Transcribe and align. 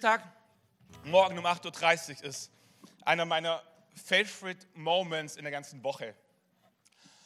Tag, 0.00 0.22
morgen 1.04 1.36
um 1.36 1.44
8.30 1.44 2.20
Uhr 2.20 2.24
ist 2.24 2.50
einer 3.04 3.26
meiner 3.26 3.62
favorite 3.94 4.66
Moments 4.72 5.36
in 5.36 5.42
der 5.42 5.52
ganzen 5.52 5.84
Woche. 5.84 6.14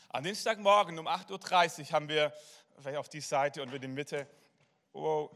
Am 0.09 0.25
Dienstagmorgen 0.25 0.99
um 0.99 1.07
8.30 1.07 1.79
Uhr 1.79 1.91
haben 1.93 2.09
wir, 2.09 2.33
vielleicht 2.81 2.99
auf 2.99 3.09
die 3.09 3.21
Seite 3.21 3.63
und 3.63 3.71
wir 3.71 3.79
die 3.79 3.87
Mitte, 3.87 4.27
wow. 4.93 5.31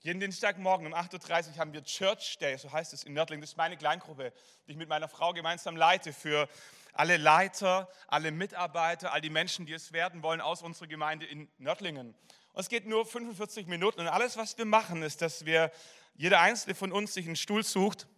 Jeden 0.00 0.20
Dienstagmorgen 0.20 0.86
um 0.86 0.94
8.30 0.94 1.50
Uhr 1.50 1.56
haben 1.58 1.74
wir 1.74 1.84
Church 1.84 2.38
Day, 2.38 2.56
so 2.56 2.72
heißt 2.72 2.94
es 2.94 3.04
in 3.04 3.12
Nördling. 3.12 3.42
Das 3.42 3.50
ist 3.50 3.58
meine 3.58 3.76
Kleingruppe, 3.76 4.32
die 4.66 4.70
ich 4.70 4.78
mit 4.78 4.88
meiner 4.88 5.08
Frau 5.08 5.34
gemeinsam 5.34 5.76
leite 5.76 6.14
für 6.14 6.48
alle 6.94 7.18
Leiter, 7.18 7.90
alle 8.08 8.30
Mitarbeiter, 8.30 9.12
all 9.12 9.20
die 9.20 9.28
Menschen, 9.28 9.66
die 9.66 9.74
es 9.74 9.92
werden 9.92 10.22
wollen 10.22 10.40
aus 10.40 10.62
unserer 10.62 10.86
Gemeinde 10.86 11.26
in 11.26 11.46
Nördlingen. 11.58 12.14
Und 12.56 12.62
es 12.62 12.70
geht 12.70 12.86
nur 12.86 13.04
45 13.04 13.66
Minuten 13.66 14.00
und 14.00 14.08
alles, 14.08 14.38
was 14.38 14.56
wir 14.56 14.64
machen, 14.64 15.02
ist, 15.02 15.20
dass 15.20 15.44
wir, 15.44 15.70
jeder 16.14 16.40
einzelne 16.40 16.74
von 16.74 16.90
uns 16.90 17.12
sich 17.12 17.26
einen 17.26 17.36
Stuhl 17.36 17.62
sucht. 17.62 18.08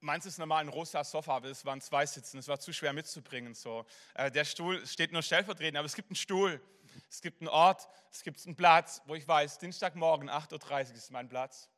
Meins 0.00 0.26
ist 0.26 0.38
normal 0.38 0.60
ein 0.60 0.68
rosa 0.68 1.02
Sofa, 1.02 1.36
aber 1.36 1.48
es 1.48 1.64
waren 1.64 1.80
zwei 1.80 2.04
Sitzen, 2.04 2.36
es 2.36 2.46
war 2.46 2.60
zu 2.60 2.74
schwer 2.74 2.92
mitzubringen. 2.92 3.54
So. 3.54 3.86
Äh, 4.12 4.30
der 4.30 4.44
Stuhl 4.44 4.86
steht 4.86 5.12
nur 5.12 5.22
stellvertretend, 5.22 5.78
aber 5.78 5.86
es 5.86 5.94
gibt 5.94 6.10
einen 6.10 6.16
Stuhl, 6.16 6.60
es 7.08 7.22
gibt 7.22 7.40
einen 7.40 7.48
Ort, 7.48 7.88
es 8.12 8.22
gibt 8.22 8.44
einen 8.44 8.54
Platz, 8.54 9.00
wo 9.06 9.14
ich 9.14 9.26
weiß, 9.26 9.60
Dienstagmorgen 9.60 10.28
8.30 10.28 10.90
Uhr 10.90 10.96
ist 10.96 11.10
mein 11.10 11.30
Platz. 11.30 11.70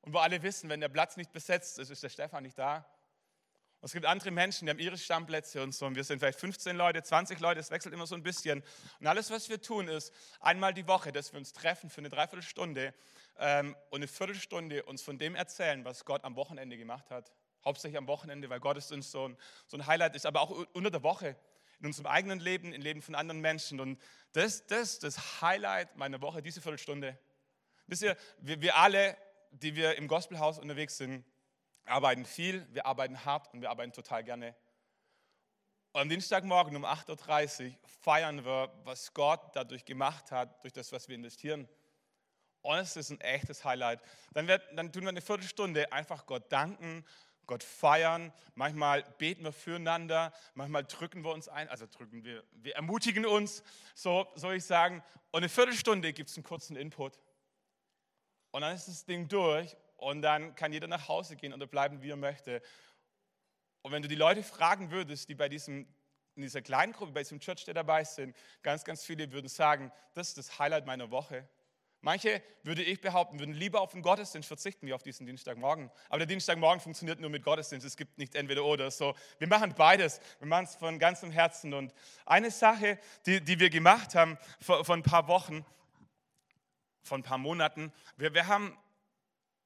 Und 0.00 0.12
wo 0.12 0.18
alle 0.18 0.42
wissen, 0.42 0.68
wenn 0.70 0.80
der 0.80 0.88
Platz 0.88 1.16
nicht 1.16 1.32
besetzt 1.32 1.78
ist, 1.78 1.90
ist 1.90 2.02
der 2.02 2.08
Stefan 2.08 2.42
nicht 2.42 2.58
da. 2.58 2.84
Und 3.80 3.86
es 3.86 3.92
gibt 3.92 4.04
andere 4.04 4.30
Menschen, 4.30 4.66
die 4.66 4.70
haben 4.70 4.78
ihre 4.78 4.98
Stammplätze 4.98 5.62
und 5.62 5.74
so. 5.74 5.86
Und 5.86 5.94
wir 5.94 6.04
sind 6.04 6.18
vielleicht 6.18 6.38
15 6.38 6.76
Leute, 6.76 7.02
20 7.02 7.40
Leute, 7.40 7.60
es 7.60 7.70
wechselt 7.70 7.94
immer 7.94 8.06
so 8.06 8.14
ein 8.14 8.22
bisschen. 8.22 8.62
Und 9.00 9.06
alles, 9.06 9.30
was 9.30 9.48
wir 9.48 9.62
tun, 9.62 9.88
ist 9.88 10.12
einmal 10.38 10.74
die 10.74 10.86
Woche, 10.86 11.12
dass 11.12 11.32
wir 11.32 11.38
uns 11.38 11.54
treffen 11.54 11.88
für 11.88 12.02
eine 12.02 12.10
Dreiviertelstunde 12.10 12.92
ähm, 13.38 13.74
und 13.88 14.00
eine 14.00 14.06
Viertelstunde 14.06 14.82
uns 14.82 15.00
von 15.00 15.16
dem 15.16 15.34
erzählen, 15.34 15.82
was 15.86 16.04
Gott 16.04 16.24
am 16.24 16.36
Wochenende 16.36 16.76
gemacht 16.76 17.10
hat. 17.10 17.32
Hauptsächlich 17.64 17.96
am 17.96 18.06
Wochenende, 18.06 18.50
weil 18.50 18.60
Gottesdienst 18.60 19.10
so 19.10 19.28
ein, 19.28 19.36
so 19.66 19.78
ein 19.78 19.86
Highlight 19.86 20.14
ist, 20.14 20.26
aber 20.26 20.42
auch 20.42 20.66
unter 20.74 20.90
der 20.90 21.02
Woche, 21.02 21.36
in 21.78 21.86
unserem 21.86 22.06
eigenen 22.06 22.38
Leben, 22.38 22.74
im 22.74 22.82
Leben 22.82 23.00
von 23.00 23.14
anderen 23.14 23.40
Menschen. 23.40 23.80
Und 23.80 23.98
das, 24.32 24.66
das 24.66 24.94
ist 24.94 25.04
das 25.04 25.40
Highlight 25.40 25.96
meiner 25.96 26.20
Woche, 26.20 26.42
diese 26.42 26.60
Viertelstunde. 26.60 27.18
Wisst 27.86 28.02
ihr, 28.02 28.14
wir, 28.40 28.60
wir 28.60 28.76
alle, 28.76 29.16
die 29.52 29.74
wir 29.74 29.96
im 29.96 30.06
Gospelhaus 30.06 30.58
unterwegs 30.58 30.98
sind, 30.98 31.24
arbeiten 31.86 32.24
viel, 32.24 32.66
wir 32.72 32.86
arbeiten 32.86 33.24
hart 33.24 33.52
und 33.52 33.60
wir 33.60 33.70
arbeiten 33.70 33.92
total 33.92 34.24
gerne. 34.24 34.54
Und 35.92 36.02
am 36.02 36.08
Dienstagmorgen 36.08 36.76
um 36.76 36.84
8.30 36.84 37.66
Uhr 37.66 37.74
feiern 38.02 38.44
wir, 38.44 38.72
was 38.84 39.12
Gott 39.12 39.40
dadurch 39.54 39.84
gemacht 39.84 40.30
hat, 40.30 40.62
durch 40.62 40.72
das, 40.72 40.92
was 40.92 41.08
wir 41.08 41.16
investieren. 41.16 41.68
Und 42.62 42.78
es 42.78 42.96
ist 42.96 43.10
ein 43.10 43.20
echtes 43.20 43.64
Highlight. 43.64 44.00
Dann, 44.32 44.46
wird, 44.46 44.62
dann 44.76 44.92
tun 44.92 45.02
wir 45.02 45.08
eine 45.08 45.20
Viertelstunde 45.20 45.92
einfach 45.92 46.26
Gott 46.26 46.52
danken, 46.52 47.04
Gott 47.46 47.64
feiern. 47.64 48.32
Manchmal 48.54 49.02
beten 49.18 49.42
wir 49.42 49.52
füreinander, 49.52 50.32
manchmal 50.54 50.84
drücken 50.84 51.24
wir 51.24 51.32
uns 51.32 51.48
ein, 51.48 51.68
also 51.68 51.86
drücken 51.86 52.22
wir, 52.22 52.44
wir 52.52 52.76
ermutigen 52.76 53.26
uns, 53.26 53.64
so 53.94 54.28
soll 54.36 54.54
ich 54.54 54.64
sagen. 54.64 55.02
Und 55.32 55.38
eine 55.38 55.48
Viertelstunde 55.48 56.12
gibt 56.12 56.30
es 56.30 56.36
einen 56.36 56.44
kurzen 56.44 56.76
Input. 56.76 57.18
Und 58.52 58.60
dann 58.60 58.74
ist 58.74 58.86
das 58.86 59.04
Ding 59.04 59.26
durch 59.26 59.76
und 60.00 60.22
dann 60.22 60.54
kann 60.54 60.72
jeder 60.72 60.88
nach 60.88 61.08
Hause 61.08 61.36
gehen 61.36 61.52
oder 61.52 61.66
bleiben, 61.66 62.02
wie 62.02 62.10
er 62.10 62.16
möchte. 62.16 62.62
Und 63.82 63.92
wenn 63.92 64.02
du 64.02 64.08
die 64.08 64.14
Leute 64.14 64.42
fragen 64.42 64.90
würdest, 64.90 65.28
die 65.28 65.34
bei 65.34 65.48
diesem, 65.48 65.86
in 66.36 66.42
dieser 66.42 66.62
kleinen 66.62 66.92
Gruppe, 66.92 67.12
bei 67.12 67.20
diesem 67.20 67.38
Church, 67.38 67.64
der 67.66 67.74
dabei 67.74 68.04
sind, 68.04 68.34
ganz, 68.62 68.84
ganz 68.84 69.04
viele 69.04 69.30
würden 69.30 69.48
sagen, 69.48 69.92
das 70.14 70.28
ist 70.28 70.38
das 70.38 70.58
Highlight 70.58 70.86
meiner 70.86 71.10
Woche. 71.10 71.46
Manche, 72.00 72.42
würde 72.62 72.82
ich 72.82 73.02
behaupten, 73.02 73.38
würden 73.38 73.52
lieber 73.52 73.82
auf 73.82 73.92
den 73.92 74.00
Gottesdienst 74.00 74.48
verzichten, 74.48 74.86
wie 74.86 74.94
auf 74.94 75.02
diesen 75.02 75.26
Dienstagmorgen. 75.26 75.90
Aber 76.08 76.18
der 76.18 76.26
Dienstagmorgen 76.26 76.80
funktioniert 76.80 77.20
nur 77.20 77.28
mit 77.28 77.42
Gottesdienst. 77.42 77.86
Es 77.86 77.98
gibt 77.98 78.16
nicht 78.16 78.34
entweder 78.36 78.64
oder. 78.64 78.90
So, 78.90 79.14
wir 79.38 79.48
machen 79.48 79.74
beides. 79.76 80.18
Wir 80.38 80.48
machen 80.48 80.64
es 80.64 80.76
von 80.76 80.98
ganzem 80.98 81.30
Herzen. 81.30 81.74
Und 81.74 81.92
eine 82.24 82.50
Sache, 82.50 82.98
die, 83.26 83.42
die 83.42 83.60
wir 83.60 83.68
gemacht 83.68 84.14
haben 84.14 84.38
vor, 84.62 84.82
vor 84.82 84.94
ein 84.94 85.02
paar 85.02 85.28
Wochen, 85.28 85.66
vor 87.02 87.18
ein 87.18 87.22
paar 87.22 87.36
Monaten, 87.36 87.92
wir, 88.16 88.32
wir 88.32 88.46
haben 88.46 88.78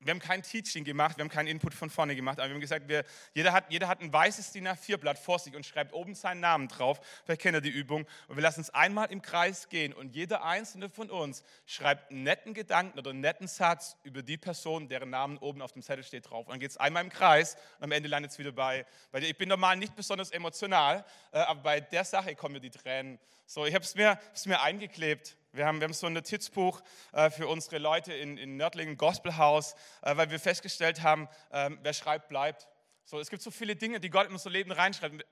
wir 0.05 0.11
haben 0.11 0.21
kein 0.21 0.43
Teaching 0.43 0.85
gemacht, 0.85 1.17
wir 1.17 1.23
haben 1.25 1.31
keinen 1.31 1.47
Input 1.49 1.75
von 1.75 1.91
vorne 1.91 2.15
gemacht, 2.15 2.39
aber 2.39 2.49
wir 2.49 2.55
haben 2.55 2.61
gesagt, 2.61 2.89
wir, 2.89 3.05
jeder, 3.33 3.53
hat, 3.53 3.65
jeder 3.71 3.89
hat 3.89 4.01
ein 4.01 4.13
weißes 4.13 4.53
DIN 4.53 4.69
A4-Blatt 4.69 5.19
vor 5.19 5.39
sich 5.39 5.55
und 5.55 5.65
schreibt 5.65 5.93
oben 5.93 6.15
seinen 6.15 6.41
Namen 6.41 6.69
drauf. 6.69 7.01
Vielleicht 7.25 7.41
kennt 7.41 7.57
ihr 7.57 7.61
die 7.61 7.71
Übung. 7.71 8.07
Und 8.29 8.37
wir 8.37 8.43
lassen 8.43 8.61
uns 8.61 8.71
einmal 8.71 9.11
im 9.11 9.23
Kreis 9.23 9.69
gehen 9.69 9.93
und 9.93 10.15
jeder 10.15 10.45
einzelne 10.45 10.91
von 10.91 11.11
uns 11.11 11.43
schreibt 11.67 12.11
einen 12.11 12.23
netten 12.23 12.55
Gedanken 12.55 12.99
oder 12.99 13.11
einen 13.11 13.21
netten 13.21 13.49
Satz 13.49 13.97
über 14.03 14.23
die 14.23 14.37
Person, 14.37 14.89
deren 14.89 15.11
Namen 15.11 15.39
oben 15.39 15.63
auf 15.63 15.73
dem 15.73 15.83
Zettel 15.83 16.05
steht 16.05 16.31
drauf. 16.31 16.47
Und 16.47 16.53
dann 16.53 16.61
geht 16.61 16.71
es 16.71 16.77
einmal 16.77 17.03
im 17.03 17.11
Kreis 17.11 17.57
und 17.79 17.85
am 17.85 17.93
Ende 17.93 18.09
landet 18.09 18.33
es 18.33 18.39
wieder 18.39 18.53
bei. 18.53 18.87
Weil 19.11 19.25
ich 19.25 19.37
bin 19.37 19.49
normal 19.49 19.77
nicht 19.77 19.97
besonders 19.97 20.31
emotional, 20.31 21.05
äh, 21.33 21.39
aber 21.39 21.61
bei 21.61 21.81
der 21.81 22.05
Sache 22.05 22.35
kommen 22.35 22.55
mir 22.55 22.61
die 22.61 22.71
Tränen. 22.71 23.19
So, 23.47 23.67
ich 23.67 23.75
habe 23.75 23.85
es 23.85 23.95
mir, 23.95 24.19
mir 24.47 24.61
eingeklebt. 24.63 25.37
Wir 25.55 25.67
haben, 25.67 25.81
wir 25.81 25.85
haben 25.85 25.95
so 25.95 26.09
ein 26.09 26.15
Notizbuch 26.15 26.83
äh, 27.13 27.31
für 27.31 27.47
unsere 27.47 27.79
Leute 27.79 28.13
in, 28.13 28.37
in 28.39 28.57
Nördlingen 28.57 28.97
Gospelhaus, 28.97 29.75
äh, 30.03 30.17
weil 30.17 30.29
wir 30.33 30.41
festgestellt 30.41 31.03
haben, 31.03 31.29
äh, 31.51 31.71
wer 31.81 31.93
schreibt, 31.93 32.29
bleibt. 32.29 32.67
So, 33.05 33.21
es 33.21 33.31
gibt 33.31 33.41
so 33.41 33.53
viele 33.53 33.77
Dinge, 33.77 34.01
die 34.01 34.11
Gott 34.11 34.27
in 34.27 34.33
unser 34.33 34.51
Leben 34.51 34.73
reinschreibt, 34.73 35.25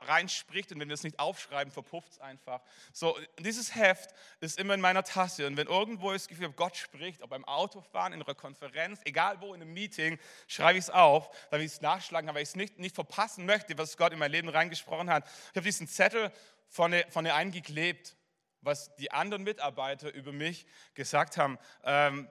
reinspricht 0.00 0.72
und 0.72 0.80
wenn 0.80 0.88
wir 0.88 0.94
es 0.94 1.04
nicht 1.04 1.20
aufschreiben, 1.20 1.72
verpufft 1.72 2.10
es 2.10 2.18
einfach. 2.18 2.60
So, 2.92 3.16
dieses 3.38 3.76
Heft 3.76 4.10
ist 4.40 4.58
immer 4.58 4.74
in 4.74 4.80
meiner 4.80 5.04
Tasse 5.04 5.46
und 5.46 5.56
wenn 5.56 5.68
irgendwo 5.68 6.10
das 6.10 6.26
Gefühl 6.26 6.46
habe, 6.46 6.56
Gott 6.56 6.74
spricht, 6.74 7.22
ob 7.22 7.30
beim 7.30 7.44
Autofahren, 7.44 8.14
in 8.14 8.20
einer 8.20 8.34
Konferenz, 8.34 9.00
egal 9.04 9.40
wo, 9.40 9.54
in 9.54 9.62
einem 9.62 9.72
Meeting, 9.72 10.18
schreibe 10.48 10.78
ich 10.78 10.86
es 10.86 10.90
auf, 10.90 11.30
weil 11.50 11.60
ich 11.60 11.66
es 11.66 11.80
nachschlagen 11.82 12.26
kann, 12.26 12.34
weil 12.34 12.42
ich 12.42 12.48
es 12.48 12.56
nicht, 12.56 12.80
nicht 12.80 12.96
verpassen 12.96 13.46
möchte, 13.46 13.78
was 13.78 13.96
Gott 13.96 14.12
in 14.12 14.18
mein 14.18 14.32
Leben 14.32 14.48
reingesprochen 14.48 15.08
hat. 15.08 15.24
Ich 15.50 15.56
habe 15.56 15.62
diesen 15.62 15.86
Zettel 15.86 16.32
vorne, 16.66 17.04
vorne 17.10 17.34
eingeklebt 17.34 18.16
was 18.62 18.94
die 18.96 19.10
anderen 19.10 19.42
Mitarbeiter 19.42 20.12
über 20.14 20.32
mich 20.32 20.66
gesagt 20.94 21.36
haben. 21.36 21.58
Ähm, 21.84 22.28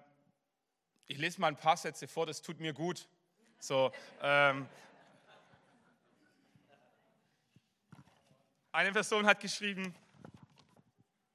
ich 1.08 1.18
lese 1.18 1.40
mal 1.40 1.50
ein 1.50 1.58
paar 1.58 1.78
Sätze 1.78 2.08
vor, 2.08 2.26
das 2.26 2.42
tut 2.42 2.60
mir 2.60 2.74
gut. 2.74 3.08
So, 3.60 3.92
ähm, 4.22 4.68
eine 8.72 8.92
Person 8.92 9.26
hat 9.26 9.40
geschrieben, 9.40 9.94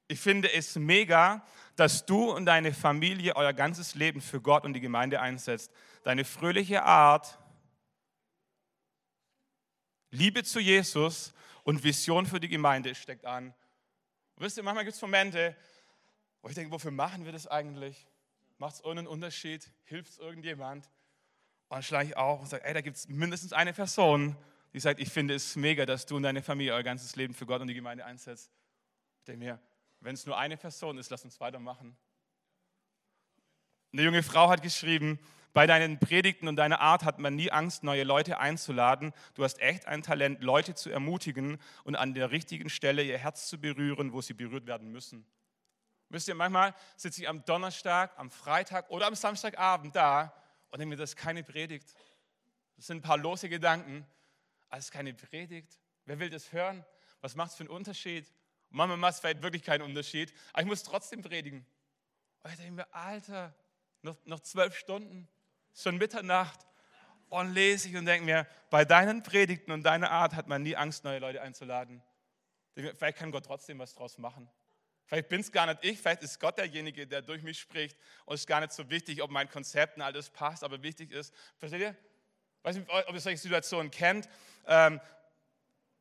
ich 0.08 0.18
finde 0.18 0.52
es 0.52 0.76
mega, 0.76 1.44
dass 1.74 2.06
du 2.06 2.32
und 2.32 2.46
deine 2.46 2.72
Familie 2.72 3.36
euer 3.36 3.52
ganzes 3.52 3.94
Leben 3.94 4.20
für 4.20 4.40
Gott 4.40 4.64
und 4.64 4.72
die 4.72 4.80
Gemeinde 4.80 5.20
einsetzt. 5.20 5.70
Deine 6.04 6.24
fröhliche 6.24 6.82
Art, 6.84 7.38
Liebe 10.10 10.42
zu 10.44 10.60
Jesus 10.60 11.34
und 11.64 11.84
Vision 11.84 12.24
für 12.24 12.40
die 12.40 12.48
Gemeinde 12.48 12.94
steckt 12.94 13.26
an. 13.26 13.52
Und 14.36 14.44
wisst 14.44 14.56
ihr, 14.58 14.62
manchmal 14.62 14.84
gibt 14.84 14.94
es 14.94 15.02
Momente, 15.02 15.56
wo 16.42 16.48
ich 16.48 16.54
denke, 16.54 16.70
wofür 16.70 16.90
machen 16.90 17.24
wir 17.24 17.32
das 17.32 17.46
eigentlich? 17.46 18.06
Macht 18.58 18.74
es 18.74 18.80
irgendeinen 18.80 19.08
Unterschied? 19.08 19.70
Hilft 19.84 20.12
es 20.12 20.18
irgendjemand? 20.18 20.86
Und 21.68 21.76
dann 21.76 21.82
schlage 21.82 22.10
ich 22.10 22.16
auf 22.16 22.40
und 22.40 22.46
sage, 22.46 22.64
ey, 22.64 22.74
da 22.74 22.80
gibt 22.82 22.96
es 22.96 23.08
mindestens 23.08 23.52
eine 23.52 23.72
Person, 23.72 24.36
die 24.72 24.80
sagt, 24.80 25.00
ich 25.00 25.08
finde 25.08 25.34
es 25.34 25.56
mega, 25.56 25.86
dass 25.86 26.06
du 26.06 26.16
und 26.16 26.22
deine 26.22 26.42
Familie 26.42 26.74
euer 26.74 26.82
ganzes 26.82 27.16
Leben 27.16 27.34
für 27.34 27.46
Gott 27.46 27.62
und 27.62 27.68
die 27.68 27.74
Gemeinde 27.74 28.04
einsetzt. 28.04 28.52
Ich 29.20 29.24
denke 29.24 29.44
mir, 29.44 29.60
wenn 30.00 30.14
es 30.14 30.26
nur 30.26 30.38
eine 30.38 30.56
Person 30.56 30.98
ist, 30.98 31.10
lass 31.10 31.24
uns 31.24 31.40
weitermachen. 31.40 31.96
Eine 33.92 34.02
junge 34.02 34.22
Frau 34.22 34.50
hat 34.50 34.62
geschrieben, 34.62 35.18
bei 35.56 35.66
deinen 35.66 35.98
Predigten 35.98 36.48
und 36.48 36.56
deiner 36.56 36.82
Art 36.82 37.02
hat 37.02 37.18
man 37.18 37.34
nie 37.34 37.50
Angst, 37.50 37.82
neue 37.82 38.04
Leute 38.04 38.40
einzuladen. 38.40 39.14
Du 39.32 39.42
hast 39.42 39.58
echt 39.58 39.86
ein 39.86 40.02
Talent, 40.02 40.42
Leute 40.42 40.74
zu 40.74 40.90
ermutigen 40.90 41.58
und 41.82 41.96
an 41.96 42.12
der 42.12 42.30
richtigen 42.30 42.68
Stelle 42.68 43.02
ihr 43.02 43.16
Herz 43.16 43.48
zu 43.48 43.58
berühren, 43.58 44.12
wo 44.12 44.20
sie 44.20 44.34
berührt 44.34 44.66
werden 44.66 44.92
müssen. 44.92 45.26
Wisst 46.10 46.28
ihr, 46.28 46.34
manchmal 46.34 46.74
sitze 46.98 47.22
ich 47.22 47.28
am 47.30 47.42
Donnerstag, 47.46 48.12
am 48.18 48.30
Freitag 48.30 48.90
oder 48.90 49.06
am 49.06 49.14
Samstagabend 49.14 49.96
da 49.96 50.34
und 50.68 50.78
denke 50.78 50.90
mir, 50.90 50.96
das 50.96 51.12
ist 51.12 51.16
keine 51.16 51.42
Predigt. 51.42 51.94
Das 52.76 52.88
sind 52.88 52.98
ein 52.98 53.02
paar 53.02 53.16
lose 53.16 53.48
Gedanken, 53.48 54.06
es 54.68 54.80
ist 54.80 54.90
keine 54.90 55.14
Predigt. 55.14 55.80
Wer 56.04 56.18
will 56.18 56.28
das 56.28 56.52
hören? 56.52 56.84
Was 57.22 57.34
macht 57.34 57.52
es 57.52 57.56
für 57.56 57.62
einen 57.62 57.70
Unterschied? 57.70 58.26
Und 58.68 58.76
manchmal 58.76 58.98
macht 58.98 59.14
es 59.14 59.20
vielleicht 59.20 59.40
wirklich 59.40 59.62
keinen 59.62 59.80
Unterschied, 59.80 60.34
aber 60.52 60.60
ich 60.60 60.68
muss 60.68 60.82
trotzdem 60.82 61.22
predigen. 61.22 61.64
Und 62.42 62.50
ich 62.50 62.58
denke 62.58 62.72
mir, 62.72 62.94
Alter, 62.94 63.54
noch, 64.02 64.18
noch 64.26 64.40
zwölf 64.40 64.76
Stunden 64.76 65.26
schon 65.76 65.96
Mitternacht 65.98 66.60
und 67.28 67.52
lese 67.52 67.88
ich 67.88 67.96
und 67.96 68.06
denke 68.06 68.24
mir, 68.24 68.46
bei 68.70 68.84
deinen 68.84 69.22
Predigten 69.22 69.72
und 69.72 69.82
deiner 69.82 70.10
Art 70.10 70.34
hat 70.34 70.48
man 70.48 70.62
nie 70.62 70.76
Angst, 70.76 71.04
neue 71.04 71.18
Leute 71.18 71.42
einzuladen. 71.42 72.02
Vielleicht 72.74 73.18
kann 73.18 73.30
Gott 73.30 73.46
trotzdem 73.46 73.78
was 73.78 73.94
draus 73.94 74.18
machen. 74.18 74.50
Vielleicht 75.06 75.28
bin 75.28 75.40
es 75.40 75.52
gar 75.52 75.66
nicht 75.66 75.84
ich, 75.84 76.00
vielleicht 76.00 76.22
ist 76.22 76.40
Gott 76.40 76.58
derjenige, 76.58 77.06
der 77.06 77.22
durch 77.22 77.42
mich 77.42 77.60
spricht 77.60 77.96
und 78.24 78.34
es 78.34 78.40
ist 78.40 78.46
gar 78.46 78.60
nicht 78.60 78.72
so 78.72 78.90
wichtig, 78.90 79.22
ob 79.22 79.30
mein 79.30 79.48
Konzept 79.48 79.96
und 79.96 80.02
alles 80.02 80.30
passt, 80.30 80.64
aber 80.64 80.82
wichtig 80.82 81.12
ist, 81.12 81.32
versteht 81.58 81.80
ihr? 81.80 81.90
Ich 82.58 82.64
weiß 82.64 82.76
nicht, 82.76 82.90
ob 82.90 83.14
ihr 83.14 83.20
solche 83.20 83.38
Situationen 83.38 83.90
kennt. 83.90 84.28
Ähm, 84.66 85.00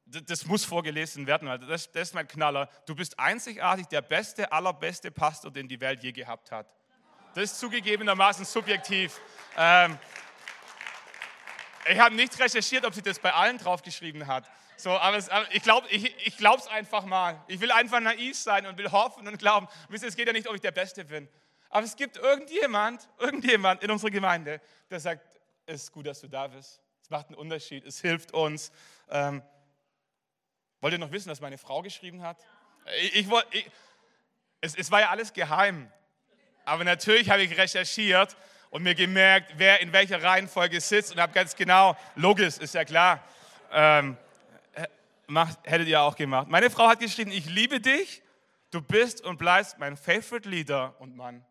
das 0.05 0.45
muss 0.45 0.65
vorgelesen 0.65 1.25
werden, 1.25 1.47
weil 1.47 1.59
das, 1.59 1.91
das 1.91 2.09
ist 2.09 2.13
mein 2.13 2.27
Knaller. 2.27 2.69
Du 2.85 2.95
bist 2.95 3.17
einzigartig 3.19 3.87
der 3.87 4.01
beste, 4.01 4.51
allerbeste 4.51 5.11
Pastor, 5.11 5.51
den 5.51 5.67
die 5.67 5.79
Welt 5.79 6.03
je 6.03 6.11
gehabt 6.11 6.51
hat. 6.51 6.73
Das 7.33 7.45
ist 7.45 7.59
zugegebenermaßen 7.59 8.45
subjektiv. 8.45 9.19
Ähm, 9.57 9.97
ich 11.89 11.99
habe 11.99 12.15
nicht 12.15 12.37
recherchiert, 12.39 12.85
ob 12.85 12.93
sie 12.93 13.01
das 13.01 13.19
bei 13.19 13.33
allen 13.33 13.57
draufgeschrieben 13.57 14.27
hat. 14.27 14.49
So, 14.77 14.91
aber, 14.91 15.17
es, 15.17 15.29
aber 15.29 15.45
ich 15.53 15.63
glaube 15.63 15.87
es 15.89 16.03
ich, 16.03 16.27
ich 16.27 16.47
einfach 16.69 17.05
mal. 17.05 17.41
Ich 17.47 17.59
will 17.61 17.71
einfach 17.71 17.99
naiv 17.99 18.37
sein 18.37 18.65
und 18.65 18.77
will 18.77 18.91
hoffen 18.91 19.27
und 19.27 19.37
glauben. 19.37 19.67
Wisst 19.89 20.03
ihr, 20.03 20.09
es 20.09 20.15
geht 20.15 20.27
ja 20.27 20.33
nicht, 20.33 20.47
ob 20.47 20.55
ich 20.55 20.61
der 20.61 20.71
Beste 20.71 21.05
bin. 21.05 21.29
Aber 21.69 21.85
es 21.85 21.95
gibt 21.95 22.17
irgendjemand, 22.17 23.07
irgendjemand 23.19 23.83
in 23.83 23.91
unserer 23.91 24.11
Gemeinde, 24.11 24.61
der 24.89 24.99
sagt, 24.99 25.39
es 25.65 25.83
ist 25.83 25.91
gut, 25.91 26.07
dass 26.07 26.21
du 26.21 26.27
da 26.27 26.47
bist. 26.47 26.81
Es 27.01 27.09
macht 27.09 27.27
einen 27.27 27.35
Unterschied, 27.35 27.85
es 27.85 28.01
hilft 28.01 28.33
uns. 28.33 28.71
Ähm, 29.09 29.43
wollt 30.81 30.93
ihr 30.93 30.99
noch 30.99 31.11
wissen, 31.11 31.29
was 31.29 31.39
meine 31.39 31.57
Frau 31.57 31.81
geschrieben 31.81 32.21
hat? 32.21 32.37
Ich, 33.01 33.15
ich, 33.15 33.27
ich, 33.51 33.71
es, 34.61 34.75
es 34.75 34.91
war 34.91 35.01
ja 35.01 35.09
alles 35.09 35.33
geheim. 35.33 35.91
Aber 36.65 36.83
natürlich 36.83 37.29
habe 37.29 37.43
ich 37.43 37.57
recherchiert 37.57 38.35
und 38.69 38.83
mir 38.83 38.95
gemerkt, 38.95 39.53
wer 39.57 39.81
in 39.81 39.93
welcher 39.93 40.21
Reihenfolge 40.21 40.81
sitzt 40.81 41.11
und 41.11 41.19
habe 41.19 41.33
ganz 41.33 41.55
genau, 41.55 41.95
logisch, 42.15 42.57
ist 42.57 42.73
ja 42.73 42.83
klar, 42.83 43.23
ähm, 43.71 44.17
macht, 45.27 45.59
hättet 45.63 45.87
ihr 45.87 46.01
auch 46.01 46.15
gemacht. 46.15 46.47
Meine 46.49 46.69
Frau 46.69 46.87
hat 46.87 46.99
geschrieben, 46.99 47.31
ich 47.31 47.45
liebe 47.45 47.79
dich, 47.79 48.21
du 48.71 48.81
bist 48.81 49.21
und 49.21 49.37
bleibst 49.37 49.77
mein 49.79 49.97
Favorite 49.97 50.47
Leader 50.49 50.95
und 50.99 51.15
Mann. 51.15 51.45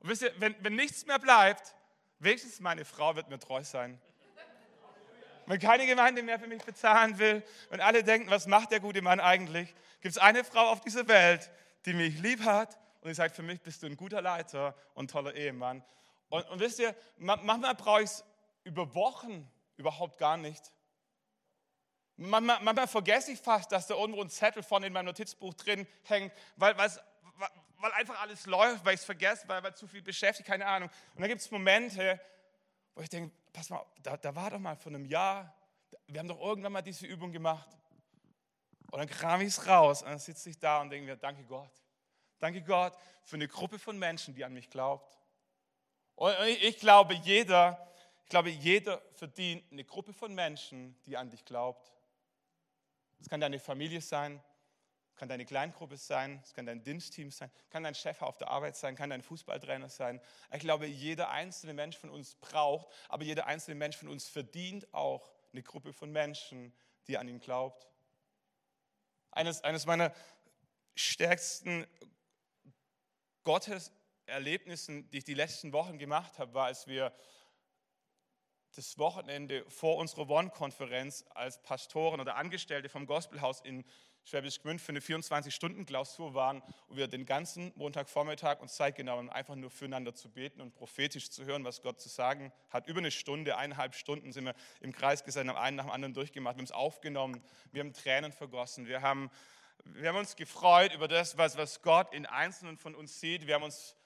Und 0.00 0.10
wisst 0.10 0.22
ihr, 0.22 0.32
wenn, 0.38 0.54
wenn 0.60 0.74
nichts 0.74 1.06
mehr 1.06 1.18
bleibt, 1.18 1.74
wenigstens 2.18 2.60
meine 2.60 2.84
Frau 2.84 3.16
wird 3.16 3.28
mir 3.28 3.38
treu 3.38 3.62
sein. 3.62 4.00
Wenn 5.46 5.60
keine 5.60 5.86
Gemeinde 5.86 6.22
mehr 6.22 6.40
für 6.40 6.48
mich 6.48 6.64
bezahlen 6.64 7.18
will, 7.18 7.42
wenn 7.70 7.80
alle 7.80 8.02
denken, 8.02 8.30
was 8.30 8.46
macht 8.46 8.72
der 8.72 8.80
gute 8.80 9.00
Mann 9.00 9.20
eigentlich, 9.20 9.72
gibt 10.00 10.16
es 10.16 10.18
eine 10.18 10.42
Frau 10.42 10.70
auf 10.70 10.80
dieser 10.80 11.06
Welt, 11.06 11.50
die 11.84 11.92
mich 11.92 12.18
lieb 12.18 12.44
hat 12.44 12.76
und 13.00 13.08
die 13.08 13.14
sagt, 13.14 13.36
für 13.36 13.42
mich 13.42 13.60
bist 13.60 13.82
du 13.82 13.86
ein 13.86 13.96
guter 13.96 14.20
Leiter 14.20 14.74
und 14.94 15.10
toller 15.10 15.34
Ehemann. 15.34 15.84
Und, 16.28 16.48
und 16.48 16.60
wisst 16.60 16.78
ihr, 16.78 16.94
manchmal 17.18 17.74
brauche 17.74 18.02
ich 18.02 18.10
es 18.10 18.24
über 18.64 18.94
Wochen 18.94 19.48
überhaupt 19.76 20.18
gar 20.18 20.36
nicht. 20.36 20.72
Manchmal, 22.16 22.60
manchmal, 22.62 22.88
vergesse 22.88 23.32
ich 23.32 23.40
fast, 23.40 23.70
dass 23.70 23.86
da 23.86 23.94
irgendwo 23.94 24.22
ein 24.22 24.30
Zettel 24.30 24.62
vorne 24.62 24.86
in 24.86 24.92
meinem 24.92 25.06
Notizbuch 25.06 25.54
drin 25.54 25.86
hängt, 26.04 26.32
weil, 26.56 26.76
weil 26.76 27.92
einfach 27.92 28.20
alles 28.20 28.46
läuft, 28.46 28.84
weil 28.84 28.94
ich 28.94 29.00
es 29.00 29.04
vergesse, 29.04 29.46
weil, 29.48 29.62
weil 29.62 29.74
zu 29.74 29.86
viel 29.86 30.02
beschäftigt, 30.02 30.48
keine 30.48 30.66
Ahnung. 30.66 30.88
Und 31.14 31.20
dann 31.20 31.28
gibt 31.28 31.42
es 31.42 31.50
Momente, 31.50 32.20
wo 32.94 33.02
ich 33.02 33.08
denke, 33.10 33.34
pass 33.52 33.70
mal, 33.70 33.84
da, 34.02 34.16
da 34.16 34.34
war 34.34 34.50
doch 34.50 34.58
mal 34.58 34.76
vor 34.76 34.92
einem 34.92 35.04
Jahr, 35.04 35.54
wir 36.06 36.20
haben 36.20 36.28
doch 36.28 36.40
irgendwann 36.40 36.72
mal 36.72 36.82
diese 36.82 37.06
Übung 37.06 37.32
gemacht. 37.32 37.68
Und 38.90 38.98
dann 38.98 39.08
kram 39.08 39.40
ich 39.40 39.48
es 39.48 39.66
raus 39.66 40.02
und 40.02 40.08
dann 40.08 40.18
sitze 40.18 40.50
ich 40.50 40.58
da 40.58 40.80
und 40.80 40.90
denke 40.90 41.06
mir, 41.06 41.16
danke 41.16 41.44
Gott. 41.44 41.70
Danke 42.38 42.62
Gott 42.62 42.96
für 43.24 43.36
eine 43.36 43.48
Gruppe 43.48 43.78
von 43.78 43.98
Menschen, 43.98 44.34
die 44.34 44.44
an 44.44 44.52
mich 44.52 44.70
glaubt. 44.70 45.18
Und 46.14 46.34
ich 46.62 46.78
glaube, 46.78 47.14
jeder, 47.14 47.92
ich 48.24 48.28
glaube, 48.28 48.50
jeder 48.50 49.02
verdient 49.14 49.64
eine 49.70 49.84
Gruppe 49.84 50.12
von 50.12 50.34
Menschen, 50.34 50.96
die 51.04 51.16
an 51.16 51.30
dich 51.30 51.44
glaubt. 51.44 51.92
Es 53.20 53.28
kann 53.28 53.40
deine 53.40 53.58
Familie 53.58 54.00
sein, 54.00 54.42
kann 55.16 55.28
deine 55.28 55.46
Kleingruppe 55.46 55.96
sein, 55.96 56.40
es 56.44 56.52
kann 56.52 56.66
dein 56.66 56.82
Dienstteam 56.82 57.30
sein, 57.30 57.50
kann 57.70 57.82
dein 57.82 57.94
Chef 57.94 58.20
auf 58.22 58.36
der 58.36 58.48
Arbeit 58.48 58.76
sein, 58.76 58.94
kann 58.94 59.10
dein 59.10 59.22
Fußballtrainer 59.22 59.88
sein. 59.88 60.20
Ich 60.52 60.60
glaube, 60.60 60.86
jeder 60.86 61.30
einzelne 61.30 61.72
Mensch 61.72 61.96
von 61.96 62.10
uns 62.10 62.34
braucht, 62.34 62.88
aber 63.08 63.24
jeder 63.24 63.46
einzelne 63.46 63.76
Mensch 63.76 63.96
von 63.96 64.08
uns 64.08 64.28
verdient 64.28 64.92
auch 64.92 65.32
eine 65.52 65.62
Gruppe 65.62 65.92
von 65.92 66.12
Menschen, 66.12 66.74
die 67.08 67.16
an 67.16 67.28
ihn 67.28 67.40
glaubt. 67.40 67.88
Eines, 69.30 69.64
eines 69.64 69.86
meiner 69.86 70.12
stärksten 70.94 71.86
Gotteserlebnissen, 73.46 75.08
die 75.10 75.18
ich 75.18 75.24
die 75.24 75.34
letzten 75.34 75.72
Wochen 75.72 75.98
gemacht 75.98 76.40
habe, 76.40 76.52
war, 76.52 76.66
als 76.66 76.88
wir 76.88 77.12
das 78.74 78.98
Wochenende 78.98 79.64
vor 79.68 79.96
unserer 79.98 80.28
One-Konferenz 80.28 81.24
als 81.30 81.62
Pastoren 81.62 82.20
oder 82.20 82.34
Angestellte 82.34 82.88
vom 82.88 83.06
Gospelhaus 83.06 83.60
in 83.60 83.84
Schwäbisch 84.24 84.60
Gmünd 84.60 84.80
für 84.80 84.90
eine 84.90 84.98
24-Stunden-Klausur 84.98 86.34
waren, 86.34 86.60
wo 86.88 86.96
wir 86.96 87.06
den 87.06 87.24
ganzen 87.24 87.72
Montagvormittag 87.76 88.60
uns 88.60 88.74
Zeit 88.74 88.96
genommen 88.96 89.28
haben, 89.28 89.30
einfach 89.30 89.54
nur 89.54 89.70
füreinander 89.70 90.12
zu 90.12 90.28
beten 90.28 90.60
und 90.60 90.74
prophetisch 90.74 91.30
zu 91.30 91.44
hören, 91.44 91.62
was 91.62 91.80
Gott 91.80 92.00
zu 92.00 92.08
sagen 92.08 92.52
hat. 92.70 92.88
Über 92.88 92.98
eine 92.98 93.12
Stunde, 93.12 93.56
eineinhalb 93.56 93.94
Stunden 93.94 94.32
sind 94.32 94.46
wir 94.46 94.56
im 94.80 94.90
Kreis 94.90 95.22
gesessen, 95.22 95.48
haben 95.50 95.56
einen 95.56 95.76
nach 95.76 95.84
dem 95.84 95.92
anderen 95.92 96.14
durchgemacht, 96.14 96.56
wir 96.56 96.62
haben 96.62 96.64
es 96.64 96.72
aufgenommen, 96.72 97.40
wir 97.70 97.84
haben 97.84 97.92
Tränen 97.92 98.32
vergossen, 98.32 98.88
wir 98.88 99.00
haben, 99.00 99.30
wir 99.94 100.08
haben 100.08 100.16
uns 100.16 100.36
gefreut 100.36 100.94
über 100.94 101.08
das, 101.08 101.38
was, 101.38 101.56
was 101.56 101.82
Gott 101.82 102.12
in 102.12 102.26
Einzelnen 102.26 102.76
von 102.76 102.94
uns 102.94 103.20
sieht, 103.20 103.46
wir 103.46 103.54
haben 103.54 103.62
uns 103.62 103.96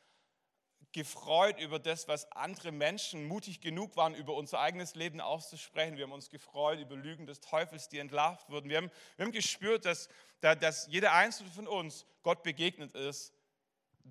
gefreut 0.93 1.61
über 1.61 1.79
das, 1.79 2.09
was 2.09 2.31
andere 2.33 2.73
Menschen 2.73 3.27
mutig 3.27 3.61
genug 3.61 3.97
waren, 3.97 4.15
über 4.15 4.35
unser 4.35 4.61
eigenes 4.61 4.95
Leben 4.95 5.21
auszusprechen. 5.21 5.97
Wir 5.97 6.05
haben 6.05 6.13
uns 6.13 6.31
gefreut 6.31 6.81
über 6.81 6.97
Lügen 6.97 7.27
des 7.27 7.41
Teufels, 7.41 7.89
die 7.89 7.99
entlarvt 7.99 8.51
wurden. 8.51 8.69
Wir 8.69 8.79
haben, 8.79 8.91
wir 9.17 9.25
haben 9.25 9.33
gespürt, 9.33 9.85
dass, 9.85 10.09
dass 10.41 10.87
jeder 10.89 11.13
Einzelne 11.13 11.51
von 11.51 11.69
uns 11.69 12.07
Gott 12.23 12.43
begegnet 12.43 12.93
ist 12.95 13.33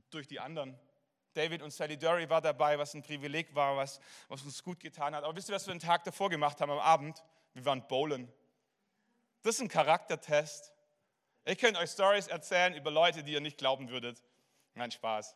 durch 0.10 0.28
die 0.28 0.40
anderen. 0.40 0.80
David 1.34 1.62
und 1.62 1.72
Sally 1.72 1.98
Dury 1.98 2.30
war 2.30 2.42
dabei, 2.42 2.80
was 2.80 2.94
ein 2.94 3.04
Privileg 3.04 3.54
war, 3.54 3.76
was, 3.76 4.00
was 4.30 4.42
uns 4.44 4.64
gut 4.64 4.80
getan 4.80 5.14
hat. 5.14 5.24
Aber 5.24 5.36
wisst 5.36 5.50
ihr, 5.50 5.56
was 5.56 5.68
wir 5.68 5.74
den 5.74 5.80
Tag 5.80 6.04
davor 6.06 6.30
gemacht 6.30 6.60
haben 6.62 6.72
am 6.72 6.80
Abend? 6.80 7.24
Wir 7.54 7.66
waren 7.66 7.86
bowlen. 7.88 8.32
Das 9.42 9.56
ist 9.56 9.62
ein 9.62 9.68
Charaktertest. 9.68 10.72
Ich 11.50 11.58
könnte 11.58 11.80
euch 11.80 11.90
Stories 11.90 12.28
erzählen 12.28 12.76
über 12.76 12.92
Leute, 12.92 13.24
die 13.24 13.34
ihr 13.34 13.42
nicht 13.42 13.58
glauben 13.58 13.90
würdet. 13.90 14.22
Nein, 14.76 14.92
Spaß. 14.92 15.36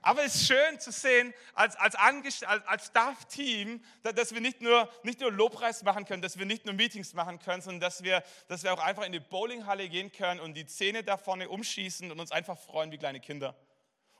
Aber 0.00 0.24
es 0.24 0.36
ist 0.36 0.46
schön 0.46 0.78
zu 0.78 0.92
sehen, 0.92 1.34
als, 1.54 1.74
als, 1.74 1.96
als, 1.96 2.44
als 2.44 2.86
Staff-Team, 2.86 3.84
dass 4.04 4.32
wir 4.32 4.40
nicht 4.40 4.62
nur, 4.62 4.88
nicht 5.02 5.18
nur 5.18 5.32
Lobpreis 5.32 5.82
machen 5.82 6.04
können, 6.04 6.22
dass 6.22 6.38
wir 6.38 6.46
nicht 6.46 6.66
nur 6.66 6.74
Meetings 6.74 7.14
machen 7.14 7.40
können, 7.40 7.62
sondern 7.62 7.80
dass 7.80 8.04
wir, 8.04 8.22
dass 8.46 8.62
wir 8.62 8.72
auch 8.72 8.78
einfach 8.78 9.02
in 9.04 9.10
die 9.10 9.18
Bowlinghalle 9.18 9.88
gehen 9.88 10.12
können 10.12 10.38
und 10.38 10.54
die 10.54 10.66
Zähne 10.66 11.02
da 11.02 11.16
vorne 11.16 11.48
umschießen 11.48 12.12
und 12.12 12.20
uns 12.20 12.30
einfach 12.30 12.56
freuen 12.56 12.92
wie 12.92 12.98
kleine 12.98 13.18
Kinder. 13.18 13.56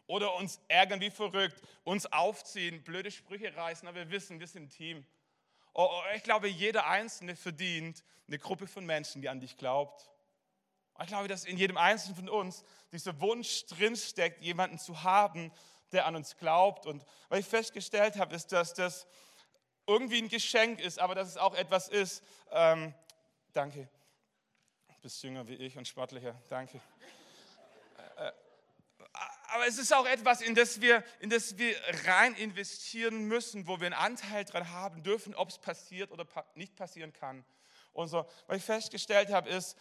Oder 0.09 0.35
uns 0.35 0.61
ärgern 0.67 1.01
wie 1.01 1.11
verrückt, 1.11 1.63
uns 1.85 2.07
aufziehen, 2.13 2.83
blöde 2.83 3.13
Sprüche 3.13 3.55
reißen, 3.55 3.87
aber 3.87 3.99
wir 3.99 4.11
wissen, 4.11 4.41
wir 4.41 4.49
sind 4.49 4.65
ein 4.65 4.69
Team. 4.71 5.07
Oh, 5.75 5.89
oh, 5.89 6.03
ich 6.17 6.25
glaube, 6.25 6.49
jeder 6.49 6.89
Einzelne 6.89 7.37
verdient 7.37 8.03
eine 8.27 8.41
Gruppe 8.41 8.67
von 8.67 8.85
Menschen, 8.85 9.23
die 9.23 9.29
an 9.29 9.39
dich 9.39 9.57
glaubt. 9.57 10.11
Ich 11.01 11.07
glaube, 11.07 11.29
dass 11.29 11.45
in 11.45 11.57
jedem 11.57 11.79
Einzelnen 11.79 12.17
von 12.17 12.29
uns 12.29 12.63
dieser 12.93 13.19
Wunsch 13.21 13.65
drinsteckt, 13.67 14.43
jemanden 14.43 14.79
zu 14.79 15.03
haben, 15.03 15.51
der 15.93 16.07
an 16.07 16.15
uns 16.15 16.37
glaubt. 16.37 16.87
Und 16.87 17.05
was 17.29 17.41
ich 17.41 17.47
festgestellt 17.47 18.17
habe, 18.17 18.35
ist, 18.35 18.53
dass 18.53 18.75
das 18.75 19.07
irgendwie 19.87 20.19
ein 20.19 20.29
Geschenk 20.29 20.79
ist, 20.81 20.99
aber 20.99 21.15
dass 21.15 21.29
es 21.29 21.37
auch 21.37 21.55
etwas 21.55 21.89
ist. 21.89 22.23
Ähm, 22.51 22.95
danke. 23.53 23.89
Du 24.89 24.95
bist 25.03 25.23
jünger 25.23 25.49
wie 25.49 25.55
ich 25.55 25.77
und 25.79 25.89
sportlicher. 25.89 26.35
Danke. 26.49 26.81
Äh, 28.19 28.29
äh, 28.29 28.33
aber 29.49 29.67
es 29.67 29.79
ist 29.79 29.93
auch 29.95 30.07
etwas, 30.07 30.43
in 30.43 30.55
das, 30.55 30.81
wir, 30.81 31.03
in 31.19 31.31
das 31.31 31.57
wir 31.57 31.75
rein 32.07 32.35
investieren 32.35 33.25
müssen, 33.25 33.67
wo 33.67 33.81
wir 33.81 33.87
einen 33.87 33.95
Anteil 33.95 34.45
daran 34.45 34.71
haben 34.71 35.03
dürfen, 35.03 35.35
ob 35.35 35.49
es 35.49 35.59
passiert 35.59 36.13
oder 36.13 36.27
nicht 36.55 36.77
passieren 36.77 37.13
kann. 37.13 37.45
Und 37.93 38.09
so, 38.09 38.27
was 38.47 38.59
ich 38.59 38.65
festgestellt 38.65 39.31
habe, 39.31 39.49
ist, 39.49 39.77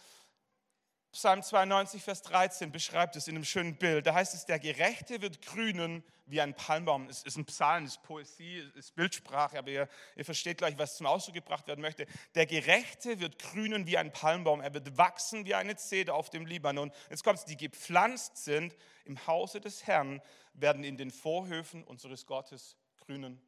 Psalm 1.12 1.42
92, 1.42 2.02
Vers 2.02 2.22
13 2.22 2.70
beschreibt 2.70 3.16
es 3.16 3.26
in 3.26 3.34
einem 3.34 3.44
schönen 3.44 3.76
Bild. 3.76 4.06
Da 4.06 4.14
heißt 4.14 4.32
es, 4.32 4.46
der 4.46 4.60
Gerechte 4.60 5.20
wird 5.20 5.44
grünen 5.44 6.04
wie 6.26 6.40
ein 6.40 6.54
Palmbaum. 6.54 7.08
Es 7.08 7.24
ist 7.24 7.36
ein 7.36 7.44
Psalm, 7.46 7.84
es 7.84 7.96
ist 7.96 8.02
Poesie, 8.04 8.58
es 8.58 8.76
ist 8.76 8.94
Bildsprache, 8.94 9.58
aber 9.58 9.70
ihr, 9.70 9.88
ihr 10.14 10.24
versteht 10.24 10.58
gleich, 10.58 10.78
was 10.78 10.96
zum 10.96 11.06
Ausdruck 11.06 11.34
gebracht 11.34 11.66
werden 11.66 11.80
möchte. 11.80 12.06
Der 12.36 12.46
Gerechte 12.46 13.18
wird 13.18 13.40
grünen 13.40 13.88
wie 13.88 13.98
ein 13.98 14.12
Palmbaum. 14.12 14.60
Er 14.60 14.72
wird 14.72 14.96
wachsen 14.96 15.44
wie 15.46 15.56
eine 15.56 15.74
Zeder 15.74 16.14
auf 16.14 16.30
dem 16.30 16.46
Libanon. 16.46 16.92
Jetzt 17.10 17.24
kommt 17.24 17.40
es, 17.40 17.44
die 17.44 17.56
gepflanzt 17.56 18.36
sind 18.36 18.76
im 19.04 19.26
Hause 19.26 19.60
des 19.60 19.88
Herrn, 19.88 20.22
werden 20.54 20.84
in 20.84 20.96
den 20.96 21.10
Vorhöfen 21.10 21.82
unseres 21.82 22.24
Gottes 22.26 22.76
grünen. 22.98 23.42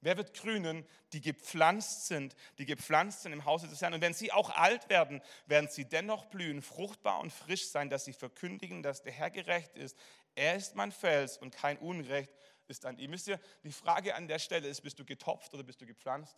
Wer 0.00 0.16
wird 0.16 0.34
grünen? 0.34 0.86
Die 1.12 1.20
gepflanzt 1.20 2.06
sind, 2.06 2.36
die 2.58 2.66
gepflanzt 2.66 3.22
sind 3.22 3.32
im 3.32 3.44
Hause 3.44 3.68
des 3.68 3.80
Herrn. 3.80 3.94
Und 3.94 4.00
wenn 4.00 4.14
sie 4.14 4.32
auch 4.32 4.50
alt 4.50 4.88
werden, 4.88 5.22
werden 5.46 5.68
sie 5.68 5.84
dennoch 5.84 6.26
blühen, 6.26 6.62
fruchtbar 6.62 7.20
und 7.20 7.32
frisch 7.32 7.68
sein, 7.68 7.90
dass 7.90 8.04
sie 8.04 8.12
verkündigen, 8.12 8.82
dass 8.82 9.02
der 9.02 9.12
Herr 9.12 9.30
gerecht 9.30 9.76
ist. 9.76 9.96
Er 10.34 10.54
ist 10.54 10.74
mein 10.74 10.92
Fels 10.92 11.38
und 11.38 11.50
kein 11.50 11.78
Unrecht 11.78 12.32
ist 12.68 12.84
an 12.84 12.98
ihm. 12.98 13.12
Wisst 13.12 13.28
ihr, 13.28 13.40
die 13.64 13.72
Frage 13.72 14.14
an 14.14 14.28
der 14.28 14.38
Stelle 14.38 14.68
ist, 14.68 14.82
bist 14.82 14.98
du 14.98 15.04
getopft 15.04 15.54
oder 15.54 15.62
bist 15.62 15.80
du 15.80 15.86
gepflanzt? 15.86 16.36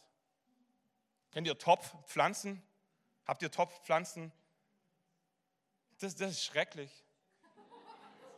Kennt 1.33 1.47
ihr 1.47 1.59
Topfpflanzen? 1.59 2.63
Habt 3.27 3.43
ihr 3.43 3.51
Topfpflanzen? 3.51 4.33
Das, 5.99 6.15
das 6.15 6.33
ist 6.33 6.45
schrecklich. 6.45 7.05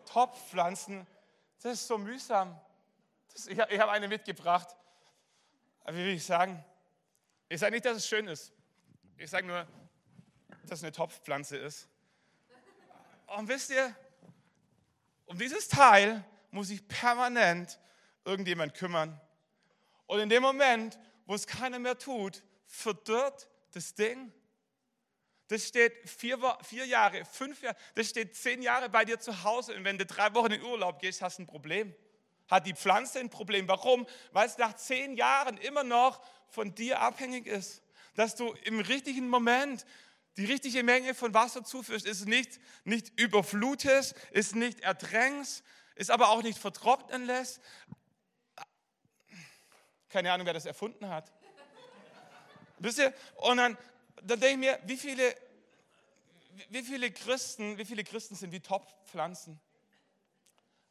Topfpflanzen, 0.07 1.07
das 1.63 1.75
ist 1.75 1.87
so 1.87 1.99
mühsam. 1.99 2.59
Das, 3.33 3.47
ich, 3.47 3.59
ich 3.59 3.81
habe 3.81 3.93
eine 3.93 4.09
mitgebracht. 4.09 4.75
Aber 5.85 5.97
wie 5.97 6.05
will 6.05 6.15
ich 6.15 6.25
sagen? 6.25 6.65
Ich 7.49 7.61
sage 7.61 7.73
nicht, 7.73 7.85
dass 7.85 7.97
es 7.97 8.07
schön 8.07 8.27
ist. 8.29 8.53
Ich 9.17 9.31
sage 9.31 9.47
nur, 9.47 9.67
dass 10.63 10.79
es 10.79 10.85
eine 10.85 10.93
Topfpflanze 10.93 11.57
ist. 11.57 11.89
Und 13.27 13.49
wisst 13.49 13.71
ihr, 13.71 13.95
um 15.27 15.39
dieses 15.39 15.69
Teil, 15.69 16.25
muss 16.51 16.69
sich 16.69 16.87
permanent 16.89 17.79
irgendjemand 18.25 18.75
kümmern. 18.75 19.21
Und 20.07 20.21
in 20.21 20.29
dem 20.29 20.43
Moment, 20.43 20.99
wo 21.27 21.35
es 21.35 21.47
keiner 21.47 21.79
mehr 21.79 21.97
tut, 21.97 22.43
verdorrt 22.67 23.49
das 23.73 23.95
Ding. 23.95 24.33
Das 25.49 25.67
steht 25.67 26.09
vier, 26.09 26.39
vier 26.63 26.87
Jahre, 26.87 27.25
fünf 27.25 27.63
Jahre, 27.63 27.77
das 27.95 28.09
steht 28.09 28.37
zehn 28.37 28.63
Jahre 28.63 28.89
bei 28.89 29.05
dir 29.05 29.19
zu 29.19 29.43
Hause 29.43 29.75
und 29.75 29.85
wenn 29.85 29.99
du 29.99 30.07
drei 30.07 30.33
Wochen 30.35 30.53
in 30.53 30.63
Urlaub 30.63 31.01
gehst, 31.01 31.23
hast 31.23 31.39
du 31.39 31.43
ein 31.43 31.47
Problem. 31.47 31.93
Hat 32.51 32.67
die 32.67 32.75
Pflanze 32.75 33.21
ein 33.21 33.31
Problem. 33.31 33.69
Warum? 33.69 34.07
Weil 34.33 34.47
es 34.47 34.59
nach 34.59 34.75
zehn 34.75 35.17
Jahren 35.17 35.57
immer 35.59 35.85
noch 35.85 36.21
von 36.49 36.75
dir 36.75 37.01
abhängig 37.01 37.47
ist. 37.47 37.83
Dass 38.17 38.35
du 38.35 38.53
im 38.65 38.81
richtigen 38.81 39.29
Moment 39.29 39.87
die 40.37 40.45
richtige 40.45 40.83
Menge 40.83 41.15
von 41.15 41.33
Wasser 41.33 41.65
zuführst, 41.65 42.07
ist 42.07 42.27
nicht, 42.27 42.61
nicht 42.85 43.19
überflutest, 43.19 44.15
ist 44.33 44.55
nicht 44.55 44.81
erdrängst, 44.81 45.63
ist 45.95 46.11
aber 46.11 46.31
auch 46.31 46.43
nicht 46.43 46.59
vertrocknen 46.59 47.27
lässt. 47.27 47.61
Keine 50.09 50.33
Ahnung, 50.33 50.47
wer 50.47 50.55
das 50.55 50.67
erfunden 50.67 51.09
hat. 51.09 51.33
Wisst 52.79 52.99
ihr? 52.99 53.15
Und 53.37 53.59
dann, 53.59 53.79
dann 54.23 54.41
denke 54.41 54.55
ich 54.55 54.59
mir, 54.59 54.81
wie 54.89 54.97
viele, 54.97 55.37
wie 56.71 56.83
viele 56.83 57.13
Christen, 57.13 57.79
wie 57.79 57.85
viele 57.85 58.03
Christen 58.03 58.35
sind 58.35 58.51
wie 58.51 58.61
Top-Pflanzen? 58.61 59.61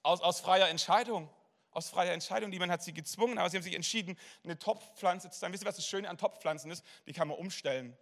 Aus, 0.03 0.21
aus 0.21 0.39
freier 0.39 0.69
Entscheidung. 0.69 1.29
Aus 1.71 1.89
freier 1.89 2.13
Entscheidung. 2.13 2.49
Niemand 2.49 2.71
hat 2.71 2.83
sie 2.83 2.93
gezwungen, 2.93 3.37
aber 3.37 3.49
sie 3.49 3.57
haben 3.57 3.63
sich 3.63 3.75
entschieden, 3.75 4.17
eine 4.43 4.57
Top-Pflanze 4.57 5.29
zu 5.29 5.39
sein. 5.39 5.53
Wisst 5.53 5.63
ihr, 5.63 5.67
was 5.67 5.75
das 5.75 5.87
Schöne 5.87 6.09
an 6.09 6.17
Top-Pflanzen 6.17 6.71
ist? 6.71 6.83
Die 7.05 7.13
kann 7.13 7.27
man 7.27 7.37
umstellen. 7.37 7.95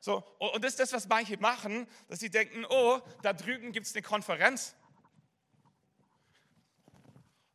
So, 0.00 0.24
und 0.38 0.64
das 0.64 0.72
ist 0.72 0.80
das, 0.80 0.92
was 0.94 1.08
manche 1.08 1.36
machen, 1.36 1.86
dass 2.08 2.20
sie 2.20 2.30
denken, 2.30 2.64
oh, 2.68 3.00
da 3.22 3.34
drüben 3.34 3.72
gibt 3.72 3.86
es 3.86 3.94
eine 3.94 4.02
Konferenz. 4.02 4.74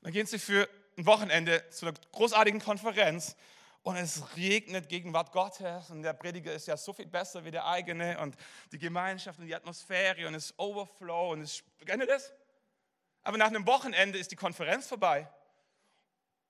Dann 0.01 0.13
gehen 0.13 0.27
sie 0.27 0.38
für 0.38 0.69
ein 0.98 1.07
Wochenende 1.07 1.67
zu 1.72 1.88
einer 1.88 1.95
großartigen 2.12 2.62
Konferenz 2.62 3.36
und 3.81 3.95
es 3.95 4.36
regnet 4.36 4.89
Gegenwart 4.89 5.31
Gottes 5.31 5.89
und 5.89 6.03
der 6.03 6.13
Prediger 6.13 6.53
ist 6.53 6.67
ja 6.67 6.77
so 6.77 6.93
viel 6.93 7.07
besser 7.07 7.43
wie 7.45 7.51
der 7.51 7.65
eigene 7.65 8.19
und 8.19 8.36
die 8.72 8.77
Gemeinschaft 8.77 9.39
und 9.39 9.48
die 9.48 9.55
Atmosphäre 9.55 10.27
und 10.27 10.34
das 10.34 10.57
Overflow 10.60 11.34
und 11.34 11.41
es, 11.41 11.63
kennt 11.84 12.03
ihr 12.03 12.07
das? 12.07 12.31
Aber 13.25 13.38
nach 13.38 13.48
einem 13.48 13.65
Wochenende 13.65 14.17
ist 14.17 14.32
die 14.32 14.36
Konferenz 14.36 14.88
vorbei 14.88 15.27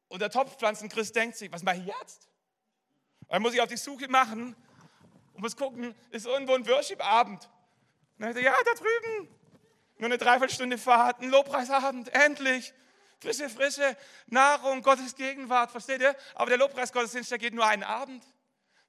und 0.10 0.22
der 0.22 0.29
Topfpflanzenchrist 0.29 1.15
denkt 1.15 1.38
sich, 1.38 1.51
was 1.51 1.63
mache 1.63 1.77
ich 1.77 1.86
jetzt? 1.86 2.29
dann 3.27 3.41
muss 3.41 3.53
ich 3.53 3.62
auf 3.62 3.67
die 3.67 3.77
Suche 3.77 4.08
machen 4.08 4.55
und 5.34 5.41
muss 5.41 5.55
gucken, 5.55 5.96
ist 6.12 6.27
irgendwo 6.27 6.53
ein 6.53 6.67
Worship-Abend. 6.67 7.44
Und 7.46 8.20
dann 8.20 8.34
sagt 8.34 8.46
er, 8.46 8.51
ja, 8.51 8.55
da 8.63 8.74
drüben, 8.74 9.27
nur 9.98 10.05
eine 10.05 10.17
Dreiviertelstunde 10.17 10.77
Fahrt, 10.77 11.22
ein 11.22 11.29
Lobpreisabend, 11.29 12.13
endlich 12.13 12.74
frische, 13.20 13.50
frische 13.50 13.98
Nahrung, 14.27 14.84
Gottes 14.84 15.15
Gegenwart, 15.15 15.72
versteht 15.72 16.01
ihr? 16.01 16.15
Aber 16.36 16.50
der 16.50 16.60
Lobpreisgottesdienst, 16.60 17.32
der 17.32 17.38
geht 17.39 17.53
nur 17.53 17.65
einen 17.65 17.84
Abend. 17.84 18.24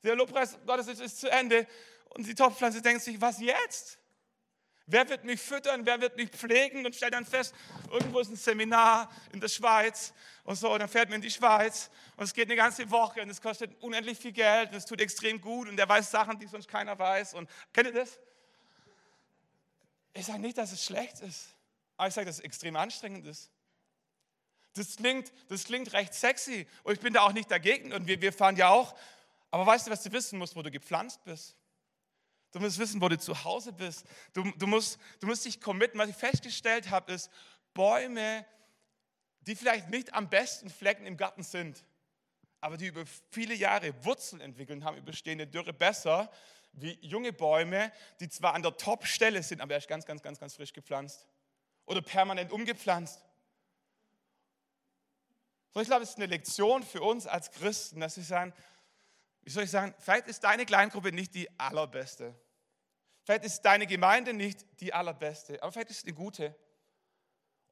Der 0.03 0.17
Lobpreisgottesdienst 0.17 1.01
ist 1.01 1.21
zu 1.21 1.31
Ende 1.31 1.67
und 2.11 2.27
die 2.27 2.35
Topfpflanze 2.35 2.83
denkt 2.83 3.03
sich, 3.03 3.21
was 3.21 3.41
jetzt? 3.41 3.99
Wer 4.89 5.09
wird 5.09 5.25
mich 5.25 5.41
füttern? 5.41 5.85
Wer 5.85 6.01
wird 6.01 6.17
mich 6.17 6.31
pflegen? 6.31 6.87
Und 6.87 6.95
stellt 6.95 7.15
dann 7.15 7.27
fest, 7.27 7.55
irgendwo 7.91 8.21
ist 8.21 8.31
ein 8.31 8.37
Seminar 8.37 9.11
in 9.33 9.41
der 9.41 9.49
Schweiz 9.49 10.13
und 10.45 10.55
so. 10.55 10.73
Und 10.73 10.79
dann 10.79 10.89
fährt 10.89 11.09
man 11.09 11.17
in 11.17 11.23
die 11.23 11.31
Schweiz 11.31 11.91
und 12.17 12.25
es 12.25 12.33
geht 12.33 12.47
eine 12.47 12.55
ganze 12.55 12.89
Woche 12.91 13.21
und 13.21 13.29
es 13.29 13.41
kostet 13.41 13.83
unendlich 13.83 14.19
viel 14.19 14.31
Geld 14.31 14.71
und 14.71 14.77
es 14.77 14.87
tut 14.87 15.01
extrem 15.01 15.41
gut 15.41 15.69
und 15.69 15.77
der 15.77 15.89
weiß 15.89 16.09
Sachen, 16.11 16.39
die 16.39 16.47
sonst 16.47 16.69
keiner 16.69 16.97
weiß. 16.97 17.35
Und 17.35 17.51
kennt 17.73 17.89
ihr 17.89 17.95
das? 17.95 18.21
Ich 20.15 20.27
sage 20.27 20.39
nicht, 20.39 20.57
dass 20.57 20.71
es 20.71 20.85
schlecht 20.85 21.21
ist, 21.21 21.49
aber 21.97 22.09
ich 22.09 22.15
sage, 22.15 22.27
dass 22.27 22.39
es 22.39 22.45
extrem 22.45 22.77
anstrengend 22.77 23.27
ist. 23.27 23.51
Das 24.75 24.97
klingt, 24.97 25.33
das 25.49 25.65
klingt 25.65 25.93
recht 25.95 26.15
sexy 26.15 26.69
und 26.85 26.95
ich 26.95 27.01
bin 27.01 27.13
da 27.13 27.23
auch 27.23 27.33
nicht 27.33 27.51
dagegen 27.51 27.93
und 27.93 28.07
wir, 28.07 28.21
wir 28.21 28.33
fahren 28.33 28.57
ja 28.57 28.69
auch. 28.69 28.95
Aber 29.51 29.67
weißt 29.67 29.89
du, 29.89 29.91
was 29.91 30.03
du 30.05 30.13
wissen 30.13 30.39
musst, 30.39 30.55
wo 30.55 30.63
du 30.63 30.71
gepflanzt 30.71 31.25
bist? 31.25 31.57
Du 32.57 32.63
musst 32.63 32.79
wissen, 32.79 33.03
wo 33.03 33.09
du 33.11 33.19
zu 33.19 33.45
Hause 33.45 33.71
bist. 33.71 34.07
Du, 34.33 34.51
du, 34.53 34.67
musst, 34.67 34.99
du 35.21 35.27
musst 35.27 35.45
dich 35.45 35.61
committen. 35.61 35.99
Was 35.99 36.09
ich 36.09 36.17
festgestellt 36.17 36.89
habe, 36.89 37.13
ist, 37.13 37.31
Bäume, 37.75 38.47
die 39.43 39.55
vielleicht 39.55 39.91
nicht 39.91 40.15
am 40.15 40.31
besten 40.31 40.71
Flecken 40.71 41.05
im 41.05 41.19
Garten 41.19 41.43
sind, 41.43 41.85
aber 42.63 42.79
die 42.79 42.87
über 42.87 43.05
viele 43.31 43.53
Jahre 43.53 43.93
Wurzeln 44.07 44.41
entwickeln, 44.41 44.85
haben 44.85 44.97
überstehen 44.97 45.39
eine 45.39 45.47
Dürre 45.47 45.75
besser 45.75 46.31
wie 46.73 46.99
junge 47.03 47.35
Bäume, 47.35 47.93
die 48.21 48.29
zwar 48.31 48.55
an 48.55 48.63
der 48.63 48.75
Top-Stelle 48.75 49.43
sind, 49.43 49.61
aber 49.61 49.75
erst 49.75 49.89
ganz, 49.89 50.07
ganz, 50.07 50.23
ganz, 50.23 50.41
ganz 50.41 50.55
frisch 50.55 50.73
gepflanzt 50.73 51.29
oder 51.85 52.01
permanent 52.01 52.53
umgepflanzt. 52.53 53.23
So, 55.75 55.81
ich 55.81 55.89
glaube, 55.89 56.05
es 56.05 56.09
ist 56.09 56.17
eine 56.17 56.25
Lektion 56.25 56.83
für 56.83 57.03
uns 57.03 57.27
als 57.27 57.51
Christen, 57.51 58.01
dass 58.01 58.17
wir 58.17 58.25
sagen, 58.25 58.55
wie 59.43 59.51
soll 59.51 59.65
ich 59.65 59.71
sagen, 59.71 59.95
vielleicht 59.99 60.27
ist 60.27 60.43
deine 60.43 60.65
Kleingruppe 60.65 61.13
nicht 61.13 61.35
die 61.35 61.51
allerbeste. 61.61 62.35
Vielleicht 63.27 63.45
ist 63.45 63.63
deine 63.63 63.89
Gemeinde 63.89 64.33
nicht 64.33 64.65
die 64.79 64.95
allerbeste, 64.95 65.61
aber 65.61 65.73
vielleicht 65.73 65.91
ist 65.91 65.99
es 65.99 66.05
eine 66.05 66.15
gute. 66.15 66.55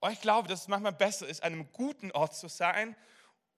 Und 0.00 0.10
ich 0.10 0.20
glaube, 0.20 0.48
dass 0.48 0.62
es 0.62 0.68
manchmal 0.68 0.92
besser 0.92 1.28
ist, 1.28 1.44
an 1.44 1.52
einem 1.52 1.70
guten 1.70 2.10
Ort 2.10 2.34
zu 2.34 2.48
sein 2.48 2.96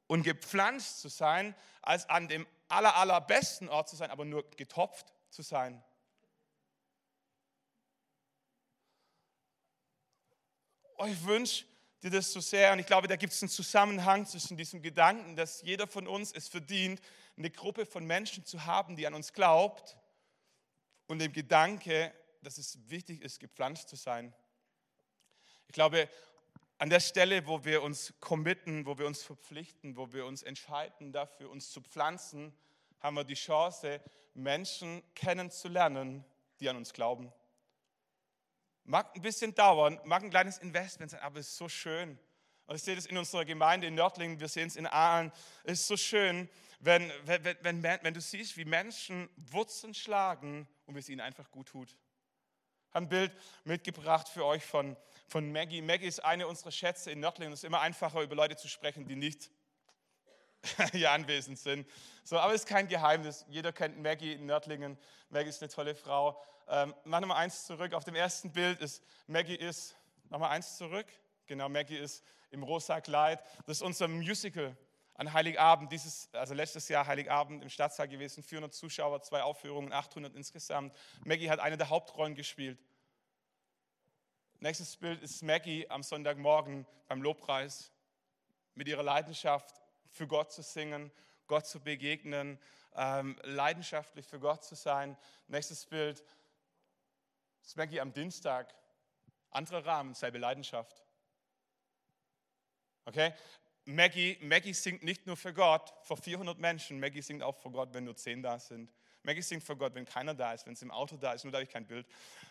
und 0.07 0.23
gepflanzt 0.23 1.01
zu 1.01 1.09
sein, 1.09 1.55
als 1.81 2.07
an 2.11 2.29
dem 2.29 2.47
aller, 2.69 2.95
allerbesten 2.97 3.71
Ort 3.71 3.89
zu 3.89 3.97
sein, 3.97 4.11
aber 4.11 4.27
nur 4.27 4.49
getopft 4.51 5.11
zu 5.31 5.41
sein. 5.41 5.83
Und 10.99 11.09
ich 11.09 11.25
wünsche, 11.25 11.65
dir 12.03 12.11
das 12.11 12.31
so 12.31 12.41
sehr. 12.41 12.75
Und 12.75 12.79
ich 12.79 12.87
glaube, 12.87 13.09
da 13.09 13.17
gibt 13.17 13.33
es 13.33 13.43
einen 13.43 13.49
Zusammenhang 13.49 14.27
zwischen 14.27 14.59
diesem 14.59 14.83
Gedanken, 14.83 15.35
dass 15.35 15.63
jeder 15.63 15.87
von 15.87 16.07
uns 16.07 16.31
es 16.31 16.49
verdient, 16.49 17.01
eine 17.39 17.51
Gruppe 17.51 17.87
von 17.87 18.05
Menschen 18.05 18.45
zu 18.45 18.67
haben, 18.67 18.97
die 18.97 19.07
an 19.07 19.15
uns 19.15 19.33
glaubt, 19.33 19.97
und 21.07 21.19
dem 21.19 21.33
Gedanke, 21.33 22.13
dass 22.43 22.59
es 22.59 22.79
wichtig 22.89 23.23
ist, 23.23 23.41
gepflanzt 23.41 23.89
zu 23.89 23.97
sein. 23.97 24.35
Ich 25.67 25.73
glaube, 25.73 26.09
an 26.79 26.91
der 26.91 27.01
Stelle, 27.01 27.47
wo 27.47 27.65
wir 27.65 27.83
uns 27.83 28.15
committen, 28.21 28.87
wo 28.87 28.99
wir 28.99 29.07
uns 29.07 29.23
verpflichten, 29.23 29.97
wo 29.97 30.13
wir 30.13 30.27
uns 30.27 30.43
entscheiden 30.43 31.13
dafür, 31.13 31.51
uns 31.51 31.71
zu 31.71 31.81
pflanzen, 31.81 32.57
haben 33.01 33.17
wir 33.17 33.25
die 33.25 33.35
Chance, 33.35 34.01
Menschen 34.35 35.03
kennenzulernen, 35.15 36.25
die 36.61 36.69
an 36.69 36.77
uns 36.77 36.93
glauben. 36.93 37.33
Mag 38.85 39.15
ein 39.17 39.23
bisschen 39.23 39.55
dauern, 39.55 39.99
mag 40.05 40.23
ein 40.23 40.31
kleines 40.31 40.59
Investment 40.59 41.11
sein, 41.11 41.21
aber 41.21 41.41
es 41.41 41.49
ist 41.49 41.57
so 41.57 41.69
schön. 41.69 42.19
Und 42.67 42.77
ich 42.77 42.83
sehe 42.83 42.97
das 42.97 43.07
in 43.07 43.17
unserer 43.17 43.45
Gemeinde 43.45 43.87
in 43.87 43.95
Nördlingen, 43.95 44.41
wir 44.41 44.49
sehen 44.49 44.67
es 44.69 44.77
in 44.77 44.87
Aalen. 44.87 45.33
Es 45.65 45.81
ist 45.81 45.87
so 45.87 45.97
schön, 45.97 46.49
wenn, 46.81 47.13
wenn, 47.25 47.45
wenn, 47.63 47.83
wenn, 47.83 48.15
du 48.15 48.21
siehst, 48.21 48.57
wie 48.57 48.65
Menschen 48.65 49.29
Wurzeln 49.37 49.95
schlagen 49.95 50.69
und 50.87 50.95
wie 50.95 50.99
es 50.99 51.09
ihnen 51.09 51.21
einfach 51.21 51.51
gut 51.51 51.69
tut. 51.69 51.91
Ich 51.91 52.95
habe 52.95 53.07
ein 53.07 53.09
Bild 53.09 53.33
mitgebracht 53.65 54.29
für 54.29 54.45
euch 54.45 54.65
von, 54.65 54.97
von 55.29 55.53
Maggie. 55.53 55.81
Maggie 55.81 56.07
ist 56.07 56.25
eine 56.25 56.47
unserer 56.47 56.73
Schätze 56.73 57.11
in 57.11 57.21
Nördlingen. 57.21 57.53
Es 57.53 57.61
ist 57.61 57.65
immer 57.65 57.81
einfacher, 57.81 58.23
über 58.23 58.35
Leute 58.35 58.57
zu 58.57 58.69
sprechen, 58.69 59.07
die 59.07 59.17
nicht 59.17 59.51
hier 60.93 61.11
anwesend 61.13 61.59
sind. 61.59 61.89
So, 62.25 62.39
aber 62.39 62.53
es 62.55 62.63
ist 62.63 62.69
kein 62.69 62.89
Geheimnis. 62.89 63.45
Jeder 63.49 63.73
kennt 63.73 64.03
Maggie 64.03 64.33
in 64.33 64.47
Nördlingen. 64.47 64.99
Maggie 65.29 65.51
ist 65.51 65.63
eine 65.63 65.71
tolle 65.71 65.95
Frau. 65.95 66.43
Ähm, 66.69 66.95
mach 67.05 67.21
nochmal 67.21 67.39
eins 67.39 67.65
zurück. 67.65 67.93
Auf 67.95 68.05
dem 68.05 68.15
ersten 68.15 68.53
Bild 68.53 68.81
ist 68.81 69.03
Maggie 69.27 69.55
ist, 69.55 69.95
nochmal 70.31 70.51
eins 70.51 70.77
zurück. 70.77 71.07
Genau, 71.47 71.69
Maggie 71.69 71.97
ist 71.97 72.25
im 72.51 72.63
rosa 72.63 73.01
Kleid. 73.01 73.41
Das 73.67 73.79
ist 73.79 73.83
unser 73.83 74.09
Musical 74.09 74.77
an 75.15 75.33
Heiligabend. 75.33 75.93
Dieses, 75.93 76.29
also 76.33 76.55
letztes 76.55 76.89
Jahr 76.89 77.07
Heiligabend 77.07 77.63
im 77.63 77.71
Stadtsaal 77.71 78.09
gewesen. 78.09 78.43
400 78.43 78.75
Zuschauer, 78.75 79.23
zwei 79.23 79.43
Aufführungen, 79.43 79.93
800 79.93 80.35
insgesamt. 80.35 80.95
Maggie 81.25 81.51
hat 81.51 81.61
eine 81.61 81.77
der 81.77 81.89
Hauptrollen 81.89 82.35
gespielt. 82.35 82.79
Nächstes 84.59 84.97
Bild 84.97 85.23
ist 85.23 85.43
Maggie 85.43 85.89
am 85.89 86.03
Sonntagmorgen 86.03 86.87
beim 87.09 87.23
Lobpreis 87.23 87.93
mit 88.75 88.89
ihrer 88.89 89.03
Leidenschaft 89.03 89.81
für 90.11 90.27
Gott 90.27 90.51
zu 90.51 90.63
singen, 90.63 91.13
Gott 91.47 91.67
zu 91.67 91.81
begegnen, 91.81 92.59
ähm, 92.95 93.39
leidenschaftlich 93.43 94.27
für 94.27 94.41
Gott 94.41 94.65
zu 94.65 94.75
sein. 94.75 95.17
Nächstes 95.47 95.85
Bild 95.87 96.25
ist 97.63 97.77
Maggie 97.77 98.01
am 98.01 98.13
Dienstag. 98.13 98.75
Anderer 99.51 99.85
Rahmen, 99.85 100.15
selbe 100.15 100.39
Leidenschaft. 100.39 101.06
Okay? 103.07 103.33
Maggie, 103.87 104.37
Maggie 104.41 104.75
singt 104.75 105.05
nicht 105.05 105.27
nur 105.27 105.37
für 105.37 105.55
Gott, 105.55 105.95
vor 106.03 106.17
400 106.17 106.59
Menschen. 106.59 106.99
Maggie 106.99 107.23
singt 107.23 107.43
auch 107.43 107.57
für 107.57 107.71
Gott, 107.71 107.95
wenn 107.95 108.05
nur 108.05 108.17
10 108.17 108.43
da 108.43 108.59
sind. 108.59 108.91
Maggie 109.23 109.43
singt 109.43 109.63
für 109.65 109.77
Gott, 109.77 109.95
wenn 109.95 110.05
keiner 110.05 110.35
da 110.35 110.53
ist, 110.53 110.67
wenn 110.67 110.75
es 110.75 110.83
im 110.83 110.91
Auto 110.93 111.17
da 111.17 111.33
ist, 111.33 111.45
nur 111.45 111.51
da 111.51 111.59
habe 111.59 111.65
ich 111.65 111.71
kein 111.71 111.87
Bild. 111.87 112.07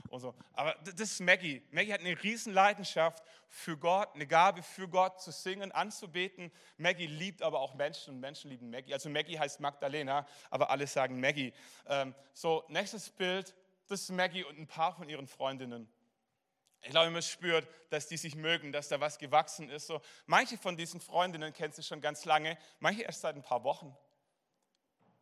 Und 0.09 0.19
so. 0.19 0.35
Aber 0.53 0.75
das 0.83 1.11
ist 1.11 1.21
Maggie. 1.21 1.61
Maggie 1.71 1.93
hat 1.93 2.01
eine 2.01 2.21
riesen 2.21 2.53
Leidenschaft 2.53 3.23
für 3.47 3.77
Gott, 3.77 4.09
eine 4.13 4.27
Gabe 4.27 4.61
für 4.61 4.87
Gott 4.87 5.21
zu 5.21 5.31
singen, 5.31 5.71
anzubeten. 5.71 6.51
Maggie 6.77 7.07
liebt 7.07 7.41
aber 7.41 7.61
auch 7.61 7.75
Menschen 7.75 8.15
und 8.15 8.19
Menschen 8.19 8.49
lieben 8.49 8.69
Maggie. 8.69 8.93
Also 8.93 9.09
Maggie 9.09 9.39
heißt 9.39 9.61
Magdalena, 9.61 10.27
aber 10.49 10.69
alle 10.69 10.85
sagen 10.85 11.19
Maggie. 11.19 11.53
Ähm, 11.87 12.13
so, 12.33 12.65
nächstes 12.67 13.09
Bild, 13.09 13.55
das 13.87 14.01
ist 14.01 14.09
Maggie 14.11 14.43
und 14.43 14.59
ein 14.59 14.67
paar 14.67 14.93
von 14.93 15.07
ihren 15.07 15.27
Freundinnen. 15.27 15.89
Ich 16.85 16.91
glaube, 16.91 17.09
man 17.09 17.23
spürt, 17.23 17.67
dass 17.89 18.07
die 18.07 18.17
sich 18.17 18.35
mögen, 18.35 18.71
dass 18.71 18.89
da 18.89 18.99
was 18.99 19.17
gewachsen 19.17 19.69
ist. 19.69 19.87
So, 19.87 20.01
manche 20.27 20.55
von 20.55 20.77
diesen 20.77 21.01
Freundinnen 21.01 21.51
kennst 21.51 21.79
du 21.79 21.81
schon 21.81 21.99
ganz 21.99 22.25
lange, 22.25 22.57
manche 22.79 23.01
erst 23.01 23.21
seit 23.21 23.35
ein 23.35 23.41
paar 23.41 23.63
Wochen. 23.63 23.97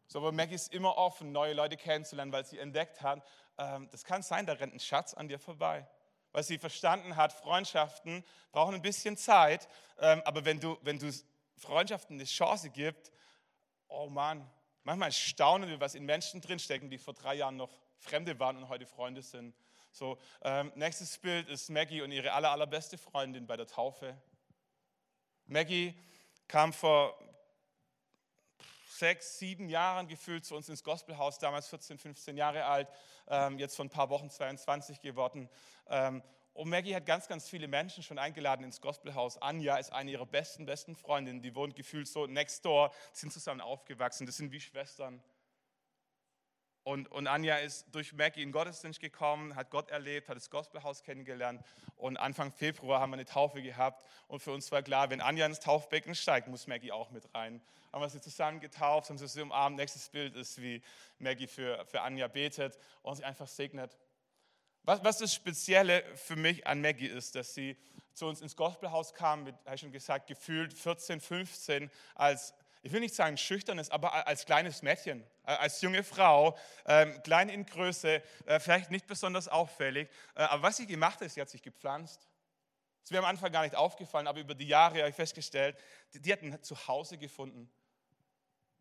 So, 0.08 0.20
aber 0.20 0.34
Maggie 0.34 0.56
ist 0.56 0.74
immer 0.74 0.98
offen, 0.98 1.32
neue 1.32 1.54
Leute 1.54 1.78
kennenzulernen, 1.78 2.34
weil 2.34 2.46
sie 2.46 2.60
entdeckt 2.60 3.02
hat, 3.02 3.26
ähm, 3.58 3.88
das 3.92 4.04
kann 4.04 4.22
sein, 4.22 4.46
da 4.46 4.54
rennt 4.54 4.74
ein 4.74 4.80
Schatz 4.80 5.14
an 5.14 5.30
dir 5.30 5.40
vorbei. 5.40 5.88
Weil 6.34 6.44
sie 6.44 6.58
verstanden 6.58 7.16
hat, 7.16 7.32
Freundschaften 7.32 8.26
brauchen 8.52 8.76
ein 8.76 8.82
bisschen 8.82 9.16
Zeit, 9.16 9.70
ähm, 10.00 10.22
aber 10.26 10.44
wenn 10.44 10.60
du, 10.60 10.78
wenn 10.82 11.00
du 11.00 11.10
Freundschaften 11.56 12.18
eine 12.18 12.26
Chance 12.26 12.72
gibst, 12.72 13.14
oh 13.88 14.10
Mann, 14.10 14.50
manchmal 14.84 15.14
staunen 15.14 15.70
wir, 15.70 15.80
was 15.80 15.96
in 15.96 16.04
Menschen 16.04 16.42
drinstecken, 16.42 16.90
die 16.90 16.98
vor 16.98 17.14
drei 17.14 17.36
Jahren 17.36 17.56
noch 17.56 17.72
Fremde 18.00 18.38
waren 18.38 18.58
und 18.58 18.68
heute 18.68 18.86
Freunde 18.86 19.22
sind. 19.22 19.56
So, 19.94 20.18
ähm, 20.42 20.72
nächstes 20.74 21.20
Bild 21.20 21.48
ist 21.50 21.70
Maggie 21.70 22.02
und 22.02 22.12
ihre 22.12 22.34
aller, 22.34 22.50
allerbeste 22.50 22.98
Freundin 22.98 23.46
bei 23.46 23.56
der 23.56 23.68
Taufe. 23.68 24.18
Maggie 25.46 25.94
kam 26.48 26.74
vor 26.74 27.16
sechs, 28.88 29.38
sieben 29.38 29.70
Jahren 29.70 30.08
gefühlt 30.08 30.46
zu 30.46 30.56
uns 30.56 30.68
ins 30.68 30.84
Gospelhaus, 30.84 31.38
damals 31.38 31.68
14, 31.68 32.00
15 32.00 32.38
Jahre 32.38 32.66
alt, 32.66 32.90
ähm, 33.28 33.60
jetzt 33.60 33.76
vor 33.76 33.86
ein 33.86 33.92
paar 33.92 34.10
Wochen 34.10 34.32
22 34.32 35.00
geworden. 35.00 35.48
Ähm, 35.88 36.24
und 36.54 36.70
Maggie 36.70 36.96
hat 36.96 37.06
ganz, 37.06 37.28
ganz 37.28 37.48
viele 37.48 37.68
Menschen 37.68 38.02
schon 38.02 38.18
eingeladen 38.18 38.64
ins 38.64 38.82
Gospelhaus. 38.82 39.40
Anja 39.44 39.78
ist 39.78 39.94
eine 39.94 40.10
ihrer 40.10 40.26
besten, 40.26 40.66
besten 40.66 40.96
Freundinnen. 40.96 41.44
Die 41.44 41.54
wohnt 41.54 41.76
gefühlt 41.76 42.08
so 42.08 42.26
next 42.26 42.66
door, 42.66 42.92
sind 43.12 43.32
zusammen 43.32 43.62
aufgewachsen. 43.62 44.26
Das 44.26 44.38
sind 44.38 44.52
wie 44.52 44.60
Schwestern. 44.60 45.24
Und, 46.84 47.10
und 47.12 47.28
Anja 47.28 47.58
ist 47.58 47.86
durch 47.94 48.12
Maggie 48.12 48.44
in 48.44 48.52
Gottesdienst 48.52 49.00
gekommen, 49.00 49.56
hat 49.56 49.70
Gott 49.70 49.90
erlebt, 49.90 50.28
hat 50.28 50.36
das 50.36 50.50
Gospelhaus 50.50 51.02
kennengelernt. 51.04 51.64
Und 51.96 52.18
Anfang 52.18 52.52
Februar 52.52 53.00
haben 53.00 53.12
wir 53.12 53.16
eine 53.16 53.26
Taufe 53.26 53.62
gehabt. 53.62 54.06
Und 54.28 54.42
für 54.42 54.52
uns 54.52 54.70
war 54.72 54.82
klar, 54.82 55.10
wenn 55.10 55.22
Anja 55.22 55.46
ins 55.46 55.62
Taufbecken 55.62 56.14
steigt, 56.14 56.50
muss 56.50 56.68
Maggie 56.68 56.92
auch 56.92 57.10
mit 57.12 57.34
rein. 57.34 57.62
Haben 57.94 58.02
wir 58.02 58.10
sie 58.10 58.20
zusammen 58.20 58.60
getauft, 58.60 59.10
haben 59.10 59.18
sie 59.18 59.42
umarmt. 59.42 59.78
Nächstes 59.78 60.10
Bild 60.10 60.36
ist, 60.36 60.62
wie 60.62 60.82
Maggie 61.20 61.48
für, 61.48 61.86
für 61.86 62.02
Anja 62.02 62.28
betet 62.28 62.78
und 63.02 63.16
sie 63.16 63.24
einfach 63.24 63.48
segnet. 63.48 63.98
Was, 64.84 65.02
was 65.06 65.20
das 65.20 65.34
Spezielle 65.34 66.04
für 66.16 66.36
mich 66.36 66.68
an 66.68 66.82
Maggie 66.82 67.08
ist, 67.08 67.36
dass 67.36 67.54
sie 67.54 67.78
zu 68.14 68.26
uns 68.28 68.42
ins 68.42 68.58
Gospelhaus 68.58 69.14
kam, 69.14 69.46
mit, 69.46 69.56
habe 69.66 69.76
ich 69.76 69.82
schon 69.82 69.94
gesagt, 69.94 70.28
gefühlt 70.28 70.74
14, 70.74 71.22
15 71.22 71.90
als 72.16 72.54
ich 72.86 72.92
will 72.92 73.00
nicht 73.00 73.16
sagen 73.16 73.38
schüchternes, 73.38 73.90
aber 73.90 74.28
als 74.28 74.46
kleines 74.46 74.82
Mädchen, 74.82 75.24
als 75.44 75.82
junge 75.82 76.04
Frau, 76.04 76.58
ähm, 76.86 77.22
klein 77.24 77.50
in 77.50 77.66
Größe, 77.66 78.22
äh, 78.46 78.60
vielleicht 78.60 78.92
nicht 78.92 79.08
besonders 79.08 79.48
auffällig. 79.48 80.10
Äh, 80.36 80.44
aber 80.44 80.64
was 80.64 80.78
sie 80.78 80.88
gemacht 80.88 81.22
hat, 81.22 81.30
sie 81.30 81.42
hat 81.42 81.50
sich 81.50 81.62
gepflanzt. 81.62 82.28
Das 83.02 83.12
wäre 83.12 83.24
am 83.24 83.30
Anfang 83.30 83.52
gar 83.52 83.64
nicht 83.64 83.76
aufgefallen, 83.76 84.28
aber 84.28 84.40
über 84.40 84.56
die 84.56 84.68
Jahre 84.68 85.00
habe 85.00 85.10
ich 85.10 85.16
festgestellt, 85.16 85.78
die, 86.14 86.22
die 86.22 86.32
hat 86.32 86.42
ein 86.42 86.62
Zuhause 86.64 87.18
gefunden. 87.18 87.70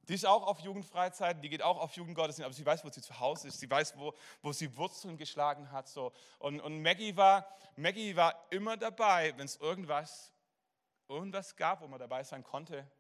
Die 0.09 0.15
ist 0.15 0.27
auch 0.27 0.47
auf 0.47 0.59
Jugendfreizeit, 0.61 1.43
die 1.43 1.49
geht 1.49 1.63
auch 1.63 1.79
auf 1.79 1.93
Jugendgottesdienst, 1.95 2.45
aber 2.45 2.55
sie 2.55 2.67
weiß, 2.67 2.85
wo 2.85 2.91
sie 2.91 3.03
zu 3.03 3.19
Hause 3.21 3.49
ist. 3.49 3.61
Sie 3.61 3.71
weiß, 3.71 3.97
wo, 3.97 4.15
wo 4.43 4.53
sie 4.53 4.77
Wurzeln 4.77 5.17
geschlagen 5.17 5.71
hat. 5.71 5.89
So. 5.89 6.13
Und, 6.39 6.61
und 6.61 6.83
Maggie, 6.83 7.17
war, 7.17 7.47
Maggie 7.77 8.17
war 8.17 8.47
immer 8.51 8.77
dabei, 8.77 9.33
wenn 9.37 9.47
es 9.47 9.57
irgendwas, 9.57 10.33
irgendwas 11.09 11.55
gab, 11.55 11.83
wo 11.83 11.89
man 11.89 12.01
dabei 12.01 12.25
sein 12.25 12.43
konnte. 12.43 12.91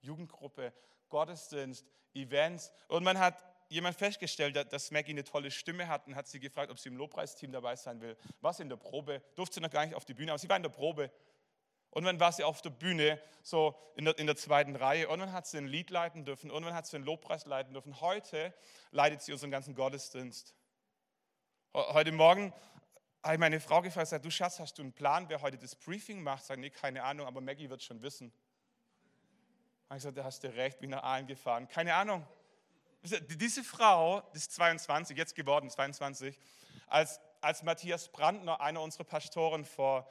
Jugendgruppe, 0.00 0.72
Gottesdienst, 1.08 1.86
Events. 2.14 2.72
Und 2.88 3.04
man 3.04 3.18
hat 3.18 3.42
jemand 3.68 3.96
festgestellt, 3.96 4.72
dass 4.72 4.90
Maggie 4.90 5.12
eine 5.12 5.24
tolle 5.24 5.50
Stimme 5.50 5.88
hat 5.88 6.06
und 6.06 6.16
hat 6.16 6.28
sie 6.28 6.40
gefragt, 6.40 6.70
ob 6.70 6.78
sie 6.78 6.88
im 6.88 6.96
Lobpreisteam 6.96 7.52
dabei 7.52 7.76
sein 7.76 8.00
will. 8.00 8.16
War 8.40 8.52
sie 8.52 8.62
in 8.62 8.68
der 8.68 8.76
Probe, 8.76 9.22
durfte 9.34 9.56
sie 9.56 9.60
noch 9.60 9.70
gar 9.70 9.84
nicht 9.84 9.94
auf 9.94 10.04
die 10.04 10.14
Bühne, 10.14 10.32
aber 10.32 10.38
sie 10.38 10.48
war 10.48 10.56
in 10.56 10.62
der 10.62 10.70
Probe. 10.70 11.10
Und 11.90 12.04
dann 12.04 12.20
war 12.20 12.30
sie 12.30 12.44
auf 12.44 12.60
der 12.60 12.70
Bühne, 12.70 13.20
so 13.42 13.74
in 13.96 14.04
der, 14.04 14.18
in 14.18 14.26
der 14.26 14.36
zweiten 14.36 14.76
Reihe. 14.76 15.08
Und 15.08 15.18
dann 15.18 15.32
hat 15.32 15.46
sie 15.46 15.56
ein 15.56 15.66
Lied 15.66 15.88
leiten 15.90 16.24
dürfen. 16.24 16.50
Und 16.50 16.62
dann 16.62 16.74
hat 16.74 16.86
sie 16.86 16.96
einen 16.96 17.06
Lobpreis 17.06 17.46
leiten 17.46 17.72
dürfen. 17.72 18.00
Heute 18.00 18.52
leitet 18.90 19.22
sie 19.22 19.32
unseren 19.32 19.50
ganzen 19.50 19.74
Gottesdienst. 19.74 20.54
Heute 21.72 22.12
Morgen 22.12 22.52
habe 23.22 23.34
ich 23.34 23.40
meine 23.40 23.60
Frau 23.60 23.82
gefragt, 23.82 24.12
du 24.24 24.30
Schatz, 24.30 24.60
hast 24.60 24.78
du 24.78 24.82
einen 24.82 24.92
Plan, 24.92 25.28
wer 25.28 25.40
heute 25.40 25.58
das 25.58 25.74
Briefing 25.74 26.22
macht? 26.22 26.44
Sag, 26.44 26.58
nee, 26.58 26.70
keine 26.70 27.02
Ahnung, 27.02 27.26
aber 27.26 27.40
Maggie 27.40 27.68
wird 27.68 27.82
schon 27.82 28.02
wissen. 28.02 28.32
Und 29.88 29.96
ich 29.96 30.02
gesagt, 30.02 30.18
da 30.18 30.24
hast 30.24 30.42
du 30.42 30.54
recht, 30.54 30.80
bin 30.80 30.90
nach 30.90 31.02
Aalen 31.02 31.26
gefahren. 31.26 31.68
Keine 31.68 31.94
Ahnung. 31.94 32.26
Diese 33.02 33.62
Frau, 33.62 34.20
die 34.32 34.38
ist 34.38 34.52
22, 34.52 35.16
jetzt 35.16 35.34
geworden 35.36 35.70
22, 35.70 36.36
als, 36.88 37.20
als 37.40 37.62
Matthias 37.62 38.08
Brandner, 38.08 38.60
einer 38.60 38.80
unserer 38.82 39.04
Pastoren, 39.04 39.64
vor 39.64 40.08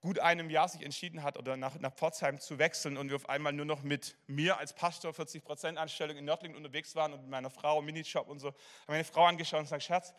gut 0.00 0.18
einem 0.18 0.50
Jahr 0.50 0.68
sich 0.68 0.82
entschieden 0.82 1.22
hat, 1.22 1.38
oder 1.38 1.56
nach, 1.56 1.78
nach 1.80 1.92
Pforzheim 1.94 2.38
zu 2.38 2.58
wechseln 2.58 2.96
und 2.96 3.08
wir 3.08 3.16
auf 3.16 3.28
einmal 3.28 3.52
nur 3.52 3.64
noch 3.64 3.82
mit 3.82 4.16
mir 4.26 4.58
als 4.58 4.74
Pastor 4.74 5.12
40 5.12 5.42
Prozent 5.44 5.78
Anstellung 5.78 6.16
in 6.16 6.24
Nördlingen 6.24 6.56
unterwegs 6.56 6.94
waren 6.94 7.12
und 7.12 7.22
mit 7.22 7.30
meiner 7.30 7.50
Frau, 7.50 7.80
Minijob 7.82 8.28
und 8.28 8.38
so, 8.38 8.48
habe 8.48 8.58
meine 8.88 9.04
Frau 9.04 9.24
angeschaut 9.26 9.60
und 9.60 9.64
gesagt, 9.64 9.82
Schatz, 9.82 10.14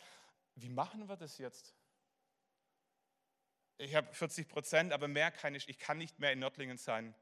wie 0.55 0.69
machen 0.69 1.07
wir 1.07 1.17
das 1.17 1.37
jetzt? 1.37 1.75
Ich 3.77 3.93
habe 3.93 4.11
40 4.13 4.47
Prozent, 4.47 4.93
aber 4.93 5.07
mehr 5.07 5.31
kann 5.31 5.53
ich, 5.53 5.67
ich 5.69 5.77
kann 5.77 5.97
nicht 5.97 6.19
mehr 6.19 6.31
in 6.31 6.39
Nördlingen 6.39 6.77
sein. 6.77 7.13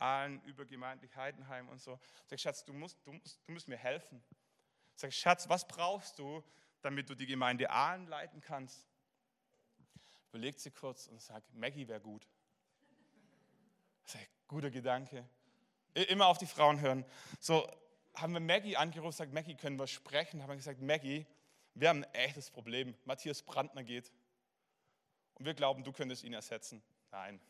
Aalen, 0.00 0.42
übergemeindlich 0.42 1.14
Heidenheim 1.16 1.68
und 1.68 1.80
so. 1.80 1.98
Sag, 2.26 2.40
Schatz, 2.40 2.64
du 2.64 2.72
musst, 2.72 2.98
du, 3.04 3.12
musst, 3.12 3.40
du 3.46 3.52
musst 3.52 3.68
mir 3.68 3.76
helfen. 3.76 4.22
Sag, 4.94 5.12
Schatz, 5.12 5.48
was 5.48 5.66
brauchst 5.66 6.18
du, 6.18 6.42
damit 6.80 7.08
du 7.08 7.14
die 7.14 7.26
Gemeinde 7.26 7.70
Aalen 7.70 8.06
leiten 8.06 8.40
kannst? 8.40 8.86
Überlegt 10.30 10.60
sie 10.60 10.70
kurz 10.70 11.06
und 11.06 11.20
sagt, 11.20 11.54
Maggie 11.54 11.88
wäre 11.88 12.00
gut. 12.00 12.26
Sag, 14.04 14.28
guter 14.46 14.70
Gedanke. 14.70 15.28
Immer 15.94 16.26
auf 16.26 16.38
die 16.38 16.46
Frauen 16.46 16.80
hören. 16.80 17.04
So 17.40 17.68
haben 18.14 18.32
wir 18.32 18.40
Maggie 18.40 18.76
angerufen, 18.76 19.16
sagt, 19.16 19.32
Maggie, 19.32 19.54
können 19.54 19.78
wir 19.78 19.86
sprechen? 19.86 20.42
Haben 20.42 20.50
wir 20.50 20.56
gesagt, 20.56 20.80
Maggie, 20.80 21.26
wir 21.74 21.88
haben 21.88 22.04
ein 22.04 22.14
echtes 22.14 22.50
Problem. 22.50 22.94
Matthias 23.04 23.42
Brandner 23.42 23.84
geht. 23.84 24.12
Und 25.34 25.44
wir 25.44 25.54
glauben, 25.54 25.84
du 25.84 25.92
könntest 25.92 26.24
ihn 26.24 26.32
ersetzen. 26.32 26.82
Nein. 27.12 27.40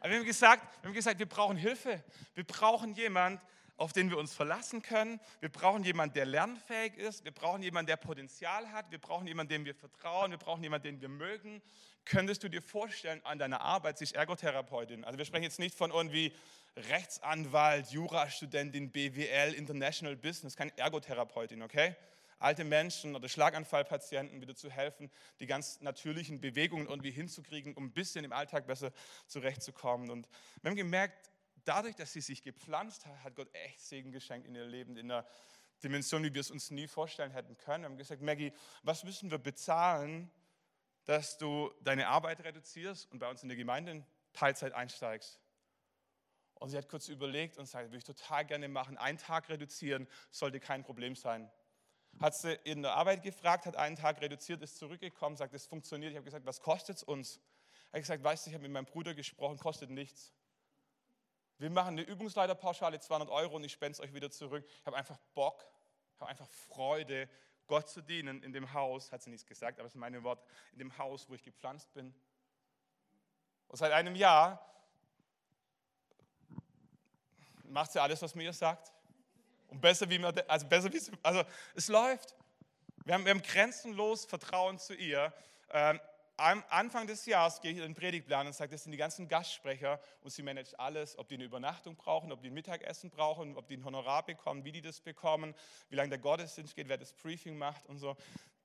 Aber 0.00 0.10
wir 0.10 0.18
haben, 0.18 0.26
gesagt, 0.26 0.62
wir 0.82 0.88
haben 0.88 0.94
gesagt, 0.94 1.18
wir 1.18 1.26
brauchen 1.26 1.56
Hilfe. 1.56 2.02
Wir 2.34 2.44
brauchen 2.44 2.94
jemanden, 2.94 3.40
auf 3.76 3.92
den 3.92 4.10
wir 4.10 4.18
uns 4.18 4.34
verlassen 4.34 4.82
können. 4.82 5.20
Wir 5.40 5.48
brauchen 5.48 5.84
jemanden, 5.84 6.14
der 6.14 6.26
lernfähig 6.26 6.96
ist. 6.96 7.24
Wir 7.24 7.32
brauchen 7.32 7.62
jemanden, 7.62 7.88
der 7.88 7.96
Potenzial 7.96 8.70
hat. 8.72 8.90
Wir 8.90 8.98
brauchen 8.98 9.26
jemanden, 9.26 9.52
dem 9.52 9.64
wir 9.64 9.74
vertrauen. 9.74 10.30
Wir 10.30 10.38
brauchen 10.38 10.62
jemanden, 10.62 10.84
den 10.84 11.00
wir 11.00 11.08
mögen. 11.08 11.62
Könntest 12.04 12.44
du 12.44 12.48
dir 12.48 12.62
vorstellen, 12.62 13.20
an 13.24 13.38
deiner 13.38 13.60
Arbeit 13.60 13.98
sich 13.98 14.14
Ergotherapeutin, 14.14 15.04
also 15.04 15.18
wir 15.18 15.24
sprechen 15.24 15.42
jetzt 15.42 15.58
nicht 15.58 15.76
von 15.76 15.90
irgendwie 15.90 16.32
Rechtsanwalt, 16.76 17.90
Jurastudentin, 17.90 18.92
BWL, 18.92 19.54
International 19.54 20.14
Business, 20.14 20.54
keine 20.54 20.76
Ergotherapeutin, 20.78 21.62
okay? 21.62 21.96
Alte 22.38 22.64
Menschen 22.64 23.14
oder 23.16 23.28
Schlaganfallpatienten 23.28 24.40
wieder 24.40 24.54
zu 24.54 24.70
helfen, 24.70 25.10
die 25.40 25.46
ganz 25.46 25.80
natürlichen 25.80 26.40
Bewegungen 26.40 26.86
irgendwie 26.86 27.10
hinzukriegen, 27.10 27.74
um 27.74 27.86
ein 27.86 27.92
bisschen 27.92 28.24
im 28.24 28.32
Alltag 28.32 28.66
besser 28.66 28.92
zurechtzukommen. 29.26 30.10
Und 30.10 30.28
wir 30.62 30.70
haben 30.70 30.76
gemerkt, 30.76 31.30
dadurch, 31.64 31.96
dass 31.96 32.12
sie 32.12 32.20
sich 32.20 32.42
gepflanzt 32.42 33.06
hat, 33.06 33.24
hat 33.24 33.34
Gott 33.34 33.48
echt 33.54 33.80
Segen 33.80 34.12
geschenkt 34.12 34.46
in 34.46 34.54
ihr 34.54 34.66
Leben, 34.66 34.96
in 34.96 35.10
einer 35.10 35.26
Dimension, 35.82 36.22
wie 36.22 36.32
wir 36.32 36.40
es 36.40 36.50
uns 36.50 36.70
nie 36.70 36.86
vorstellen 36.86 37.32
hätten 37.32 37.56
können. 37.56 37.84
Wir 37.84 37.90
haben 37.90 37.98
gesagt, 37.98 38.22
Maggie, 38.22 38.52
was 38.82 39.04
müssen 39.04 39.30
wir 39.30 39.38
bezahlen, 39.38 40.30
dass 41.04 41.38
du 41.38 41.72
deine 41.82 42.08
Arbeit 42.08 42.42
reduzierst 42.44 43.10
und 43.12 43.18
bei 43.18 43.28
uns 43.28 43.42
in 43.42 43.48
der 43.48 43.56
Gemeinde 43.56 43.92
in 43.92 44.06
Teilzeit 44.32 44.72
einsteigst? 44.72 45.40
Und 46.54 46.70
sie 46.70 46.78
hat 46.78 46.88
kurz 46.88 47.08
überlegt 47.08 47.58
und 47.58 47.66
sagt, 47.66 47.88
würde 47.88 47.98
ich 47.98 48.04
total 48.04 48.46
gerne 48.46 48.68
machen. 48.68 48.96
Einen 48.96 49.18
Tag 49.18 49.50
reduzieren 49.50 50.08
sollte 50.30 50.58
kein 50.58 50.82
Problem 50.82 51.14
sein 51.14 51.50
hat 52.20 52.34
sie 52.34 52.54
in 52.64 52.82
der 52.82 52.94
Arbeit 52.94 53.22
gefragt, 53.22 53.66
hat 53.66 53.76
einen 53.76 53.96
Tag 53.96 54.20
reduziert, 54.20 54.62
ist 54.62 54.78
zurückgekommen, 54.78 55.36
sagt, 55.36 55.54
es 55.54 55.66
funktioniert. 55.66 56.12
Ich 56.12 56.16
habe 56.16 56.24
gesagt, 56.24 56.46
was 56.46 56.60
kostet 56.60 56.96
es 56.96 57.02
uns? 57.02 57.40
Er 57.92 57.98
hat 57.98 58.02
gesagt, 58.02 58.24
weißt 58.24 58.46
du, 58.46 58.50
ich 58.50 58.54
habe 58.54 58.62
mit 58.62 58.72
meinem 58.72 58.86
Bruder 58.86 59.14
gesprochen, 59.14 59.58
kostet 59.58 59.90
nichts. 59.90 60.32
Wir 61.58 61.70
machen 61.70 61.98
eine 61.98 62.02
Übungsleiterpauschale, 62.02 63.00
200 63.00 63.30
Euro 63.30 63.56
und 63.56 63.64
ich 63.64 63.72
spende 63.72 63.92
es 63.92 64.00
euch 64.00 64.12
wieder 64.12 64.30
zurück. 64.30 64.64
Ich 64.66 64.86
habe 64.86 64.96
einfach 64.96 65.18
Bock, 65.34 65.64
ich 66.14 66.20
habe 66.20 66.30
einfach 66.30 66.48
Freude, 66.48 67.28
Gott 67.66 67.88
zu 67.88 68.02
dienen 68.02 68.42
in 68.42 68.52
dem 68.52 68.72
Haus, 68.72 69.10
hat 69.12 69.22
sie 69.22 69.30
nichts 69.30 69.46
gesagt, 69.46 69.78
aber 69.78 69.86
es 69.86 69.94
ist 69.94 69.98
meine 69.98 70.22
Wort, 70.22 70.44
in 70.72 70.78
dem 70.78 70.96
Haus, 70.98 71.28
wo 71.28 71.34
ich 71.34 71.42
gepflanzt 71.42 71.92
bin. 71.94 72.14
Und 73.68 73.76
seit 73.76 73.92
einem 73.92 74.14
Jahr 74.14 74.64
macht 77.64 77.92
sie 77.92 78.00
alles, 78.00 78.22
was 78.22 78.34
mir 78.34 78.52
sagt. 78.52 78.92
Und 79.68 79.80
besser 79.80 80.08
wie, 80.08 80.22
also 80.24 80.66
besser 80.66 80.92
wie, 80.92 81.00
also 81.22 81.42
es 81.74 81.88
läuft. 81.88 82.34
Wir 83.04 83.14
haben, 83.14 83.24
wir 83.24 83.30
haben 83.30 83.42
grenzenlos 83.42 84.24
Vertrauen 84.24 84.78
zu 84.78 84.94
ihr. 84.94 85.32
Ähm, 85.70 86.00
am 86.38 86.62
Anfang 86.68 87.06
des 87.06 87.24
Jahres 87.24 87.60
gehe 87.60 87.70
ich 87.70 87.78
in 87.78 87.82
den 87.84 87.94
Predigtplan 87.94 88.46
und 88.46 88.52
sage, 88.52 88.72
das 88.72 88.82
sind 88.82 88.92
die 88.92 88.98
ganzen 88.98 89.26
Gastsprecher 89.26 89.98
und 90.22 90.30
sie 90.30 90.42
managt 90.42 90.78
alles, 90.78 91.18
ob 91.18 91.28
die 91.28 91.36
eine 91.36 91.44
Übernachtung 91.44 91.96
brauchen, 91.96 92.30
ob 92.30 92.42
die 92.42 92.48
ein 92.48 92.54
Mittagessen 92.54 93.08
brauchen, 93.10 93.56
ob 93.56 93.68
die 93.68 93.76
ein 93.78 93.84
Honorar 93.84 94.24
bekommen, 94.26 94.64
wie 94.64 94.72
die 94.72 94.82
das 94.82 95.00
bekommen, 95.00 95.54
wie 95.88 95.96
lange 95.96 96.10
der 96.10 96.18
Gottesdienst 96.18 96.76
geht, 96.76 96.88
wer 96.88 96.98
das 96.98 97.14
Briefing 97.14 97.56
macht 97.56 97.86
und 97.86 97.98
so. 97.98 98.16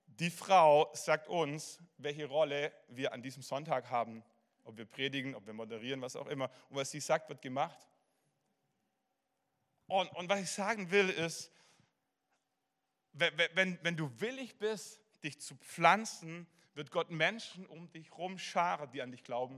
Die 0.08 0.30
Frau 0.30 0.90
sagt 0.94 1.30
uns, 1.30 1.80
welche 1.98 2.26
Rolle 2.26 2.74
wir 2.90 3.14
an 3.14 3.22
diesem 3.22 3.42
Sonntag 3.42 3.90
haben. 3.90 4.24
Ob 4.66 4.78
wir 4.78 4.86
predigen, 4.86 5.34
ob 5.34 5.48
wir 5.48 5.54
moderieren, 5.54 6.02
was 6.02 6.16
auch 6.16 6.28
immer. 6.28 6.52
Und 6.70 6.76
was 6.76 6.92
sie 6.92 7.00
sagt, 7.00 7.30
wird 7.30 7.42
gemacht. 7.42 7.88
Und, 9.92 10.08
und 10.16 10.30
was 10.30 10.40
ich 10.40 10.50
sagen 10.50 10.90
will, 10.90 11.10
ist, 11.10 11.52
wenn, 13.12 13.78
wenn 13.82 13.98
du 13.98 14.10
willig 14.22 14.58
bist, 14.58 15.02
dich 15.22 15.42
zu 15.42 15.54
pflanzen, 15.58 16.48
wird 16.76 16.92
Gott 16.92 17.12
Menschen 17.12 17.66
um 17.66 17.92
dich 17.92 18.10
herum 18.12 18.38
scharen, 18.38 18.90
die 18.92 19.02
an 19.02 19.12
dich 19.12 19.26
glauben. 19.26 19.56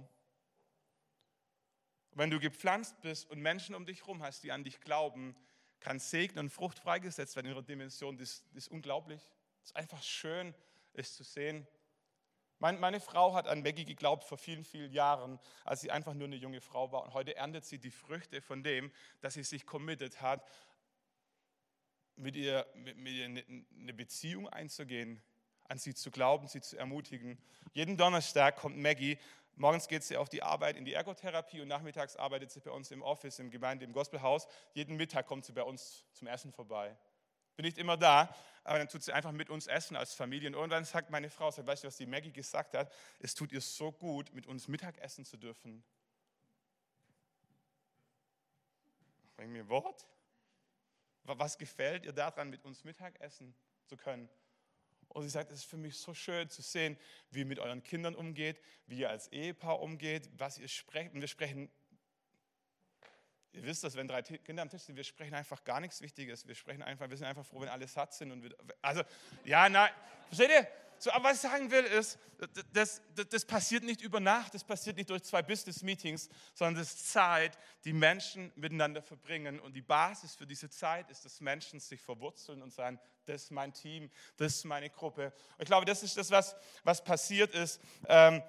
Und 2.09 2.17
wenn 2.17 2.31
du 2.31 2.39
gepflanzt 2.39 2.99
bist 3.01 3.29
und 3.29 3.43
Menschen 3.43 3.75
um 3.75 3.85
dich 3.85 4.01
herum 4.01 4.23
hast, 4.23 4.43
die 4.43 4.51
an 4.51 4.63
dich 4.63 4.81
glauben, 4.81 5.35
kann 5.79 5.99
Segen 5.99 6.39
und 6.39 6.49
Frucht 6.49 6.79
freigesetzt 6.79 7.35
werden 7.35 7.45
in 7.45 7.53
ihrer 7.53 7.61
Dimension. 7.61 8.17
Das, 8.17 8.43
das 8.53 8.65
ist 8.65 8.69
unglaublich. 8.69 9.21
Es 9.61 9.69
ist 9.69 9.75
einfach 9.75 10.01
schön, 10.01 10.55
es 10.93 11.13
zu 11.13 11.23
sehen. 11.23 11.67
Meine 12.71 13.01
Frau 13.01 13.33
hat 13.33 13.45
an 13.49 13.61
Maggie 13.61 13.83
geglaubt 13.83 14.23
vor 14.23 14.37
vielen, 14.37 14.63
vielen 14.63 14.89
Jahren, 14.93 15.37
als 15.65 15.81
sie 15.81 15.91
einfach 15.91 16.13
nur 16.13 16.27
eine 16.27 16.37
junge 16.37 16.61
Frau 16.61 16.93
war. 16.93 17.03
Und 17.03 17.13
heute 17.13 17.35
erntet 17.35 17.65
sie 17.65 17.77
die 17.77 17.91
Früchte 17.91 18.41
von 18.41 18.63
dem, 18.63 18.89
dass 19.19 19.33
sie 19.33 19.43
sich 19.43 19.65
committed 19.65 20.21
hat, 20.21 20.47
mit 22.15 22.37
ihr, 22.37 22.65
mit, 22.73 22.95
mit 22.95 23.11
ihr 23.11 23.25
eine 23.25 23.93
Beziehung 23.93 24.47
einzugehen, 24.47 25.21
an 25.65 25.77
sie 25.77 25.93
zu 25.93 26.09
glauben, 26.09 26.47
sie 26.47 26.61
zu 26.61 26.77
ermutigen. 26.77 27.37
Jeden 27.73 27.97
Donnerstag 27.97 28.55
kommt 28.55 28.77
Maggie, 28.77 29.17
morgens 29.57 29.89
geht 29.89 30.03
sie 30.03 30.15
auf 30.15 30.29
die 30.29 30.41
Arbeit 30.41 30.77
in 30.77 30.85
die 30.85 30.93
Ergotherapie 30.93 31.59
und 31.59 31.67
nachmittags 31.67 32.15
arbeitet 32.15 32.51
sie 32.51 32.61
bei 32.61 32.71
uns 32.71 32.91
im 32.91 33.01
Office, 33.01 33.39
im 33.39 33.51
Gemeinde, 33.51 33.83
im 33.83 33.91
Gospelhaus. 33.91 34.47
Jeden 34.73 34.95
Mittag 34.95 35.27
kommt 35.27 35.43
sie 35.43 35.51
bei 35.51 35.63
uns 35.63 36.05
zum 36.13 36.27
Essen 36.27 36.53
vorbei. 36.53 36.95
Bin 37.55 37.65
nicht 37.65 37.77
immer 37.77 37.97
da, 37.97 38.35
aber 38.63 38.79
dann 38.79 38.87
tut 38.87 39.03
sie 39.03 39.13
einfach 39.13 39.31
mit 39.31 39.49
uns 39.49 39.67
essen 39.67 39.95
als 39.95 40.13
Familie. 40.13 40.57
Und 40.57 40.69
dann 40.69 40.85
sagt 40.85 41.09
meine 41.09 41.29
Frau, 41.29 41.51
sagt, 41.51 41.67
weißt 41.67 41.83
du, 41.83 41.87
was 41.87 41.97
die 41.97 42.05
Maggie 42.05 42.31
gesagt 42.31 42.73
hat? 42.73 42.91
Es 43.19 43.35
tut 43.35 43.51
ihr 43.51 43.61
so 43.61 43.91
gut, 43.91 44.33
mit 44.33 44.47
uns 44.47 44.67
Mittagessen 44.67 45.25
zu 45.25 45.37
dürfen. 45.37 45.83
Bring 49.35 49.51
mir 49.51 49.67
Wort. 49.67 50.07
Was 51.25 51.57
gefällt 51.57 52.05
ihr 52.05 52.13
daran, 52.13 52.49
mit 52.49 52.63
uns 52.65 52.83
Mittagessen 52.83 53.55
zu 53.85 53.97
können? 53.97 54.29
Und 55.09 55.23
sie 55.23 55.29
sagt, 55.29 55.51
es 55.51 55.59
ist 55.59 55.65
für 55.65 55.77
mich 55.77 55.97
so 55.97 56.13
schön 56.13 56.49
zu 56.49 56.61
sehen, 56.61 56.97
wie 57.29 57.39
ihr 57.39 57.45
mit 57.45 57.59
euren 57.59 57.83
Kindern 57.83 58.15
umgeht, 58.15 58.59
wie 58.87 58.99
ihr 58.99 59.09
als 59.09 59.27
Ehepaar 59.31 59.79
umgeht, 59.79 60.29
was 60.37 60.57
ihr 60.57 60.67
sprecht. 60.67 61.13
Und 61.13 61.21
wir 61.21 61.27
sprechen 61.27 61.69
Ihr 63.53 63.63
wisst 63.63 63.83
das, 63.83 63.95
wenn 63.95 64.07
drei 64.07 64.23
Kinder 64.23 64.63
am 64.63 64.69
Tisch 64.69 64.81
sind, 64.81 64.95
wir 64.95 65.03
sprechen 65.03 65.35
einfach 65.35 65.63
gar 65.63 65.79
nichts 65.79 66.01
Wichtiges. 66.01 66.47
Wir 66.47 66.55
sprechen 66.55 66.81
einfach, 66.81 67.07
wir 67.09 67.17
sind 67.17 67.27
einfach 67.27 67.45
froh, 67.45 67.61
wenn 67.61 67.69
alle 67.69 67.87
satt 67.87 68.13
sind. 68.13 68.31
Und 68.31 68.43
wir, 68.43 68.55
also, 68.81 69.03
ja, 69.45 69.69
nein, 69.69 69.91
versteht 70.27 70.49
ihr? 70.49 70.67
So, 70.97 71.11
aber 71.11 71.25
was 71.25 71.35
ich 71.35 71.41
sagen 71.41 71.69
will, 71.69 71.83
ist, 71.83 72.17
das, 72.71 73.01
das, 73.13 73.27
das 73.29 73.45
passiert 73.45 73.83
nicht 73.83 74.01
über 74.01 74.19
Nacht, 74.19 74.53
das 74.53 74.63
passiert 74.63 74.95
nicht 74.95 75.09
durch 75.09 75.21
zwei 75.23 75.41
Business-Meetings, 75.41 76.29
sondern 76.53 76.81
das 76.81 76.93
ist 76.93 77.11
Zeit, 77.11 77.57
die 77.83 77.93
Menschen 77.93 78.51
miteinander 78.55 79.01
verbringen. 79.01 79.59
Und 79.59 79.75
die 79.75 79.81
Basis 79.81 80.33
für 80.33 80.47
diese 80.47 80.69
Zeit 80.69 81.11
ist, 81.11 81.25
dass 81.25 81.41
Menschen 81.41 81.79
sich 81.79 82.01
verwurzeln 82.01 82.61
und 82.61 82.73
sagen, 82.73 82.99
das 83.25 83.43
ist 83.43 83.51
mein 83.51 83.73
Team, 83.73 84.09
das 84.37 84.55
ist 84.55 84.63
meine 84.63 84.89
Gruppe. 84.89 85.33
Und 85.57 85.63
ich 85.63 85.67
glaube, 85.67 85.85
das 85.85 86.03
ist 86.03 86.17
das, 86.17 86.31
was, 86.31 86.55
was 86.83 87.03
passiert 87.03 87.53
ist. 87.53 87.81
Ähm, 88.07 88.41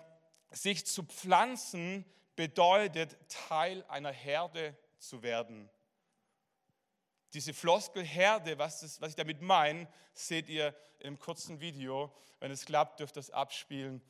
sich 0.50 0.86
zu 0.86 1.02
pflanzen 1.02 2.04
bedeutet, 2.36 3.16
Teil 3.28 3.84
einer 3.88 4.12
Herde 4.12 4.76
zu 5.08 5.22
werden. 5.22 5.68
Diese 7.32 7.52
Floskelherde, 7.52 8.58
was, 8.58 8.80
das, 8.80 9.00
was 9.00 9.10
ich 9.10 9.16
damit 9.16 9.42
meine, 9.42 9.88
seht 10.12 10.48
ihr 10.48 10.74
im 11.00 11.18
kurzen 11.18 11.60
Video. 11.60 12.14
Wenn 12.38 12.50
es 12.50 12.64
klappt, 12.64 13.00
dürft 13.00 13.16
ihr 13.16 13.20
es 13.20 13.30
abspielen. 13.30 14.00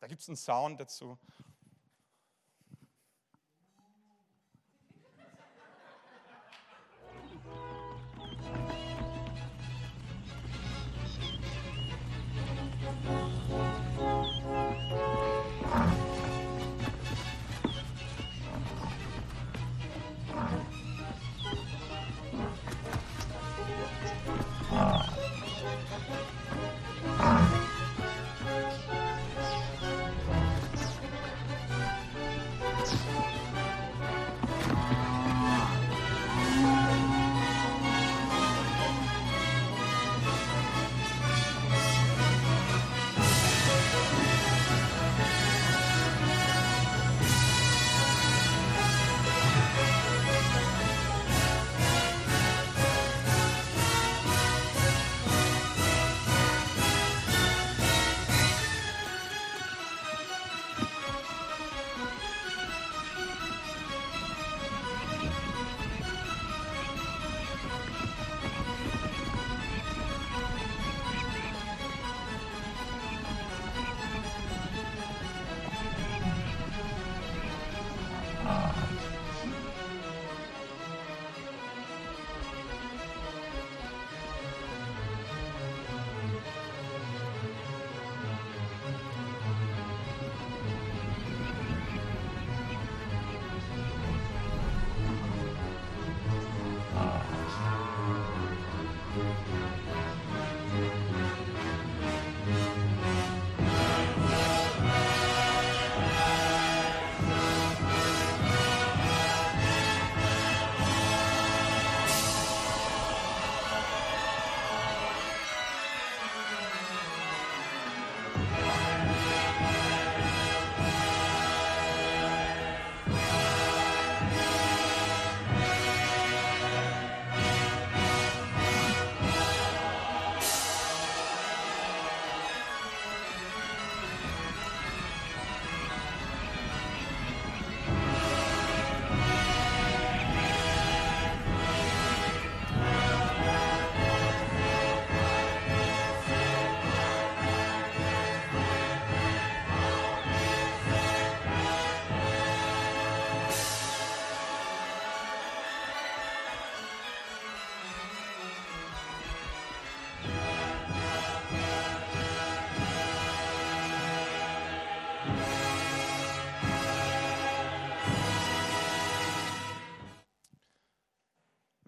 Da 0.00 0.06
gibt 0.06 0.22
es 0.22 0.28
einen 0.28 0.36
Sound 0.36 0.80
dazu. 0.80 1.18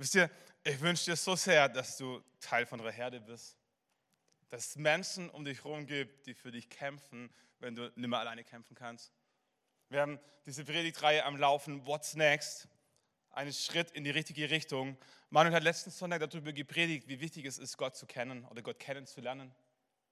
Wisst 0.09 0.15
ihr, 0.15 0.31
ich 0.65 0.81
wünsche 0.81 1.05
dir 1.11 1.17
so 1.17 1.37
sehr, 1.37 1.69
dass 1.69 1.99
du 1.99 2.25
Teil 2.41 2.65
von 2.65 2.81
der 2.81 2.91
Herde 2.91 3.21
bist. 3.21 3.59
Dass 4.49 4.69
es 4.71 4.77
Menschen 4.77 5.29
um 5.29 5.45
dich 5.45 5.63
herum 5.63 5.87
gibt, 5.87 6.27
die 6.27 6.33
für 6.33 6.51
dich 6.51 6.71
kämpfen, 6.71 7.31
wenn 7.59 7.75
du 7.75 7.93
nicht 7.95 8.09
mehr 8.09 8.19
alleine 8.19 8.43
kämpfen 8.43 8.75
kannst. 8.75 9.13
Wir 9.91 10.01
haben 10.01 10.19
diese 10.47 10.65
Predigtreihe 10.65 11.27
am 11.27 11.37
Laufen, 11.37 11.85
What's 11.85 12.15
Next? 12.15 12.69
Ein 13.33 13.53
Schritt 13.53 13.91
in 13.91 14.03
die 14.03 14.09
richtige 14.09 14.49
Richtung. 14.49 14.97
Manuel 15.29 15.57
hat 15.57 15.63
letzten 15.63 15.91
Sonntag 15.91 16.21
darüber 16.21 16.55
gepredigt, 16.55 17.07
wie 17.07 17.21
wichtig 17.21 17.45
es 17.45 17.59
ist, 17.59 17.77
Gott 17.77 17.95
zu 17.95 18.07
kennen 18.07 18.47
oder 18.47 18.63
Gott 18.63 18.79
kennenzulernen. 18.79 19.55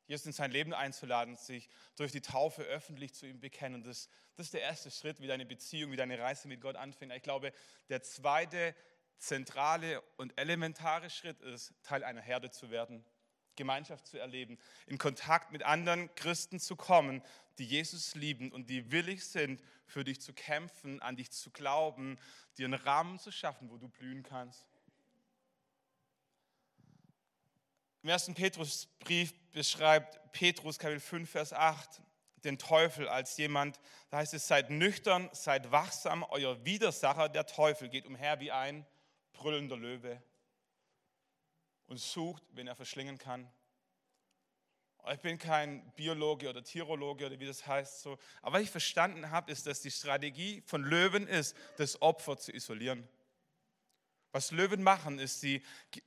Jesus 0.09 0.27
in 0.27 0.33
sein 0.33 0.51
Leben 0.51 0.75
einzuladen, 0.75 1.37
sich 1.37 1.71
durch 1.97 2.13
die 2.13 2.21
Taufe 2.21 2.65
öffentlich 2.65 3.15
zu 3.15 3.27
ihm 3.27 3.41
bekennen. 3.41 3.83
Das, 3.83 4.11
das 4.35 4.49
ist 4.49 4.53
der 4.53 4.61
erste 4.61 4.91
Schritt, 4.91 5.23
wie 5.23 5.27
deine 5.27 5.47
Beziehung, 5.47 5.91
wie 5.91 5.97
deine 5.97 6.19
Reise 6.19 6.49
mit 6.49 6.61
Gott 6.61 6.77
anfängt. 6.77 7.15
Ich 7.15 7.23
glaube, 7.23 7.51
der 7.89 8.03
zweite 8.03 8.75
zentrale 9.19 10.01
und 10.17 10.39
elementare 10.39 11.11
Schritt 11.11 11.41
ist, 11.41 11.73
Teil 11.83 12.05
einer 12.05 12.21
Herde 12.21 12.51
zu 12.51 12.71
werden, 12.71 13.05
Gemeinschaft 13.57 14.07
zu 14.07 14.19
erleben, 14.19 14.59
in 14.87 14.99
Kontakt 14.99 15.51
mit 15.51 15.63
anderen 15.63 16.15
Christen 16.15 16.61
zu 16.61 16.77
kommen, 16.77 17.23
die 17.59 17.65
Jesus 17.65 18.15
lieben 18.15 18.53
und 18.53 18.69
die 18.69 18.93
willig 18.93 19.25
sind, 19.25 19.63
für 19.87 20.05
dich 20.05 20.21
zu 20.21 20.33
kämpfen, 20.35 21.01
an 21.01 21.17
dich 21.17 21.31
zu 21.31 21.51
glauben, 21.51 22.19
dir 22.59 22.67
einen 22.67 22.75
Rahmen 22.75 23.19
zu 23.19 23.33
schaffen, 23.33 23.71
wo 23.71 23.79
du 23.79 23.89
blühen 23.89 24.23
kannst. 24.23 24.67
Im 28.03 28.11
ersten 28.11 28.35
Petrusbrief 28.35 29.33
beschreibt 29.53 30.33
Petrus 30.33 30.79
Kapitel 30.79 31.01
5, 31.01 31.31
Vers 31.31 31.53
8 31.53 32.03
den 32.45 32.59
Teufel 32.59 33.09
als 33.09 33.37
jemand, 33.39 33.81
da 34.11 34.19
heißt 34.19 34.33
es, 34.35 34.47
seid 34.47 34.71
nüchtern, 34.71 35.29
seid 35.33 35.73
wachsam, 35.73 36.23
euer 36.23 36.65
Widersacher, 36.65 37.29
der 37.29 37.47
Teufel, 37.47 37.89
geht 37.89 38.07
umher 38.07 38.39
wie 38.39 38.53
ein 38.53 38.87
brüllender 39.37 39.77
Löwe 39.77 40.23
und 41.87 41.99
sucht, 41.99 42.43
wen 42.53 42.67
er 42.67 42.77
verschlingen 42.77 43.19
kann. 43.19 43.51
Ich 45.13 45.21
bin 45.21 45.39
kein 45.39 45.89
Biologe 45.93 46.49
oder 46.49 46.65
Tirologe 46.65 47.27
oder 47.27 47.39
wie 47.39 47.47
das 47.47 47.65
heißt 47.65 48.03
so, 48.03 48.19
aber 48.43 48.57
was 48.57 48.63
ich 48.63 48.71
verstanden 48.71 49.31
habe, 49.31 49.53
ist, 49.53 49.67
dass 49.67 49.81
die 49.81 49.91
Strategie 49.91 50.63
von 50.67 50.83
Löwen 50.83 51.29
ist, 51.29 51.57
das 51.77 52.03
Opfer 52.03 52.37
zu 52.37 52.53
isolieren. 52.53 53.09
Was 54.33 54.51
Löwen 54.51 54.83
machen, 54.83 55.21
ist, 55.21 55.41
sie 55.41 55.63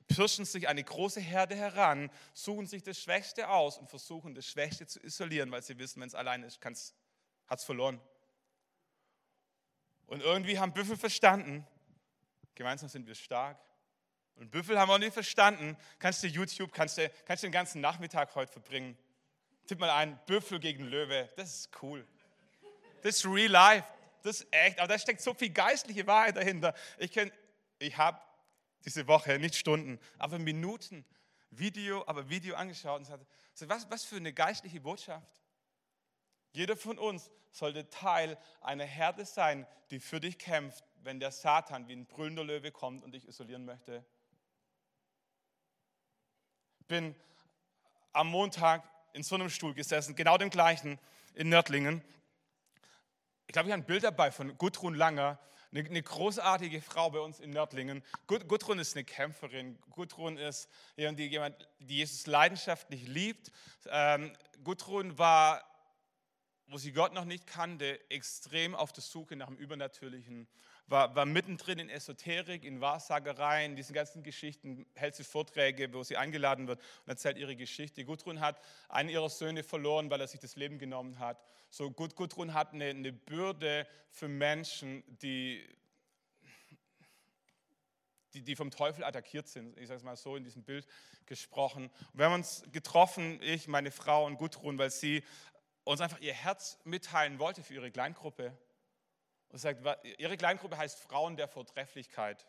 pirschen 0.06 0.44
sich 0.44 0.68
eine 0.68 0.84
große 0.84 1.20
Herde 1.20 1.56
heran, 1.56 2.10
suchen 2.34 2.66
sich 2.66 2.82
das 2.82 2.98
Schwächste 2.98 3.48
aus 3.48 3.78
und 3.78 3.88
versuchen, 3.88 4.34
das 4.34 4.46
Schwächste 4.46 4.86
zu 4.86 5.00
isolieren, 5.00 5.50
weil 5.50 5.62
sie 5.62 5.78
wissen, 5.78 6.00
wenn 6.00 6.08
es 6.08 6.14
allein 6.14 6.42
ist, 6.42 6.62
hat 6.64 7.58
es 7.58 7.64
verloren. 7.64 8.00
Und 10.06 10.20
irgendwie 10.20 10.58
haben 10.58 10.74
Büffel 10.74 10.96
verstanden, 10.96 11.66
gemeinsam 12.60 12.90
sind 12.90 13.06
wir 13.06 13.14
stark. 13.14 13.58
Und 14.34 14.50
Büffel 14.50 14.78
haben 14.78 14.90
auch 14.90 14.98
nicht 14.98 15.14
verstanden, 15.14 15.78
kannst 15.98 16.22
du 16.22 16.26
YouTube, 16.26 16.72
kannst 16.72 16.98
du, 16.98 17.10
kannst 17.24 17.42
du 17.42 17.46
den 17.46 17.52
ganzen 17.52 17.80
Nachmittag 17.80 18.34
heute 18.34 18.52
verbringen. 18.52 18.98
Tipp 19.66 19.78
mal 19.78 19.88
ein, 19.88 20.20
Büffel 20.26 20.60
gegen 20.60 20.84
Löwe, 20.84 21.30
das 21.36 21.54
ist 21.54 21.82
cool. 21.82 22.06
Das 23.02 23.16
ist 23.16 23.24
real 23.24 23.50
life, 23.50 23.86
das 24.22 24.42
ist 24.42 24.48
echt, 24.50 24.78
aber 24.78 24.88
da 24.88 24.98
steckt 24.98 25.22
so 25.22 25.32
viel 25.32 25.48
geistliche 25.48 26.06
Wahrheit 26.06 26.36
dahinter. 26.36 26.74
Ich 26.98 27.18
ich 27.78 27.96
habe 27.96 28.20
diese 28.84 29.06
Woche 29.06 29.38
nicht 29.38 29.54
Stunden, 29.54 29.98
aber 30.18 30.38
Minuten 30.38 31.06
Video, 31.48 32.04
aber 32.06 32.28
Video 32.28 32.56
angeschaut 32.56 32.98
und 32.98 33.04
gesagt, 33.04 33.24
was, 33.70 33.90
was 33.90 34.04
für 34.04 34.16
eine 34.16 34.34
geistliche 34.34 34.82
Botschaft. 34.82 35.40
Jeder 36.52 36.76
von 36.76 36.98
uns 36.98 37.30
sollte 37.52 37.88
Teil 37.88 38.36
einer 38.60 38.84
Herde 38.84 39.24
sein, 39.24 39.66
die 39.90 39.98
für 39.98 40.20
dich 40.20 40.38
kämpft, 40.38 40.84
wenn 41.02 41.20
der 41.20 41.30
Satan 41.30 41.88
wie 41.88 41.94
ein 41.94 42.06
brüllender 42.06 42.44
Löwe 42.44 42.70
kommt 42.70 43.02
und 43.02 43.12
dich 43.12 43.26
isolieren 43.26 43.64
möchte. 43.64 44.04
Bin 46.88 47.14
am 48.12 48.28
Montag 48.28 48.82
in 49.12 49.22
so 49.22 49.34
einem 49.34 49.50
Stuhl 49.50 49.74
gesessen, 49.74 50.16
genau 50.16 50.38
dem 50.38 50.50
gleichen 50.50 50.98
in 51.34 51.48
Nördlingen. 51.48 52.02
Ich 53.46 53.52
glaube, 53.52 53.68
ich 53.68 53.72
habe 53.72 53.82
ein 53.82 53.86
Bild 53.86 54.04
dabei 54.04 54.30
von 54.30 54.56
Gudrun 54.58 54.94
Langer, 54.94 55.38
eine, 55.72 55.88
eine 55.88 56.02
großartige 56.02 56.82
Frau 56.82 57.10
bei 57.10 57.20
uns 57.20 57.40
in 57.40 57.50
Nördlingen. 57.50 58.02
Gudrun 58.26 58.78
ist 58.78 58.96
eine 58.96 59.04
Kämpferin. 59.04 59.78
Gudrun 59.90 60.36
ist 60.36 60.68
jemand, 60.96 61.68
die 61.78 61.98
Jesus 61.98 62.26
leidenschaftlich 62.26 63.06
liebt. 63.06 63.52
Ähm, 63.86 64.32
Gudrun 64.64 65.18
war, 65.18 65.64
wo 66.66 66.78
sie 66.78 66.92
Gott 66.92 67.12
noch 67.12 67.24
nicht 67.24 67.46
kannte, 67.46 68.00
extrem 68.10 68.74
auf 68.74 68.92
der 68.92 69.02
Suche 69.02 69.36
nach 69.36 69.46
dem 69.46 69.56
Übernatürlichen 69.56 70.48
war, 70.90 71.14
war 71.14 71.24
mittendrin 71.24 71.78
in 71.78 71.88
Esoterik, 71.88 72.64
in 72.64 72.80
Wahrsagereien, 72.80 73.76
diesen 73.76 73.94
ganzen 73.94 74.22
Geschichten, 74.22 74.86
hält 74.94 75.14
sie 75.14 75.24
Vorträge, 75.24 75.92
wo 75.94 76.02
sie 76.02 76.16
eingeladen 76.16 76.66
wird 76.66 76.80
und 76.80 77.08
erzählt 77.08 77.38
ihre 77.38 77.54
Geschichte. 77.54 78.04
Gudrun 78.04 78.40
hat 78.40 78.60
einen 78.88 79.08
ihrer 79.08 79.30
Söhne 79.30 79.62
verloren, 79.62 80.10
weil 80.10 80.20
er 80.20 80.26
sich 80.26 80.40
das 80.40 80.56
Leben 80.56 80.78
genommen 80.78 81.18
hat. 81.20 81.42
So 81.70 81.90
Gudrun 81.90 82.54
hat 82.54 82.72
eine, 82.72 82.86
eine 82.86 83.12
Bürde 83.12 83.86
für 84.10 84.26
Menschen, 84.26 85.04
die, 85.22 85.64
die, 88.34 88.42
die, 88.42 88.56
vom 88.56 88.72
Teufel 88.72 89.04
attackiert 89.04 89.46
sind. 89.46 89.78
Ich 89.78 89.86
sage 89.86 89.98
es 89.98 90.04
mal 90.04 90.16
so 90.16 90.34
in 90.34 90.42
diesem 90.42 90.64
Bild 90.64 90.88
gesprochen. 91.26 91.84
Und 91.84 92.18
wir 92.18 92.26
haben 92.26 92.34
uns 92.34 92.64
getroffen, 92.72 93.40
ich, 93.42 93.68
meine 93.68 93.92
Frau 93.92 94.26
und 94.26 94.38
Gudrun, 94.38 94.76
weil 94.76 94.90
sie 94.90 95.22
uns 95.84 96.00
einfach 96.00 96.20
ihr 96.20 96.34
Herz 96.34 96.78
mitteilen 96.82 97.38
wollte 97.38 97.62
für 97.62 97.74
ihre 97.74 97.92
Kleingruppe 97.92 98.56
und 99.50 99.58
sagt, 99.58 99.84
ihre 100.18 100.36
Kleingruppe 100.36 100.76
heißt 100.76 100.98
Frauen 100.98 101.36
der 101.36 101.48
Vortrefflichkeit. 101.48 102.46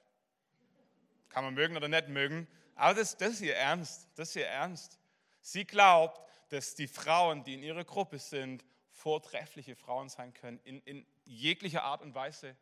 Kann 1.29 1.43
man 1.43 1.53
mögen 1.53 1.77
oder 1.77 1.87
nicht 1.87 2.07
mögen, 2.07 2.47
aber 2.75 2.95
das, 2.95 3.17
das 3.17 3.33
ist 3.33 3.41
ihr 3.41 3.55
Ernst, 3.55 4.07
das 4.15 4.29
ist 4.29 4.35
ihr 4.37 4.47
Ernst. 4.47 4.99
Sie 5.41 5.65
glaubt, 5.65 6.21
dass 6.49 6.75
die 6.75 6.87
Frauen, 6.87 7.43
die 7.43 7.53
in 7.53 7.63
ihrer 7.63 7.83
Gruppe 7.83 8.19
sind, 8.19 8.65
vortreffliche 8.89 9.75
Frauen 9.75 10.09
sein 10.09 10.33
können, 10.33 10.59
in, 10.63 10.81
in 10.81 11.05
jeglicher 11.25 11.83
Art 11.83 12.01
und 12.01 12.13
Weise. 12.13 12.55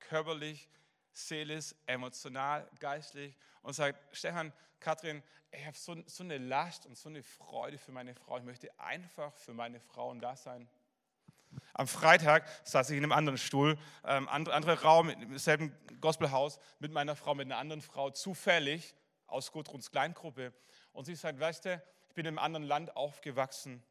Körperlich, 0.00 0.68
seelisch, 1.12 1.74
emotional, 1.86 2.68
geistlich. 2.80 3.36
Und 3.62 3.74
sagt, 3.74 4.16
Stefan, 4.16 4.52
Katrin, 4.80 5.22
ich 5.52 5.64
habe 5.64 5.76
so, 5.76 5.96
so 6.06 6.24
eine 6.24 6.38
Last 6.38 6.86
und 6.86 6.96
so 6.96 7.08
eine 7.08 7.22
Freude 7.22 7.78
für 7.78 7.92
meine 7.92 8.14
Frau. 8.14 8.38
Ich 8.38 8.44
möchte 8.44 8.76
einfach 8.80 9.34
für 9.34 9.52
meine 9.52 9.78
Frauen 9.78 10.18
da 10.18 10.34
sein. 10.34 10.68
Am 11.74 11.88
Freitag 11.88 12.48
saß 12.64 12.90
ich 12.90 12.98
in 12.98 13.04
einem 13.04 13.12
anderen 13.12 13.38
Stuhl, 13.38 13.78
ähm, 14.04 14.28
andere, 14.28 14.54
anderer 14.54 14.82
Raum, 14.82 15.08
im 15.08 15.38
selben 15.38 15.74
Gospelhaus, 16.00 16.58
mit 16.78 16.92
meiner 16.92 17.16
Frau, 17.16 17.34
mit 17.34 17.46
einer 17.46 17.58
anderen 17.58 17.82
Frau, 17.82 18.10
zufällig 18.10 18.94
aus 19.26 19.52
Gudruns 19.52 19.90
Kleingruppe. 19.90 20.52
Und 20.92 21.06
sie 21.06 21.14
sagt, 21.14 21.40
weißt 21.40 21.64
du, 21.64 21.82
ich 22.08 22.14
bin 22.14 22.26
in 22.26 22.38
einem 22.38 22.38
anderen 22.38 22.66
Land 22.66 22.96
aufgewachsen, 22.96 23.82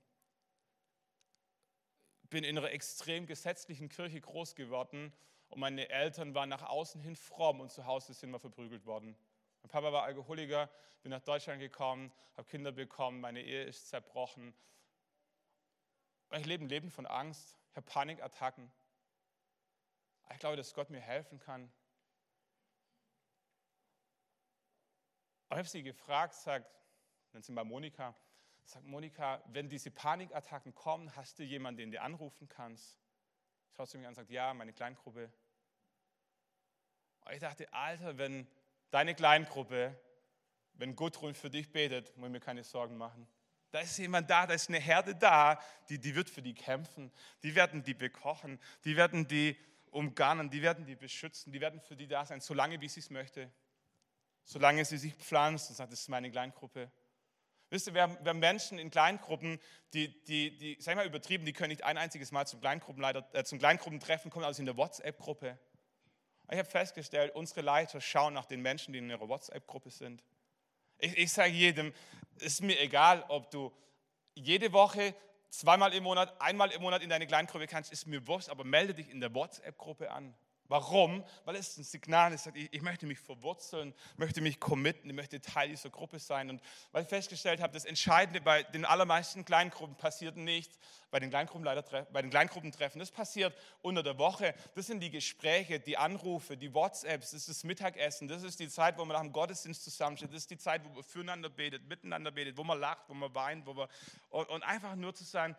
bin 2.30 2.44
in 2.44 2.58
einer 2.58 2.70
extrem 2.72 3.26
gesetzlichen 3.26 3.90
Kirche 3.90 4.22
groß 4.22 4.56
geworden 4.56 5.12
und 5.50 5.60
meine 5.60 5.90
Eltern 5.90 6.34
waren 6.34 6.50
nach 6.50 6.64
außen 6.64 7.02
hin 7.02 7.16
fromm 7.16 7.60
und 7.60 7.72
zu 7.72 7.86
Hause 7.86 8.14
sind 8.14 8.32
wir 8.32 8.40
verprügelt 8.40 8.86
worden. 8.86 9.18
Mein 9.64 9.70
Papa 9.70 9.92
war 9.92 10.04
Alkoholiker, 10.04 10.70
bin 11.02 11.10
nach 11.10 11.22
Deutschland 11.22 11.60
gekommen, 11.60 12.12
habe 12.38 12.48
Kinder 12.48 12.72
bekommen, 12.72 13.20
meine 13.20 13.42
Ehe 13.42 13.64
ist 13.64 13.90
zerbrochen 13.90 14.54
ich 16.40 16.46
lebe 16.46 16.64
ein 16.64 16.70
Leben 16.70 16.90
von 16.90 17.06
Angst, 17.06 17.58
ich 17.70 17.76
habe 17.76 17.86
Panikattacken. 17.86 18.72
Ich 20.32 20.40
glaube, 20.40 20.56
dass 20.56 20.74
Gott 20.74 20.90
mir 20.90 21.02
helfen 21.02 21.40
kann. 21.40 21.72
ich 25.52 25.58
habe 25.58 25.68
sie 25.68 25.84
gefragt, 25.84 26.34
sagt, 26.34 26.66
dann 27.34 27.42
sind 27.42 27.56
bei 27.56 27.64
Monika, 27.66 28.16
sagt 28.64 28.86
Monika, 28.86 29.44
wenn 29.48 29.68
diese 29.68 29.92
Panikattacken 29.92 30.74
kommen, 30.74 31.14
hast 31.18 31.40
du 31.40 31.44
jemanden, 31.44 31.80
den 31.80 31.92
du 31.92 32.02
anrufen 32.02 32.48
kannst? 32.48 33.02
Schaut 33.72 33.90
sie 33.90 33.98
mich 33.98 34.08
an 34.08 34.12
und 34.12 34.16
sagt, 34.16 34.30
ja, 34.30 34.54
meine 34.54 34.72
Kleingruppe. 34.72 35.32
Und 37.26 37.34
ich 37.34 37.40
dachte, 37.40 37.72
Alter, 37.74 38.18
wenn 38.18 38.48
deine 38.92 39.14
Kleingruppe, 39.14 40.00
wenn 40.74 40.96
Gudrun 40.96 41.36
für 41.36 41.50
dich 41.50 41.72
betet, 41.72 42.16
muss 42.18 42.28
ich 42.28 42.32
mir 42.32 42.40
keine 42.40 42.64
Sorgen 42.64 42.98
machen. 42.98 43.28
Da 43.72 43.80
ist 43.80 43.98
jemand 43.98 44.30
da, 44.30 44.46
da 44.46 44.54
ist 44.54 44.70
eine 44.70 44.80
Herde 44.80 45.16
da, 45.16 45.60
die, 45.90 45.98
die 45.98 46.14
wird 46.14 46.30
für 46.30 46.42
die 46.42 46.54
kämpfen. 46.54 47.12
Die 47.42 47.56
werden 47.56 47.84
die 47.84 47.94
bekochen, 47.94 48.60
die 48.84 48.98
werden 48.98 49.28
die 49.28 49.58
umgarnen, 49.92 50.50
die 50.50 50.62
werden 50.62 50.86
die 50.86 50.96
beschützen, 50.96 51.52
die 51.52 51.62
werden 51.62 51.80
für 51.80 51.96
die 51.96 52.08
da 52.08 52.26
sein, 52.26 52.42
solange 52.42 52.80
wie 52.82 52.90
sie 52.90 53.00
es 53.00 53.10
möchte. 53.10 53.50
Solange 54.44 54.84
sie 54.86 54.98
sich 54.98 55.14
pflanzt 55.16 55.70
und 55.70 55.76
sagt, 55.76 55.92
das 55.92 56.02
ist 56.02 56.10
meine 56.10 56.30
Kleingruppe. 56.32 56.92
Wisst 57.70 57.88
ihr, 57.88 57.94
wir 57.94 58.02
haben, 58.02 58.40
Menschen 58.40 58.78
in 58.78 58.92
Kleingruppen, 58.92 59.60
die, 59.94 60.22
die, 60.26 60.58
die, 60.58 60.78
sag 60.82 60.92
ich 60.92 60.98
mal 60.98 61.06
übertrieben, 61.06 61.46
die 61.46 61.54
können 61.54 61.70
nicht 61.70 61.86
ein 61.86 61.98
einziges 61.98 62.34
Mal 62.34 62.46
zum, 62.46 62.60
Kleingruppenleiter, 62.60 63.30
äh, 63.32 63.46
zum 63.46 63.60
Kleingruppentreffen 63.60 64.30
kommen, 64.30 64.44
also 64.44 64.62
in 64.62 64.66
der 64.66 64.76
WhatsApp-Gruppe. 64.76 65.58
Ich 66.50 66.58
habe 66.58 66.70
festgestellt, 66.70 67.34
unsere 67.34 67.62
Leiter 67.62 68.02
schauen 68.02 68.34
nach 68.34 68.46
den 68.46 68.62
Menschen, 68.62 68.92
die 68.92 69.00
in 69.00 69.10
ihrer 69.10 69.30
WhatsApp-Gruppe 69.30 69.90
sind. 69.90 70.22
Ich, 71.02 71.18
ich 71.18 71.32
sage 71.32 71.52
jedem, 71.52 71.94
es 72.38 72.54
ist 72.54 72.62
mir 72.62 72.80
egal, 72.80 73.26
ob 73.28 73.50
du 73.52 73.74
jede 74.36 74.72
Woche, 74.72 75.14
zweimal 75.50 75.94
im 75.94 76.04
Monat, 76.04 76.40
einmal 76.40 76.72
im 76.72 76.82
Monat 76.82 77.02
in 77.02 77.10
deine 77.10 77.28
Kleingruppe 77.28 77.68
kannst, 77.68 77.92
ist 77.92 78.08
mir 78.08 78.26
wurscht, 78.28 78.50
aber 78.50 78.64
melde 78.64 78.94
dich 78.94 79.10
in 79.10 79.20
der 79.20 79.34
WhatsApp-Gruppe 79.34 80.12
an. 80.12 80.34
Warum? 80.72 81.22
Weil 81.44 81.58
es 81.58 81.76
ein 81.76 81.84
Signal 81.84 82.32
ist, 82.32 82.50
ich, 82.54 82.82
möchte 82.82 83.06
mich 83.06 83.20
verwurzeln, 83.20 83.94
möchte 84.16 84.40
mich 84.40 84.58
committen, 84.58 85.10
ich 85.10 85.16
möchte 85.18 85.42
Teil 85.42 85.68
dieser 85.68 85.90
Gruppe 85.90 86.18
sein. 86.18 86.50
Und 86.50 86.62
weil 86.94 87.04
ich 87.04 87.10
festgestellt 87.10 87.60
habe, 87.60 87.74
das 87.74 87.84
Entscheidende 87.84 88.40
bei 88.40 88.64
den 88.64 88.86
allermeisten 88.86 89.44
Kleingruppen 89.44 89.98
passiert 89.98 90.38
nicht 90.38 90.72
bei 91.10 91.20
den 91.20 91.30
Kleingruppenleiter, 91.30 92.08
bei 92.14 92.22
den 92.22 92.32
Kleingruppentreffen. 92.32 93.00
Das 93.00 93.12
passiert 93.12 93.54
unter 93.82 94.02
der 94.02 94.18
Woche. 94.18 94.56
Das 94.74 94.88
sind 94.88 95.02
die 95.02 95.10
Gespräche, 95.10 95.82
die 95.82 95.98
Anrufe, 95.98 96.56
die 96.56 96.74
WhatsApps, 96.74 97.32
das 97.32 97.42
ist 97.42 97.50
das 97.50 97.64
Mittagessen, 97.66 98.30
das 98.30 98.42
ist 98.44 98.58
die 98.58 98.70
Zeit, 98.70 98.98
wo 98.98 99.04
man 99.04 99.16
nach 99.16 99.24
dem 99.24 99.34
Gottesdienst 99.34 99.84
zusammensteht, 99.84 100.30
das 100.30 100.44
ist 100.44 100.52
die 100.52 100.58
Zeit, 100.58 100.86
wo 100.86 100.90
man 100.90 101.04
füreinander 101.04 101.50
betet, 101.50 101.86
miteinander 101.86 102.32
betet, 102.32 102.56
wo 102.56 102.64
man 102.64 102.80
lacht, 102.80 103.10
wo 103.10 103.14
man 103.14 103.36
weint, 103.36 103.66
wo 103.66 103.74
man, 103.74 103.90
und, 104.30 104.48
und 104.48 104.64
einfach 104.64 104.96
nur 104.96 105.14
zu 105.14 105.26
sein, 105.26 105.54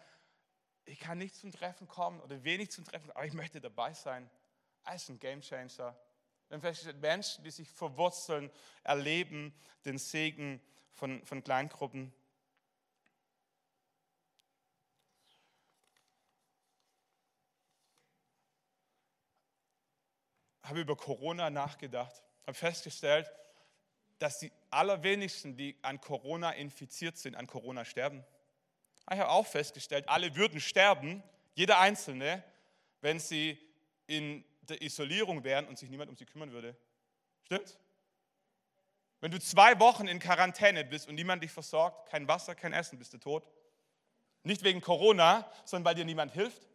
ich 0.86 0.98
kann 0.98 1.18
nicht 1.18 1.34
zum 1.34 1.52
Treffen 1.52 1.86
kommen 1.86 2.18
oder 2.20 2.42
wenig 2.44 2.70
zum 2.70 2.86
Treffen, 2.86 3.10
aber 3.10 3.26
ich 3.26 3.34
möchte 3.34 3.60
dabei 3.60 3.92
sein. 3.92 4.30
Ist 4.94 5.08
ein 5.08 5.18
Game 5.18 5.40
Changer. 5.40 5.96
Wenn 6.48 6.60
festgestellt, 6.60 7.00
Menschen, 7.00 7.42
die 7.44 7.50
sich 7.50 7.68
verwurzeln, 7.68 8.50
erleben 8.84 9.54
den 9.86 9.96
Segen 9.96 10.60
von, 10.92 11.24
von 11.24 11.42
Kleingruppen. 11.42 12.12
Habe 20.62 20.80
über 20.80 20.94
Corona 20.94 21.48
nachgedacht, 21.48 22.22
habe 22.46 22.54
festgestellt, 22.54 23.30
dass 24.18 24.38
die 24.38 24.52
allerwenigsten, 24.70 25.56
die 25.56 25.76
an 25.82 26.00
Corona 26.00 26.50
infiziert 26.52 27.16
sind, 27.16 27.34
an 27.34 27.46
Corona 27.46 27.84
sterben. 27.84 28.24
Ich 29.10 29.18
habe 29.18 29.30
auch 29.30 29.46
festgestellt, 29.46 30.08
alle 30.08 30.36
würden 30.36 30.60
sterben, 30.60 31.22
jeder 31.54 31.80
Einzelne, 31.80 32.44
wenn 33.00 33.18
sie 33.18 33.58
in 34.06 34.44
der 34.72 34.82
Isolierung 34.82 35.44
wären 35.44 35.66
und 35.66 35.78
sich 35.78 35.88
niemand 35.88 36.10
um 36.10 36.16
sie 36.16 36.26
kümmern 36.26 36.52
würde. 36.52 36.76
Stimmt? 37.44 37.78
Wenn 39.20 39.30
du 39.30 39.38
zwei 39.38 39.78
Wochen 39.78 40.08
in 40.08 40.18
Quarantäne 40.18 40.84
bist 40.84 41.08
und 41.08 41.14
niemand 41.14 41.42
dich 41.42 41.52
versorgt, 41.52 42.10
kein 42.10 42.26
Wasser, 42.26 42.54
kein 42.54 42.72
Essen, 42.72 42.98
bist 42.98 43.12
du 43.12 43.18
tot. 43.18 43.46
Nicht 44.42 44.64
wegen 44.64 44.80
Corona, 44.80 45.48
sondern 45.64 45.84
weil 45.84 45.94
dir 45.94 46.04
niemand 46.04 46.32
hilft. 46.32 46.62
Und 46.62 46.68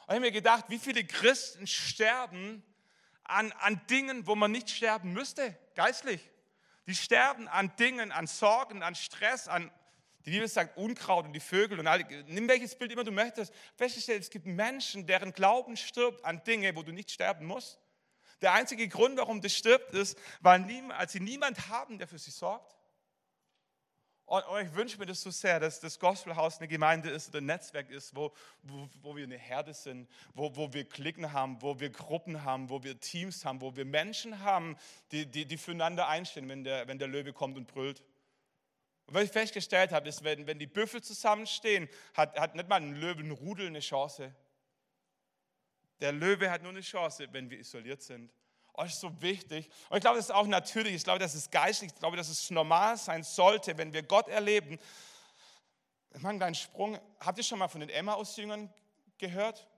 ich 0.00 0.08
habe 0.08 0.20
mir 0.20 0.32
gedacht, 0.32 0.64
wie 0.68 0.78
viele 0.78 1.04
Christen 1.04 1.66
sterben 1.66 2.64
an, 3.22 3.52
an 3.52 3.80
Dingen, 3.88 4.26
wo 4.26 4.34
man 4.34 4.50
nicht 4.50 4.68
sterben 4.68 5.12
müsste, 5.12 5.56
geistlich. 5.76 6.28
Die 6.86 6.94
sterben 6.94 7.48
an 7.48 7.74
Dingen, 7.76 8.12
an 8.12 8.26
Sorgen, 8.26 8.82
an 8.82 8.94
Stress, 8.94 9.48
an 9.48 9.70
die 10.26 10.30
Bibel 10.30 10.48
sagt 10.48 10.76
Unkraut 10.78 11.26
und 11.26 11.34
die 11.34 11.40
Vögel 11.40 11.78
und 11.78 11.86
alle. 11.86 12.04
Nimm 12.26 12.48
welches 12.48 12.74
Bild 12.74 12.92
immer 12.92 13.04
du 13.04 13.12
möchtest. 13.12 13.52
Festgestellt, 13.76 14.22
es 14.22 14.30
gibt 14.30 14.46
Menschen, 14.46 15.06
deren 15.06 15.32
Glauben 15.32 15.76
stirbt 15.76 16.24
an 16.24 16.42
Dinge, 16.44 16.74
wo 16.76 16.82
du 16.82 16.92
nicht 16.92 17.10
sterben 17.10 17.44
musst. 17.44 17.78
Der 18.40 18.52
einzige 18.52 18.88
Grund, 18.88 19.18
warum 19.18 19.40
das 19.42 19.54
stirbt, 19.54 19.92
ist, 19.92 20.18
weil, 20.40 20.66
sie 21.08 21.20
niemand 21.20 21.68
haben, 21.68 21.98
der 21.98 22.08
für 22.08 22.18
sie 22.18 22.30
sorgt. 22.30 22.74
Und, 24.26 24.42
ich 24.62 24.74
wünsche 24.74 24.98
mir 24.98 25.04
das 25.04 25.20
so 25.20 25.30
sehr, 25.30 25.60
dass 25.60 25.80
das 25.80 25.98
Gospelhaus 25.98 26.58
eine 26.58 26.68
Gemeinde 26.68 27.10
ist 27.10 27.28
oder 27.28 27.38
ein 27.38 27.46
Netzwerk 27.46 27.90
ist, 27.90 28.16
wo, 28.16 28.32
wo, 28.62 28.88
wo 29.02 29.16
wir 29.16 29.24
eine 29.24 29.36
Herde 29.36 29.74
sind, 29.74 30.08
wo, 30.32 30.56
wo 30.56 30.72
wir 30.72 30.88
Klicken 30.88 31.34
haben, 31.34 31.60
wo 31.60 31.78
wir 31.78 31.90
Gruppen 31.90 32.42
haben, 32.42 32.70
wo 32.70 32.82
wir 32.82 32.98
Teams 32.98 33.44
haben, 33.44 33.60
wo 33.60 33.76
wir 33.76 33.84
Menschen 33.84 34.40
haben, 34.40 34.76
die, 35.12 35.26
die, 35.26 35.44
die 35.44 35.58
füreinander 35.58 36.08
einstehen, 36.08 36.48
wenn 36.48 36.64
der, 36.64 36.88
wenn 36.88 36.98
der 36.98 37.08
Löwe 37.08 37.34
kommt 37.34 37.58
und 37.58 37.66
brüllt. 37.66 38.02
Und 39.06 39.14
was 39.14 39.24
ich 39.24 39.30
festgestellt 39.30 39.92
habe, 39.92 40.08
ist, 40.08 40.24
wenn, 40.24 40.46
wenn 40.46 40.58
die 40.58 40.66
Büffel 40.66 41.02
zusammenstehen, 41.02 41.88
hat, 42.14 42.38
hat 42.38 42.54
nicht 42.54 42.68
mal 42.68 42.76
ein 42.76 42.94
Löwenrudel 42.94 43.66
eine 43.66 43.80
Chance. 43.80 44.34
Der 46.00 46.12
Löwe 46.12 46.50
hat 46.50 46.62
nur 46.62 46.72
eine 46.72 46.80
Chance, 46.80 47.28
wenn 47.32 47.50
wir 47.50 47.58
isoliert 47.58 48.02
sind. 48.02 48.30
Oh, 48.72 48.82
ist 48.82 49.00
so 49.00 49.22
wichtig. 49.22 49.70
Und 49.88 49.98
ich 49.98 50.00
glaube, 50.00 50.16
das 50.16 50.26
ist 50.26 50.34
auch 50.34 50.46
natürlich. 50.46 50.94
Ich 50.94 51.04
glaube, 51.04 51.20
das 51.20 51.34
ist 51.34 51.52
geistlich. 51.52 51.92
Ich 51.92 51.98
glaube, 51.98 52.16
dass 52.16 52.28
es 52.28 52.50
normal 52.50 52.96
sein 52.96 53.22
sollte, 53.22 53.78
wenn 53.78 53.92
wir 53.92 54.02
Gott 54.02 54.26
erleben. 54.28 54.78
Ich 56.12 56.20
mache 56.20 56.30
einen 56.30 56.38
kleinen 56.40 56.54
Sprung. 56.54 56.98
Habt 57.20 57.38
ihr 57.38 57.44
schon 57.44 57.58
mal 57.58 57.68
von 57.68 57.80
den 57.80 57.90
Emmaus-Jüngern 57.90 58.72
gehört? 59.18 59.68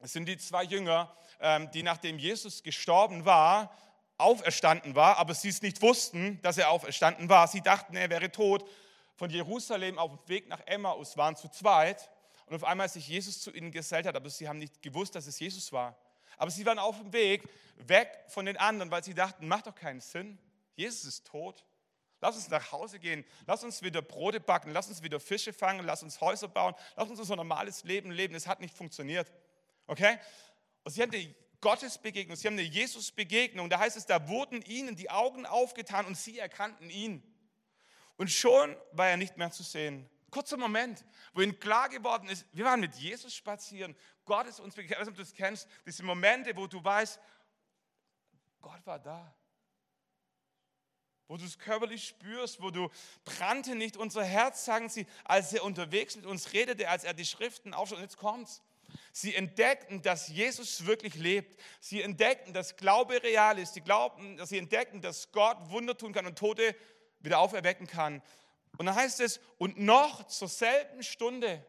Es 0.00 0.12
sind 0.12 0.26
die 0.26 0.36
zwei 0.36 0.64
Jünger, 0.64 1.16
ähm, 1.40 1.70
die 1.70 1.82
nachdem 1.82 2.18
Jesus 2.18 2.62
gestorben 2.62 3.24
war, 3.24 3.76
auferstanden 4.18 4.94
war, 4.94 5.18
aber 5.18 5.34
sie 5.34 5.48
es 5.48 5.62
nicht 5.62 5.82
wussten, 5.82 6.40
dass 6.42 6.58
er 6.58 6.70
auferstanden 6.70 7.28
war. 7.28 7.48
Sie 7.48 7.60
dachten, 7.60 7.96
er 7.96 8.10
wäre 8.10 8.30
tot. 8.30 8.68
Von 9.16 9.30
Jerusalem 9.30 9.98
auf 9.98 10.10
dem 10.10 10.28
Weg 10.28 10.48
nach 10.48 10.60
Emmaus 10.66 11.16
waren 11.16 11.36
zu 11.36 11.48
zweit 11.48 12.10
und 12.46 12.56
auf 12.56 12.64
einmal 12.64 12.88
sich 12.88 13.08
Jesus 13.08 13.40
zu 13.40 13.52
ihnen 13.52 13.70
gesellt 13.70 14.06
hat, 14.06 14.16
aber 14.16 14.28
sie 14.30 14.48
haben 14.48 14.58
nicht 14.58 14.82
gewusst, 14.82 15.14
dass 15.14 15.26
es 15.26 15.38
Jesus 15.38 15.72
war. 15.72 15.96
Aber 16.36 16.50
sie 16.50 16.66
waren 16.66 16.78
auf 16.78 16.98
dem 16.98 17.12
Weg 17.12 17.48
weg 17.76 18.08
von 18.28 18.46
den 18.46 18.56
anderen, 18.56 18.90
weil 18.90 19.04
sie 19.04 19.14
dachten, 19.14 19.46
macht 19.46 19.66
doch 19.66 19.74
keinen 19.74 20.00
Sinn. 20.00 20.38
Jesus 20.74 21.04
ist 21.04 21.26
tot. 21.26 21.64
Lass 22.20 22.36
uns 22.36 22.48
nach 22.48 22.72
Hause 22.72 22.98
gehen. 22.98 23.24
Lass 23.46 23.62
uns 23.62 23.82
wieder 23.82 24.02
Brote 24.02 24.40
backen. 24.40 24.72
Lass 24.72 24.88
uns 24.88 25.02
wieder 25.02 25.20
Fische 25.20 25.52
fangen. 25.52 25.84
Lass 25.84 26.02
uns 26.02 26.20
Häuser 26.20 26.48
bauen. 26.48 26.74
Lass 26.96 27.08
uns 27.08 27.20
unser 27.20 27.36
normales 27.36 27.84
Leben 27.84 28.10
leben. 28.10 28.34
Es 28.34 28.46
hat 28.46 28.60
nicht 28.60 28.74
funktioniert. 28.74 29.30
Okay? 29.86 30.18
Und 30.84 30.92
sie 30.92 31.06
die 31.06 31.34
Gottesbegegnung, 31.64 32.36
sie 32.36 32.46
haben 32.46 32.58
eine 32.58 32.68
Jesus-Begegnung. 32.68 33.70
Da 33.70 33.78
heißt 33.78 33.96
es, 33.96 34.04
da 34.04 34.28
wurden 34.28 34.60
ihnen 34.60 34.96
die 34.96 35.08
Augen 35.08 35.46
aufgetan 35.46 36.04
und 36.04 36.14
sie 36.14 36.38
erkannten 36.38 36.90
ihn. 36.90 37.22
Und 38.16 38.30
schon 38.30 38.76
war 38.92 39.08
er 39.08 39.16
nicht 39.16 39.38
mehr 39.38 39.50
zu 39.50 39.62
sehen. 39.62 40.06
Kurzer 40.30 40.58
Moment, 40.58 41.06
wo 41.32 41.40
ihnen 41.40 41.58
klar 41.58 41.88
geworden 41.88 42.28
ist, 42.28 42.44
wir 42.52 42.66
waren 42.66 42.80
mit 42.80 42.94
Jesus 42.96 43.34
spazieren. 43.34 43.96
Gott 44.26 44.46
ist 44.46 44.60
uns 44.60 44.74
begegnet. 44.74 44.98
Ich 44.98 45.00
weiß 45.00 45.06
nicht, 45.06 45.12
ob 45.12 45.16
du 45.16 45.22
das 45.22 45.32
kennst. 45.32 45.66
Diese 45.86 46.02
Momente, 46.02 46.54
wo 46.54 46.66
du 46.66 46.84
weißt, 46.84 47.18
Gott 48.60 48.84
war 48.84 48.98
da. 48.98 49.34
Wo 51.28 51.38
du 51.38 51.46
es 51.46 51.58
körperlich 51.58 52.06
spürst, 52.06 52.60
wo 52.60 52.70
du 52.70 52.90
brannte 53.24 53.74
nicht 53.74 53.96
unser 53.96 54.22
Herz, 54.22 54.66
sagen 54.66 54.90
sie, 54.90 55.06
als 55.24 55.54
er 55.54 55.64
unterwegs 55.64 56.14
mit 56.14 56.26
uns 56.26 56.52
redete, 56.52 56.90
als 56.90 57.04
er 57.04 57.14
die 57.14 57.24
Schriften 57.24 57.72
aufschaut. 57.72 57.96
Und 57.96 58.04
jetzt 58.04 58.18
kommt's. 58.18 58.60
Sie 59.12 59.34
entdeckten, 59.34 60.02
dass 60.02 60.28
Jesus 60.28 60.86
wirklich 60.86 61.14
lebt. 61.14 61.60
Sie 61.80 62.02
entdeckten, 62.02 62.52
dass 62.52 62.76
Glaube 62.76 63.22
real 63.22 63.58
ist. 63.58 63.74
Sie 63.74 63.80
glaubten, 63.80 64.44
sie 64.46 64.58
entdeckten, 64.58 65.00
dass 65.00 65.30
Gott 65.32 65.56
Wunder 65.70 65.96
tun 65.96 66.12
kann 66.12 66.26
und 66.26 66.38
Tote 66.38 66.74
wieder 67.20 67.38
auferwecken 67.38 67.86
kann. 67.86 68.22
Und 68.76 68.86
dann 68.86 68.94
heißt 68.94 69.20
es, 69.20 69.40
und 69.58 69.78
noch 69.78 70.26
zur 70.26 70.48
selben 70.48 71.02
Stunde, 71.02 71.64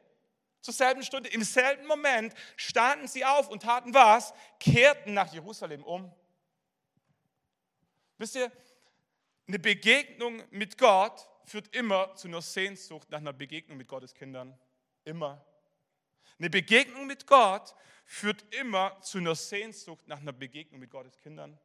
zur 0.62 0.74
selben 0.74 1.04
Stunde, 1.04 1.30
im 1.30 1.44
selben 1.44 1.86
Moment 1.86 2.34
standen 2.56 3.08
sie 3.08 3.24
auf 3.24 3.50
und 3.50 3.62
taten 3.62 3.94
was? 3.94 4.34
Kehrten 4.60 5.14
nach 5.14 5.32
Jerusalem 5.32 5.84
um. 5.84 6.12
Wisst 8.18 8.36
ihr, 8.36 8.52
eine 9.48 9.60
Begegnung 9.60 10.42
mit 10.50 10.78
Gott 10.78 11.30
führt 11.46 11.76
immer 11.76 12.16
zu 12.16 12.28
einer 12.28 12.42
Sehnsucht 12.42 13.10
nach 13.12 13.20
einer 13.20 13.34
Begegnung 13.34 13.78
mit 13.78 13.88
Gottes 13.88 14.14
Kindern. 14.14 14.58
Immer. 15.04 15.46
Eine 16.38 16.50
Begegnung 16.50 17.08
mit 17.08 17.28
Gott 17.28 17.76
führt 18.06 18.44
immer 18.54 19.00
zu 19.02 19.20
einer 19.20 19.36
Sehnsucht 19.36 20.08
nach 20.08 20.20
einer 20.20 20.34
Begegnung 20.34 20.80
mit 20.80 20.92
Gottes 20.92 21.18
Kindern. 21.18 21.58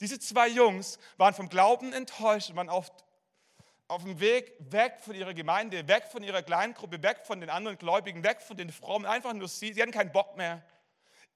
Diese 0.00 0.18
zwei 0.18 0.48
Jungs 0.48 0.98
waren 1.16 1.34
vom 1.34 1.48
Glauben 1.48 1.92
enttäuscht 1.92 2.50
und 2.50 2.56
waren 2.56 2.68
auf, 2.68 2.90
auf 3.88 4.02
dem 4.04 4.20
Weg 4.20 4.54
weg 4.58 4.98
von 5.00 5.14
ihrer 5.14 5.34
Gemeinde, 5.34 5.86
weg 5.88 6.04
von 6.10 6.22
ihrer 6.22 6.42
Kleingruppe, 6.42 7.02
weg 7.02 7.20
von 7.24 7.40
den 7.40 7.50
anderen 7.50 7.78
Gläubigen, 7.78 8.22
weg 8.22 8.40
von 8.40 8.56
den 8.56 8.70
Frommen, 8.70 9.06
einfach 9.06 9.32
nur 9.32 9.48
sie. 9.48 9.72
Sie 9.72 9.82
hatten 9.82 9.92
keinen 9.92 10.12
Bock 10.12 10.36
mehr. 10.36 10.64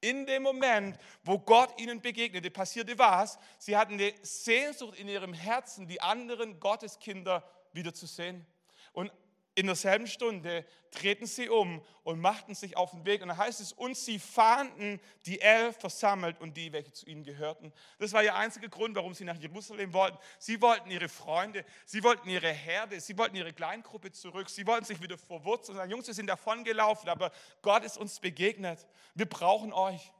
In 0.00 0.24
dem 0.24 0.42
Moment, 0.42 0.98
wo 1.24 1.38
Gott 1.38 1.78
ihnen 1.78 2.00
begegnete, 2.00 2.50
passierte 2.50 2.98
was? 2.98 3.38
Sie 3.58 3.76
hatten 3.76 3.94
eine 3.94 4.14
Sehnsucht 4.22 4.98
in 4.98 5.08
ihrem 5.08 5.34
Herzen, 5.34 5.86
die 5.86 6.00
anderen 6.00 6.58
Gotteskinder 6.58 7.44
wiederzusehen. 7.72 8.46
Und 8.92 9.12
in 9.54 9.66
derselben 9.66 10.06
Stunde 10.06 10.64
drehten 10.92 11.26
sie 11.26 11.48
um 11.48 11.82
und 12.02 12.20
machten 12.20 12.54
sich 12.54 12.76
auf 12.76 12.92
den 12.92 13.04
Weg. 13.04 13.22
Und 13.22 13.28
da 13.28 13.36
heißt 13.36 13.60
es, 13.60 13.72
und 13.72 13.96
sie 13.96 14.18
fahnden 14.18 15.00
die 15.26 15.40
Elf 15.40 15.76
versammelt 15.76 16.40
und 16.40 16.56
die, 16.56 16.72
welche 16.72 16.92
zu 16.92 17.06
ihnen 17.06 17.24
gehörten. 17.24 17.72
Das 17.98 18.12
war 18.12 18.22
ihr 18.22 18.34
einziger 18.34 18.68
Grund, 18.68 18.94
warum 18.96 19.12
sie 19.12 19.24
nach 19.24 19.36
Jerusalem 19.36 19.92
wollten. 19.92 20.18
Sie 20.38 20.60
wollten 20.60 20.90
ihre 20.90 21.08
Freunde, 21.08 21.64
sie 21.84 22.02
wollten 22.02 22.28
ihre 22.28 22.50
Herde, 22.52 23.00
sie 23.00 23.16
wollten 23.18 23.36
ihre 23.36 23.52
Kleingruppe 23.52 24.12
zurück, 24.12 24.48
sie 24.48 24.66
wollten 24.66 24.84
sich 24.84 25.00
wieder 25.00 25.18
verwurzeln. 25.18 25.76
Sagen, 25.76 25.90
Jungs, 25.90 26.06
wir 26.06 26.14
sind 26.14 26.28
davon 26.28 26.64
gelaufen, 26.64 27.08
aber 27.08 27.32
Gott 27.62 27.84
ist 27.84 27.98
uns 27.98 28.20
begegnet. 28.20 28.86
Wir 29.14 29.26
brauchen 29.26 29.72
euch. 29.72 30.12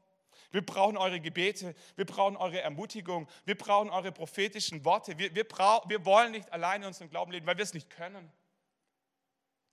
Wir 0.53 0.67
brauchen 0.67 0.97
eure 0.97 1.21
Gebete, 1.21 1.77
wir 1.95 2.05
brauchen 2.05 2.37
eure 2.37 2.61
Ermutigung, 2.61 3.29
wir 3.45 3.57
brauchen 3.57 3.89
eure 3.89 4.11
prophetischen 4.11 4.85
Worte. 4.85 5.17
Wir, 5.17 5.33
wir, 5.33 5.47
brauch, 5.47 5.89
wir 5.89 6.05
wollen 6.05 6.33
nicht 6.33 6.53
alleine 6.53 6.89
unseren 6.89 7.09
Glauben 7.09 7.31
leben, 7.31 7.47
weil 7.47 7.57
wir 7.57 7.63
es 7.63 7.73
nicht 7.73 7.89
können 7.89 8.33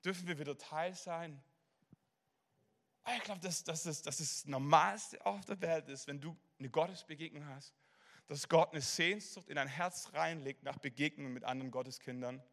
dürfen 0.03 0.27
wir 0.27 0.37
wieder 0.39 0.57
Teil 0.57 0.93
sein. 0.93 1.41
Ah, 3.03 3.15
ich 3.15 3.23
glaube, 3.23 3.39
dass, 3.39 3.63
dass, 3.63 3.83
das, 3.83 4.01
dass 4.01 4.17
das 4.17 4.45
Normalste 4.45 5.25
auf 5.25 5.45
der 5.45 5.61
Welt 5.61 5.87
ist, 5.87 6.07
wenn 6.07 6.19
du 6.19 6.37
eine 6.59 6.69
Gottesbegegnung 6.69 7.45
hast, 7.47 7.73
dass 8.27 8.49
Gott 8.49 8.73
eine 8.73 8.81
Sehnsucht 8.81 9.49
in 9.49 9.55
dein 9.55 9.69
Herz 9.69 10.11
reinlegt 10.13 10.63
nach 10.63 10.77
Begegnungen 10.77 11.33
mit 11.33 11.45
anderen 11.45 11.71
Gotteskindern. 11.71 12.43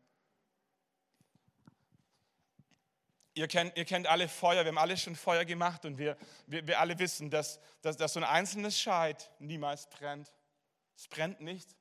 Ihr 3.35 3.49
kennt, 3.49 3.77
ihr 3.77 3.85
kennt 3.85 4.07
alle 4.07 4.29
Feuer, 4.29 4.65
wir 4.65 4.69
haben 4.69 4.79
alle 4.79 4.97
schon 4.97 5.17
Feuer 5.17 5.45
gemacht 5.45 5.85
und 5.85 5.99
wir, 5.99 6.17
wir, 6.47 6.65
wir 6.69 6.79
alle 6.79 6.97
wissen, 7.01 7.31
dass, 7.31 7.59
dass, 7.83 7.97
dass 7.97 8.13
so 8.13 8.21
ein 8.21 8.25
einzelnes 8.25 8.79
Scheit 8.81 9.33
niemals 9.41 9.89
brennt. 9.89 10.33
Es 10.97 11.09
brennt 11.09 11.41
nicht. 11.41 11.75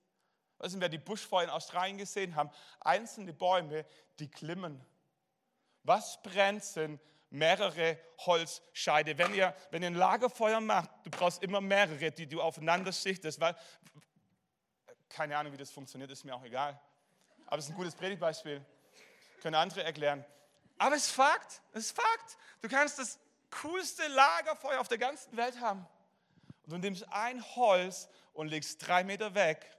Wissen 0.58 0.82
wir, 0.82 0.90
die 0.90 0.98
Buschfeuer 0.98 1.44
in 1.44 1.50
Australien 1.52 2.00
gesehen 2.00 2.36
haben, 2.36 2.50
einzelne 2.80 3.34
Bäume, 3.34 3.86
die 4.18 4.32
glimmen. 4.32 4.84
Was 5.84 6.22
brennt, 6.22 6.64
sind 6.64 7.00
mehrere 7.34 7.98
Holzscheide. 8.20 9.18
Wenn 9.18 9.34
ihr, 9.34 9.56
wenn 9.72 9.82
ihr 9.82 9.88
ein 9.88 9.96
Lagerfeuer 9.96 10.62
macht, 10.62 10.90
du 11.04 11.10
brauchst 11.10 11.42
immer 11.44 11.62
mehrere, 11.62 12.12
die 12.12 12.28
du 12.28 12.42
aufeinander 12.42 12.94
schichtest, 12.94 13.40
weil, 13.40 13.56
keine 15.10 15.38
Ahnung, 15.38 15.52
wie 15.52 15.58
das 15.58 15.72
funktioniert, 15.72 16.12
ist 16.12 16.24
mir 16.24 16.36
auch 16.36 16.44
egal. 16.44 16.80
Aber 17.48 17.58
es 17.58 17.66
ist 17.66 17.72
ein 17.72 17.78
gutes 17.78 17.96
Predigtbeispiel. 17.96 18.64
Können 19.42 19.56
andere 19.56 19.84
erklären. 19.84 20.24
Aber 20.78 20.96
es 20.96 21.08
ist 21.08 21.12
Fakt, 21.12 21.62
es 21.74 21.86
ist 21.86 21.96
Fakt. 21.96 22.38
Du 22.62 22.70
kannst 22.70 23.00
das 23.00 23.20
coolste 23.62 24.08
Lagerfeuer 24.08 24.80
auf 24.80 24.88
der 24.88 24.98
ganzen 24.98 25.36
Welt 25.36 25.60
haben. 25.60 25.86
Und 26.66 26.72
du 26.72 26.78
nimmst 26.78 27.08
ein 27.12 27.44
Holz 27.56 28.10
und 28.34 28.48
legst 28.48 28.88
drei 28.88 29.04
Meter 29.04 29.34
weg. 29.34 29.76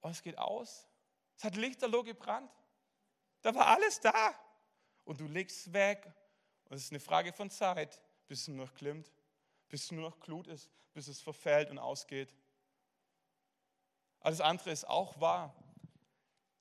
Und 0.00 0.12
es 0.12 0.22
geht 0.22 0.38
aus. 0.38 0.86
Es 1.36 1.44
hat 1.44 1.56
lichterloh 1.56 2.02
gebrannt. 2.02 2.50
Da 3.42 3.54
war 3.54 3.66
alles 3.66 4.00
da. 4.00 4.34
Und 5.06 5.20
du 5.20 5.26
legst 5.26 5.72
weg. 5.72 6.12
Und 6.68 6.76
es 6.76 6.84
ist 6.84 6.92
eine 6.92 7.00
Frage 7.00 7.32
von 7.32 7.48
Zeit, 7.48 8.02
bis 8.26 8.42
es 8.42 8.48
nur 8.48 8.66
noch 8.66 8.74
klimmt, 8.74 9.10
bis 9.68 9.84
es 9.84 9.92
nur 9.92 10.02
noch 10.02 10.20
Glut 10.20 10.48
ist, 10.48 10.68
bis 10.92 11.08
es 11.08 11.20
verfällt 11.20 11.70
und 11.70 11.78
ausgeht. 11.78 12.34
Alles 14.20 14.40
andere 14.40 14.70
ist 14.70 14.86
auch 14.86 15.18
wahr. 15.20 15.54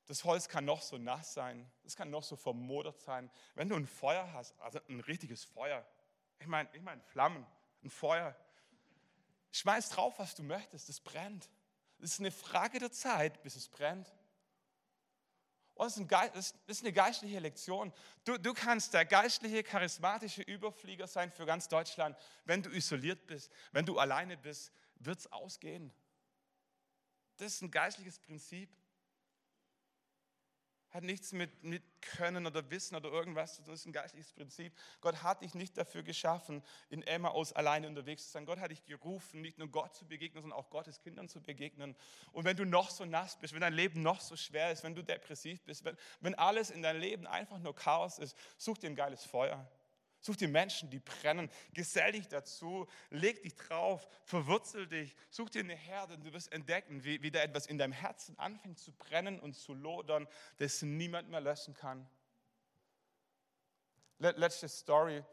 Das 0.05 0.23
Holz 0.23 0.47
kann 0.47 0.65
noch 0.65 0.83
so 0.83 0.99
nass 0.99 1.33
sein, 1.33 1.67
es 1.83 1.95
kann 1.95 2.11
noch 2.11 2.21
so 2.21 2.35
vermodert 2.35 2.99
sein. 3.01 3.31
Wenn 3.55 3.69
du 3.69 3.75
ein 3.75 3.87
Feuer 3.87 4.31
hast, 4.33 4.57
also 4.61 4.79
ein 4.87 4.99
richtiges 4.99 5.43
Feuer, 5.43 5.83
ich 6.37 6.45
meine, 6.45 6.69
ich 6.73 6.81
meine 6.83 7.01
Flammen, 7.01 7.43
ein 7.83 7.89
Feuer, 7.89 8.35
schmeiß 9.51 9.89
drauf, 9.89 10.19
was 10.19 10.35
du 10.35 10.43
möchtest, 10.43 10.89
es 10.89 10.99
brennt. 10.99 11.49
Es 11.97 12.13
ist 12.13 12.19
eine 12.19 12.29
Frage 12.29 12.77
der 12.77 12.91
Zeit, 12.91 13.41
bis 13.41 13.55
es 13.55 13.67
brennt. 13.67 14.13
Und 15.75 16.09
das 16.09 16.55
ist 16.67 16.83
eine 16.83 16.93
geistliche 16.93 17.39
Lektion. 17.39 17.91
Du, 18.23 18.37
du 18.37 18.53
kannst 18.53 18.93
der 18.93 19.05
geistliche, 19.05 19.61
charismatische 19.61 20.41
Überflieger 20.41 21.05
sein 21.05 21.31
für 21.31 21.45
ganz 21.45 21.67
Deutschland. 21.67 22.17
Wenn 22.45 22.63
du 22.63 22.69
isoliert 22.69 23.27
bist, 23.27 23.51
wenn 23.73 23.85
du 23.85 23.99
alleine 23.99 24.37
bist, 24.37 24.71
wird 24.95 25.19
es 25.19 25.31
ausgehen. 25.31 25.93
Das 27.37 27.53
ist 27.53 27.61
ein 27.61 27.71
geistliches 27.71 28.19
Prinzip. 28.19 28.69
Hat 30.95 31.03
nichts 31.03 31.33
mit, 31.33 31.61
mit 31.61 31.83
Können 32.01 32.47
oder 32.47 32.71
Wissen 32.71 32.95
oder 32.95 33.09
irgendwas. 33.09 33.57
Das 33.57 33.81
ist 33.81 33.85
ein 33.85 33.91
geistliches 33.91 34.31
Prinzip. 34.31 34.71
Gott 35.01 35.23
hat 35.23 35.41
dich 35.41 35.53
nicht 35.53 35.77
dafür 35.77 36.03
geschaffen, 36.03 36.63
in 36.89 37.01
Emmaus 37.01 37.51
alleine 37.51 37.89
unterwegs 37.89 38.27
zu 38.27 38.31
sein. 38.31 38.45
Gott 38.45 38.59
hat 38.59 38.71
dich 38.71 38.85
gerufen, 38.85 39.41
nicht 39.41 39.57
nur 39.57 39.67
Gott 39.67 39.93
zu 39.93 40.07
begegnen, 40.07 40.41
sondern 40.41 40.57
auch 40.57 40.69
Gottes 40.69 41.01
Kindern 41.01 41.27
zu 41.27 41.41
begegnen. 41.41 41.97
Und 42.31 42.45
wenn 42.45 42.55
du 42.55 42.63
noch 42.63 42.89
so 42.91 43.03
nass 43.03 43.37
bist, 43.37 43.53
wenn 43.53 43.59
dein 43.59 43.73
Leben 43.73 44.03
noch 44.03 44.21
so 44.21 44.37
schwer 44.37 44.71
ist, 44.71 44.85
wenn 44.85 44.95
du 44.95 45.03
depressiv 45.03 45.61
bist, 45.63 45.83
wenn, 45.83 45.97
wenn 46.21 46.35
alles 46.35 46.69
in 46.69 46.81
deinem 46.81 47.01
Leben 47.01 47.27
einfach 47.27 47.59
nur 47.59 47.75
Chaos 47.75 48.17
ist, 48.17 48.37
such 48.57 48.77
dir 48.77 48.87
ein 48.89 48.95
geiles 48.95 49.25
Feuer. 49.25 49.69
Such 50.25 50.37
dir 50.37 50.47
Menschen, 50.47 50.89
die 50.89 50.97
brennen. 50.97 51.51
Gesell 51.71 52.13
dich 52.13 52.27
dazu, 52.27 52.87
leg 53.11 53.43
dich 53.43 53.55
drauf, 53.55 54.07
verwurzel 54.23 54.87
dich. 54.87 55.15
Such 55.29 55.51
dir 55.51 55.59
eine 55.59 55.75
Herde 55.75 56.15
und 56.15 56.23
du 56.23 56.33
wirst 56.33 56.51
entdecken, 56.51 57.03
wie, 57.03 57.21
wie 57.21 57.29
da 57.29 57.41
etwas 57.41 57.67
in 57.67 57.77
deinem 57.77 57.93
Herzen 57.93 58.35
anfängt 58.39 58.79
zu 58.79 58.91
brennen 58.91 59.39
und 59.39 59.53
zu 59.53 59.75
lodern, 59.75 60.27
das 60.57 60.81
niemand 60.81 61.29
mehr 61.29 61.41
löschen 61.41 61.75
kann. 61.75 62.09
Letzte 64.17 64.67
Story. 64.67 65.23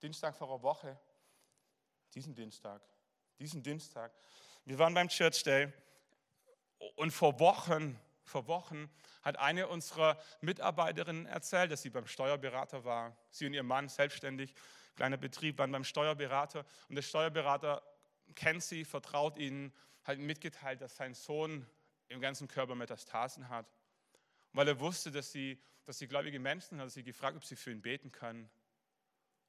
Dienstag 0.00 0.36
vor 0.36 0.50
einer 0.50 0.62
Woche. 0.62 0.96
Diesen 2.14 2.32
Dienstag. 2.32 2.80
Diesen 3.40 3.60
Dienstag. 3.60 4.12
Wir 4.64 4.78
waren 4.78 4.94
beim 4.94 5.08
Church 5.08 5.42
Day 5.42 5.72
und 6.94 7.10
vor 7.10 7.40
Wochen 7.40 7.98
vor 8.30 8.46
Wochen 8.46 8.88
hat 9.22 9.38
eine 9.38 9.68
unserer 9.68 10.18
Mitarbeiterinnen 10.40 11.26
erzählt, 11.26 11.70
dass 11.70 11.82
sie 11.82 11.90
beim 11.90 12.06
Steuerberater 12.06 12.84
war. 12.84 13.16
Sie 13.28 13.46
und 13.46 13.52
ihr 13.52 13.62
Mann, 13.62 13.88
selbstständig, 13.88 14.54
kleiner 14.96 15.16
Betrieb, 15.16 15.58
waren 15.58 15.72
beim 15.72 15.84
Steuerberater. 15.84 16.64
Und 16.88 16.94
der 16.94 17.02
Steuerberater 17.02 17.82
kennt 18.34 18.62
sie, 18.62 18.84
vertraut 18.84 19.36
ihnen, 19.36 19.72
hat 20.04 20.16
ihnen 20.16 20.26
mitgeteilt, 20.26 20.80
dass 20.80 20.96
sein 20.96 21.14
Sohn 21.14 21.66
im 22.08 22.20
ganzen 22.20 22.48
Körper 22.48 22.74
Metastasen 22.74 23.48
hat. 23.48 23.66
Und 24.52 24.58
weil 24.58 24.68
er 24.68 24.80
wusste, 24.80 25.10
dass 25.10 25.32
sie, 25.32 25.60
dass 25.84 25.98
sie 25.98 26.08
gläubige 26.08 26.38
Menschen 26.38 26.70
sind, 26.70 26.78
hat 26.78 26.86
er 26.86 26.90
sie 26.90 27.02
gefragt, 27.02 27.36
ob 27.36 27.44
sie 27.44 27.56
für 27.56 27.70
ihn 27.70 27.82
beten 27.82 28.10
können. 28.12 28.48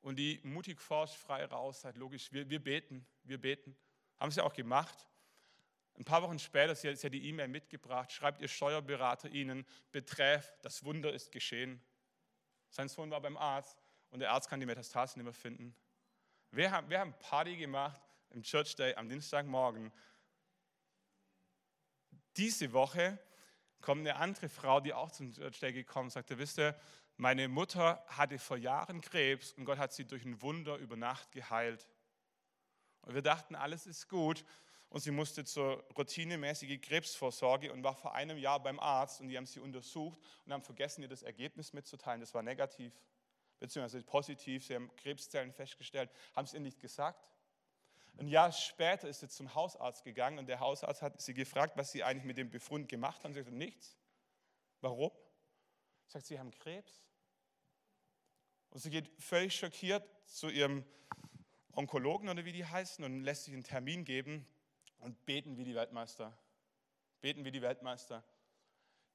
Und 0.01 0.17
die 0.17 0.39
mutig 0.43 0.81
forscht 0.81 1.15
frei 1.15 1.45
raus, 1.45 1.81
sagt 1.81 1.97
logisch, 1.97 2.31
wir, 2.31 2.49
wir 2.49 2.63
beten, 2.63 3.05
wir 3.23 3.39
beten. 3.39 3.77
Haben 4.19 4.31
sie 4.31 4.43
auch 4.43 4.53
gemacht. 4.53 5.07
Ein 5.97 6.05
paar 6.05 6.23
Wochen 6.23 6.39
später, 6.39 6.73
sie 6.73 6.89
hat 6.89 7.13
die 7.13 7.27
E-Mail 7.27 7.47
mitgebracht, 7.47 8.11
schreibt 8.11 8.41
ihr 8.41 8.47
Steuerberater 8.47 9.29
ihnen, 9.29 9.65
betreff, 9.91 10.53
das 10.61 10.83
Wunder 10.83 11.13
ist 11.13 11.31
geschehen. 11.31 11.81
Sein 12.69 12.87
Sohn 12.87 13.11
war 13.11 13.21
beim 13.21 13.37
Arzt 13.37 13.77
und 14.09 14.19
der 14.19 14.31
Arzt 14.31 14.49
kann 14.49 14.59
die 14.59 14.65
Metastasen 14.65 15.19
nicht 15.19 15.25
mehr 15.25 15.33
finden. 15.33 15.75
Wir 16.51 16.71
haben, 16.71 16.89
wir 16.89 16.99
haben 16.99 17.13
Party 17.19 17.57
gemacht 17.57 18.01
im 18.29 18.43
Church 18.43 18.75
Day 18.75 18.95
am 18.95 19.09
Dienstagmorgen. 19.09 19.91
Diese 22.37 22.71
Woche 22.71 23.19
kommt 23.81 24.01
eine 24.01 24.15
andere 24.15 24.47
Frau, 24.47 24.79
die 24.79 24.93
auch 24.93 25.11
zum 25.11 25.33
Church 25.33 25.59
Day 25.59 25.73
gekommen 25.73 26.07
ist, 26.07 26.13
sagte, 26.13 26.37
wisst 26.37 26.59
ihr, 26.59 26.79
meine 27.17 27.47
Mutter 27.47 28.03
hatte 28.07 28.39
vor 28.39 28.57
Jahren 28.57 29.01
Krebs 29.01 29.51
und 29.53 29.65
Gott 29.65 29.77
hat 29.77 29.93
sie 29.93 30.05
durch 30.05 30.25
ein 30.25 30.41
Wunder 30.41 30.77
über 30.77 30.95
Nacht 30.95 31.31
geheilt. 31.31 31.87
Und 33.01 33.13
wir 33.13 33.21
dachten, 33.21 33.55
alles 33.55 33.85
ist 33.85 34.07
gut 34.07 34.45
und 34.91 34.99
sie 34.99 35.11
musste 35.11 35.45
zur 35.45 35.85
routinemäßigen 35.97 36.81
Krebsvorsorge 36.81 37.71
und 37.71 37.81
war 37.81 37.95
vor 37.95 38.13
einem 38.13 38.37
Jahr 38.37 38.61
beim 38.61 38.77
Arzt 38.77 39.21
und 39.21 39.29
die 39.29 39.37
haben 39.37 39.45
sie 39.45 39.61
untersucht 39.61 40.19
und 40.45 40.51
haben 40.51 40.63
vergessen, 40.63 41.01
ihr 41.01 41.07
das 41.07 41.23
Ergebnis 41.23 41.71
mitzuteilen. 41.71 42.19
Das 42.19 42.33
war 42.33 42.43
negativ, 42.43 42.93
beziehungsweise 43.57 44.03
positiv. 44.03 44.65
Sie 44.65 44.75
haben 44.75 44.93
Krebszellen 44.97 45.53
festgestellt, 45.53 46.11
haben 46.35 46.43
es 46.43 46.53
ihr 46.53 46.59
nicht 46.59 46.81
gesagt. 46.81 47.25
Ein 48.17 48.27
Jahr 48.27 48.51
später 48.51 49.07
ist 49.07 49.21
sie 49.21 49.29
zum 49.29 49.55
Hausarzt 49.55 50.03
gegangen 50.03 50.39
und 50.39 50.47
der 50.47 50.59
Hausarzt 50.59 51.01
hat 51.01 51.21
sie 51.21 51.33
gefragt, 51.33 51.77
was 51.77 51.93
sie 51.93 52.03
eigentlich 52.03 52.25
mit 52.25 52.37
dem 52.37 52.49
Befund 52.49 52.89
gemacht 52.89 53.23
haben. 53.23 53.33
Sie 53.33 53.39
sagte, 53.39 53.55
nichts. 53.55 53.97
Warum? 54.81 55.11
Sagt, 56.07 56.25
sie 56.25 56.37
haben 56.37 56.51
Krebs. 56.51 57.01
Und 58.71 58.81
sie 58.81 58.89
geht 58.89 59.09
völlig 59.21 59.55
schockiert 59.55 60.05
zu 60.25 60.49
ihrem 60.49 60.83
Onkologen 61.71 62.27
oder 62.27 62.43
wie 62.43 62.51
die 62.51 62.65
heißen 62.65 63.05
und 63.05 63.23
lässt 63.23 63.45
sich 63.45 63.53
einen 63.53 63.63
Termin 63.63 64.03
geben 64.03 64.45
und 65.01 65.25
beten 65.25 65.57
wie 65.57 65.63
die 65.63 65.75
Weltmeister. 65.75 66.35
Beten 67.19 67.43
wie 67.45 67.51
die 67.51 67.61
Weltmeister. 67.61 68.23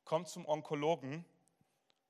Kommt 0.04 0.28
zum 0.28 0.46
Onkologen 0.46 1.24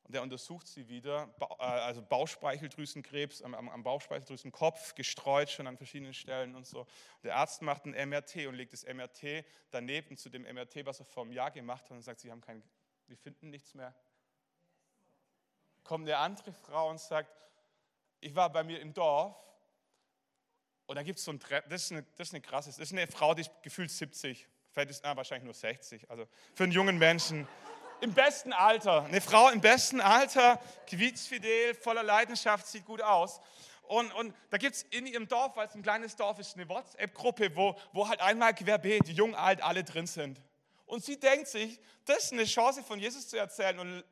und 0.06 0.12
der 0.14 0.22
untersucht 0.22 0.68
sie 0.68 0.88
wieder, 0.88 1.34
äh, 1.58 1.64
also 1.64 2.00
Bauchspeicheldrüsenkrebs 2.00 3.42
am, 3.42 3.54
am 3.54 3.82
Bauchspeicheldrüsenkopf, 3.82 4.94
gestreut 4.94 5.50
schon 5.50 5.66
an 5.66 5.76
verschiedenen 5.76 6.14
Stellen 6.14 6.54
und 6.54 6.66
so. 6.66 6.86
Der 7.24 7.36
Arzt 7.36 7.60
macht 7.62 7.86
ein 7.86 8.08
MRT 8.08 8.46
und 8.46 8.54
legt 8.54 8.72
das 8.72 8.84
MRT 8.84 9.44
daneben 9.70 10.16
zu 10.16 10.30
dem 10.30 10.42
MRT, 10.42 10.86
was 10.86 11.00
er 11.00 11.06
vor 11.06 11.24
einem 11.24 11.32
Jahr 11.32 11.50
gemacht 11.50 11.84
hat 11.84 11.92
und 11.92 12.02
sagt, 12.02 12.20
sie 12.20 12.30
haben 12.30 12.40
kein, 12.40 12.62
wir 13.06 13.16
finden 13.16 13.50
nichts 13.50 13.74
mehr. 13.74 13.94
Kommt 15.82 16.06
eine 16.06 16.18
andere 16.18 16.52
Frau 16.52 16.90
und 16.90 17.00
sagt, 17.00 17.30
ich 18.20 18.34
war 18.34 18.50
bei 18.50 18.62
mir 18.62 18.80
im 18.80 18.92
Dorf 18.94 19.36
und 20.86 20.96
da 20.96 21.02
gibt 21.02 21.18
es 21.18 21.24
so 21.24 21.32
ein 21.32 21.40
Treffen, 21.40 21.68
das 21.68 21.84
ist 21.84 21.92
eine, 21.92 22.04
das 22.16 22.28
ist 22.28 22.34
eine 22.34 22.40
krasse, 22.40 22.70
das 22.70 22.78
ist 22.78 22.92
eine 22.92 23.06
Frau, 23.06 23.34
die 23.34 23.42
ist 23.42 23.50
gefühlt 23.62 23.90
70, 23.90 24.46
vielleicht 24.72 24.90
ist 24.90 25.04
ah, 25.04 25.16
wahrscheinlich 25.16 25.44
nur 25.44 25.54
60, 25.54 26.08
also 26.10 26.26
für 26.54 26.64
einen 26.64 26.72
jungen 26.72 26.98
Menschen. 26.98 27.46
Im 28.00 28.12
besten 28.12 28.52
Alter, 28.52 29.04
eine 29.04 29.20
Frau 29.20 29.48
im 29.48 29.60
besten 29.60 30.00
Alter, 30.00 30.60
quietschfidel, 30.86 31.74
voller 31.74 32.02
Leidenschaft, 32.02 32.66
sieht 32.66 32.84
gut 32.84 33.00
aus. 33.00 33.40
Und, 33.88 34.12
und 34.14 34.34
da 34.50 34.58
gibt 34.58 34.76
es 34.76 34.82
in 34.82 35.06
ihrem 35.06 35.28
Dorf, 35.28 35.56
weil 35.56 35.68
es 35.68 35.74
ein 35.74 35.82
kleines 35.82 36.16
Dorf 36.16 36.38
ist, 36.38 36.56
eine 36.56 36.68
WhatsApp-Gruppe, 36.68 37.56
wo, 37.56 37.76
wo 37.92 38.08
halt 38.08 38.20
einmal 38.20 38.52
querbeet, 38.52 39.08
jung, 39.08 39.34
alt, 39.34 39.62
alle 39.62 39.84
drin 39.84 40.06
sind. 40.06 40.42
Und 40.86 41.04
sie 41.04 41.18
denkt 41.18 41.48
sich, 41.48 41.80
das 42.04 42.24
ist 42.24 42.32
eine 42.32 42.44
Chance 42.44 42.82
von 42.82 42.98
Jesus 42.98 43.28
zu 43.28 43.38
erzählen 43.38 43.78
und 43.78 44.04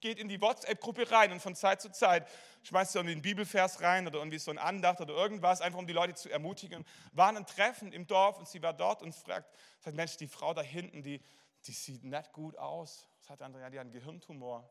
geht 0.00 0.18
in 0.18 0.28
die 0.28 0.40
WhatsApp-Gruppe 0.40 1.10
rein 1.10 1.32
und 1.32 1.40
von 1.40 1.54
Zeit 1.54 1.80
zu 1.80 1.90
Zeit 1.90 2.28
schmeißt 2.62 2.94
irgendwie 2.94 3.12
einen 3.12 3.22
Bibelvers 3.22 3.80
rein 3.80 4.06
oder 4.06 4.18
irgendwie 4.18 4.38
so 4.38 4.50
ein 4.50 4.58
Andacht 4.58 5.00
oder 5.00 5.14
irgendwas, 5.14 5.60
einfach 5.60 5.78
um 5.78 5.86
die 5.86 5.92
Leute 5.92 6.14
zu 6.14 6.30
ermutigen. 6.30 6.84
War 7.12 7.28
ein 7.28 7.46
Treffen 7.46 7.92
im 7.92 8.06
Dorf 8.06 8.38
und 8.38 8.48
sie 8.48 8.62
war 8.62 8.72
dort 8.72 9.02
und 9.02 9.14
fragt, 9.14 9.54
sagt, 9.78 9.96
Mensch, 9.96 10.16
die 10.16 10.26
Frau 10.26 10.54
da 10.54 10.62
hinten, 10.62 11.02
die, 11.02 11.20
die 11.66 11.72
sieht 11.72 12.04
nicht 12.04 12.32
gut 12.32 12.56
aus. 12.56 13.06
Sagt 13.20 13.42
Andrea, 13.42 13.70
die 13.70 13.78
hat 13.78 13.84
einen 13.84 13.92
Gehirntumor. 13.92 14.68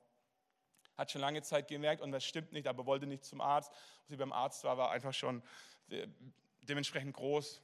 Hat 0.98 1.12
schon 1.12 1.22
lange 1.22 1.42
Zeit 1.42 1.68
gemerkt 1.68 2.02
und 2.02 2.12
das 2.12 2.26
stimmt 2.26 2.52
nicht, 2.52 2.68
aber 2.68 2.86
wollte 2.86 3.08
nicht 3.08 3.24
zum 3.24 3.42
Arzt. 3.42 3.72
Als 3.72 4.10
sie 4.10 4.18
beim 4.18 4.34
Arzt 4.34 4.64
war, 4.64 4.78
war 4.78 4.92
einfach 4.92 5.14
schon 5.14 5.42
äh, 5.90 6.08
dementsprechend 6.62 7.14
groß. 7.16 7.62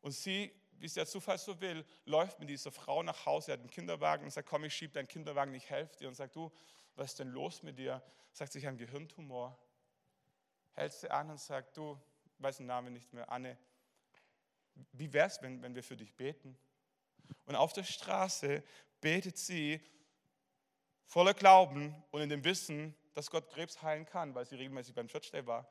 Und 0.00 0.12
sie 0.12 0.52
wie 0.78 0.86
es 0.86 0.94
der 0.94 1.06
Zufall 1.06 1.38
so 1.38 1.60
will, 1.60 1.84
läuft 2.04 2.40
mit 2.40 2.48
dieser 2.48 2.72
Frau 2.72 3.02
nach 3.02 3.26
Hause, 3.26 3.52
er 3.52 3.54
hat 3.54 3.60
einen 3.60 3.70
Kinderwagen 3.70 4.24
und 4.24 4.30
sagt, 4.30 4.48
komm, 4.48 4.64
ich 4.64 4.74
schiebe 4.74 4.92
deinen 4.92 5.08
Kinderwagen, 5.08 5.54
ich 5.54 5.68
helfe 5.70 5.96
dir. 5.96 6.08
Und 6.08 6.14
sagt, 6.14 6.36
du, 6.36 6.52
was 6.96 7.12
ist 7.12 7.18
denn 7.18 7.28
los 7.28 7.62
mit 7.62 7.78
dir? 7.78 8.02
Sagt 8.32 8.52
sie, 8.52 8.58
ich 8.58 8.64
habe 8.64 8.76
einen 8.76 8.86
Gehirntumor. 8.86 9.58
Hält 10.72 10.92
sie 10.92 11.10
an 11.10 11.30
und 11.30 11.40
sagt, 11.40 11.76
du, 11.76 11.98
weiß 12.38 12.58
den 12.58 12.66
Namen 12.66 12.92
nicht 12.92 13.12
mehr, 13.12 13.30
Anne, 13.30 13.56
wie 14.92 15.12
wäre 15.12 15.28
es, 15.28 15.40
wenn, 15.40 15.62
wenn 15.62 15.74
wir 15.74 15.84
für 15.84 15.96
dich 15.96 16.14
beten? 16.14 16.58
Und 17.46 17.54
auf 17.54 17.72
der 17.72 17.84
Straße 17.84 18.62
betet 19.00 19.38
sie 19.38 19.80
voller 21.06 21.34
Glauben 21.34 21.94
und 22.10 22.22
in 22.22 22.28
dem 22.28 22.44
Wissen, 22.44 22.94
dass 23.12 23.30
Gott 23.30 23.48
Krebs 23.50 23.82
heilen 23.82 24.04
kann, 24.04 24.34
weil 24.34 24.44
sie 24.44 24.56
regelmäßig 24.56 24.94
beim 24.94 25.06
Church 25.06 25.30
Day 25.30 25.46
war. 25.46 25.68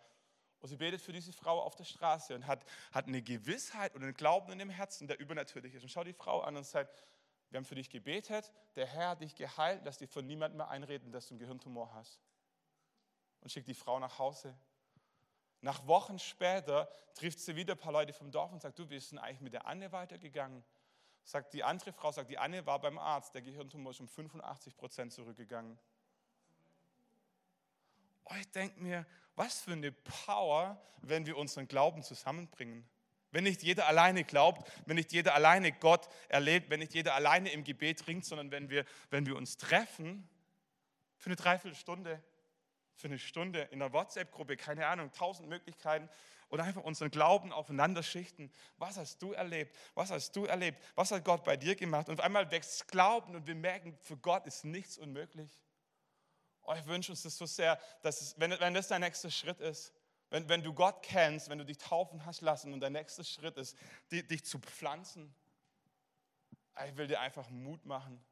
Und 0.64 0.70
sie 0.70 0.78
betet 0.78 1.02
für 1.02 1.12
diese 1.12 1.34
Frau 1.34 1.62
auf 1.62 1.76
der 1.76 1.84
Straße 1.84 2.34
und 2.34 2.48
hat, 2.48 2.66
hat 2.94 3.08
eine 3.08 3.22
Gewissheit 3.22 3.94
und 3.96 4.02
einen 4.02 4.14
Glauben 4.14 4.50
in 4.54 4.60
dem 4.60 4.70
Herzen, 4.70 5.08
der 5.08 5.20
übernatürlich 5.20 5.74
ist. 5.74 5.84
Und 5.84 5.90
schau 5.90 6.06
die 6.06 6.14
Frau 6.14 6.40
an 6.40 6.56
und 6.56 6.64
sagt, 6.64 7.04
wir 7.50 7.58
haben 7.58 7.66
für 7.66 7.76
dich 7.76 7.90
gebetet, 7.90 8.50
der 8.78 8.88
Herr 8.88 9.10
hat 9.10 9.20
dich 9.20 9.36
geheilt, 9.36 9.82
lass 9.84 9.98
dir 9.98 10.08
von 10.08 10.26
niemandem 10.26 10.60
mehr 10.60 10.70
einreden, 10.70 11.12
dass 11.12 11.28
du 11.28 11.34
einen 11.34 11.40
Gehirntumor 11.40 11.94
hast. 11.94 12.22
Und 13.42 13.52
schickt 13.52 13.68
die 13.68 13.74
Frau 13.74 14.00
nach 14.00 14.20
Hause. 14.20 14.56
Nach 15.60 15.86
Wochen 15.86 16.18
später 16.18 16.90
trifft 17.14 17.42
sie 17.42 17.58
wieder 17.58 17.74
ein 17.74 17.80
paar 17.80 17.92
Leute 17.92 18.14
vom 18.14 18.32
Dorf 18.32 18.54
und 18.54 18.62
sagt, 18.62 18.80
du, 18.80 18.90
wir 18.90 19.02
sind 19.02 19.18
eigentlich 19.18 19.42
mit 19.42 19.52
der 19.52 19.68
Anne 19.68 19.92
weitergegangen. 19.92 20.64
Sagt 21.26 21.52
die 21.54 21.66
andere 21.66 21.92
Frau, 21.92 22.14
sagt, 22.14 22.30
die 22.30 22.38
Anne 22.38 22.66
war 22.66 22.80
beim 22.80 22.98
Arzt, 22.98 23.36
der 23.36 23.42
Gehirntumor 23.42 23.92
ist 23.92 24.00
um 24.00 24.08
85 24.08 24.78
Prozent 24.78 25.12
zurückgegangen. 25.12 25.78
Oh, 28.26 28.36
ich 28.40 28.50
denke 28.52 28.80
mir, 28.80 29.06
was 29.36 29.62
für 29.62 29.74
eine 29.74 29.92
Power, 29.92 30.82
wenn 31.02 31.26
wir 31.26 31.38
unseren 31.38 31.68
Glauben 31.68 32.04
zusammenbringen. 32.04 32.88
Wenn 33.32 33.46
nicht 33.46 33.64
jeder 33.64 33.88
alleine 33.88 34.24
glaubt, 34.24 34.72
wenn 34.86 34.96
nicht 34.96 35.12
jeder 35.12 35.34
alleine 35.34 35.72
Gott 35.72 36.08
erlebt, 36.30 36.70
wenn 36.70 36.80
nicht 36.80 36.94
jeder 36.94 37.16
alleine 37.16 37.52
im 37.52 37.64
Gebet 37.64 38.08
ringt, 38.08 38.26
sondern 38.26 38.52
wenn 38.52 38.70
wir, 38.70 38.86
wenn 39.10 39.26
wir 39.26 39.36
uns 39.36 39.58
treffen 39.58 40.30
für 41.18 41.28
eine 41.28 41.36
Dreiviertelstunde, 41.36 42.22
für 42.96 43.08
eine 43.08 43.18
Stunde 43.18 43.62
in 43.72 43.82
einer 43.82 43.92
WhatsApp-Gruppe, 43.92 44.56
keine 44.56 44.86
Ahnung, 44.86 45.12
tausend 45.12 45.50
Möglichkeiten 45.50 46.10
und 46.50 46.60
einfach 46.60 46.84
unseren 46.84 47.10
Glauben 47.10 47.52
aufeinander 47.52 48.04
schichten. 48.04 48.52
Was 48.78 48.98
hast 48.98 49.20
du 49.24 49.32
erlebt? 49.32 49.76
Was 49.96 50.12
hast 50.12 50.36
du 50.36 50.46
erlebt? 50.46 50.80
Was 50.94 51.12
hat 51.12 51.26
Gott 51.26 51.44
bei 51.44 51.58
dir 51.58 51.76
gemacht? 51.76 52.10
Und 52.10 52.20
auf 52.20 52.26
einmal 52.26 52.52
wächst 52.52 52.88
Glauben 52.88 53.36
und 53.36 53.48
wir 53.48 53.56
merken, 53.56 53.98
für 53.98 54.18
Gott 54.18 54.46
ist 54.46 54.64
nichts 54.64 55.00
unmöglich. 55.00 55.63
Oh, 56.64 56.74
ich 56.74 56.86
wünsche 56.86 57.12
uns 57.12 57.24
das 57.24 57.38
so 57.38 57.46
sehr, 57.46 57.80
dass 58.02 58.22
es, 58.22 58.40
wenn, 58.40 58.52
wenn 58.52 58.74
das 58.74 58.88
dein 58.88 59.02
nächster 59.02 59.30
Schritt 59.30 59.60
ist, 59.60 59.94
wenn, 60.30 60.48
wenn 60.50 60.64
du 60.64 60.74
Gott 60.74 61.04
kennst, 61.04 61.50
wenn 61.50 61.60
du 61.60 61.66
dich 61.66 61.78
taufen 61.78 62.26
hast 62.26 62.42
lassen 62.42 62.74
und 62.74 62.80
dein 62.80 62.94
nächster 62.94 63.24
Schritt 63.24 63.58
ist, 63.58 63.78
die, 64.12 64.26
dich 64.26 64.44
zu 64.46 64.60
pflanzen. 64.60 65.34
Ich 66.88 66.98
will 66.98 67.08
dir 67.08 67.20
einfach 67.20 67.50
Mut 67.50 67.86
machen. 67.86 68.24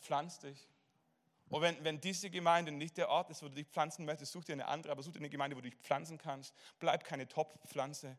Pflanz 0.00 0.38
dich. 0.38 0.68
Und 1.50 1.62
wenn, 1.62 1.82
wenn 1.84 2.00
diese 2.00 2.30
Gemeinde 2.30 2.70
nicht 2.70 2.96
der 2.96 3.08
Ort 3.08 3.28
ist, 3.30 3.42
wo 3.42 3.48
du 3.48 3.54
dich 3.54 3.66
pflanzen 3.66 4.04
möchtest, 4.04 4.32
such 4.32 4.44
dir 4.44 4.52
eine 4.52 4.68
andere, 4.68 4.92
aber 4.92 5.02
such 5.02 5.12
dir 5.12 5.18
eine 5.18 5.28
Gemeinde, 5.28 5.56
wo 5.56 5.60
du 5.60 5.68
dich 5.68 5.78
pflanzen 5.80 6.16
kannst. 6.16 6.54
Bleib 6.78 7.04
keine 7.04 7.26
Top-Pflanze, 7.26 8.16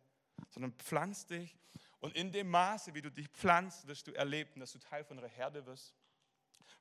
sondern 0.50 0.74
pflanz 0.74 1.26
dich. 1.26 1.58
Und 2.02 2.14
in 2.16 2.32
dem 2.32 2.50
Maße, 2.50 2.94
wie 2.94 3.02
du 3.02 3.10
dich 3.10 3.30
pflanzt, 3.30 3.88
wirst 3.88 4.06
du 4.08 4.12
erleben, 4.12 4.60
dass 4.60 4.74
du 4.74 4.80
Teil 4.80 5.06
von 5.06 5.18
einer 5.18 5.30
Herde 5.30 5.66
wirst. 5.66 5.96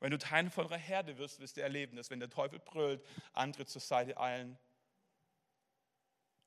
Wenn 0.00 0.10
du 0.10 0.18
Teil 0.18 0.48
von 0.50 0.66
einer 0.66 0.78
Herde 0.78 1.18
wirst, 1.18 1.40
wirst 1.40 1.58
du 1.58 1.62
erleben, 1.62 1.96
dass 1.96 2.10
wenn 2.10 2.20
der 2.20 2.30
Teufel 2.30 2.58
brüllt, 2.58 3.04
andere 3.34 3.66
zur 3.66 3.82
Seite 3.82 4.18
eilen. 4.18 4.58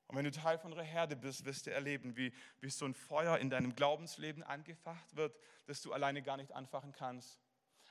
Und 0.08 0.16
wenn 0.16 0.24
du 0.24 0.32
Teil 0.32 0.58
von 0.58 0.72
einer 0.72 0.82
Herde 0.82 1.16
bist, 1.16 1.44
wirst 1.44 1.66
du 1.66 1.72
erleben, 1.72 2.16
wie, 2.16 2.32
wie 2.60 2.68
so 2.68 2.84
ein 2.84 2.94
Feuer 2.94 3.38
in 3.38 3.50
deinem 3.50 3.74
Glaubensleben 3.74 4.42
angefacht 4.42 5.16
wird, 5.16 5.36
das 5.66 5.80
du 5.82 5.92
alleine 5.92 6.20
gar 6.22 6.36
nicht 6.36 6.52
anfachen 6.52 6.92
kannst. 6.92 7.40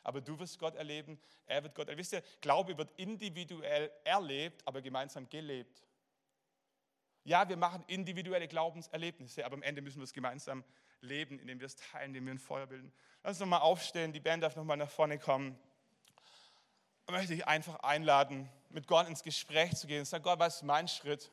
Aber 0.03 0.19
du 0.19 0.37
wirst 0.37 0.59
Gott 0.59 0.75
erleben, 0.75 1.17
er 1.45 1.63
wird 1.63 1.75
Gott 1.75 1.87
erleben. 1.87 1.99
Wisst 2.01 2.13
ihr, 2.13 2.23
Glaube 2.41 2.77
wird 2.77 2.91
individuell 2.97 3.89
erlebt, 4.03 4.67
aber 4.67 4.81
gemeinsam 4.81 5.29
gelebt. 5.29 5.81
Ja, 7.23 7.47
wir 7.47 7.55
machen 7.55 7.85
individuelle 7.87 8.49
Glaubenserlebnisse, 8.49 9.45
aber 9.45 9.55
am 9.55 9.63
Ende 9.63 9.81
müssen 9.81 9.99
wir 9.99 10.03
es 10.03 10.11
gemeinsam 10.11 10.63
leben, 11.03 11.39
indem 11.39 11.59
wir 11.59 11.67
es 11.67 11.75
teilen, 11.75 12.07
indem 12.07 12.25
wir 12.25 12.33
ein 12.33 12.39
Feuer 12.39 12.65
bilden. 12.65 12.91
Lass 13.23 13.33
uns 13.33 13.39
nochmal 13.41 13.61
aufstehen, 13.61 14.11
die 14.13 14.19
Band 14.19 14.43
darf 14.43 14.55
nochmal 14.55 14.77
nach 14.77 14.89
vorne 14.89 15.19
kommen. 15.19 15.57
Ich 17.05 17.11
möchte 17.11 17.35
dich 17.35 17.47
einfach 17.47 17.75
einladen, 17.81 18.49
mit 18.69 18.87
Gott 18.87 19.07
ins 19.07 19.23
Gespräch 19.23 19.75
zu 19.75 19.87
gehen. 19.87 20.05
Sag 20.05 20.23
Gott, 20.23 20.39
was 20.39 20.57
ist 20.57 20.63
mein 20.63 20.87
Schritt? 20.87 21.31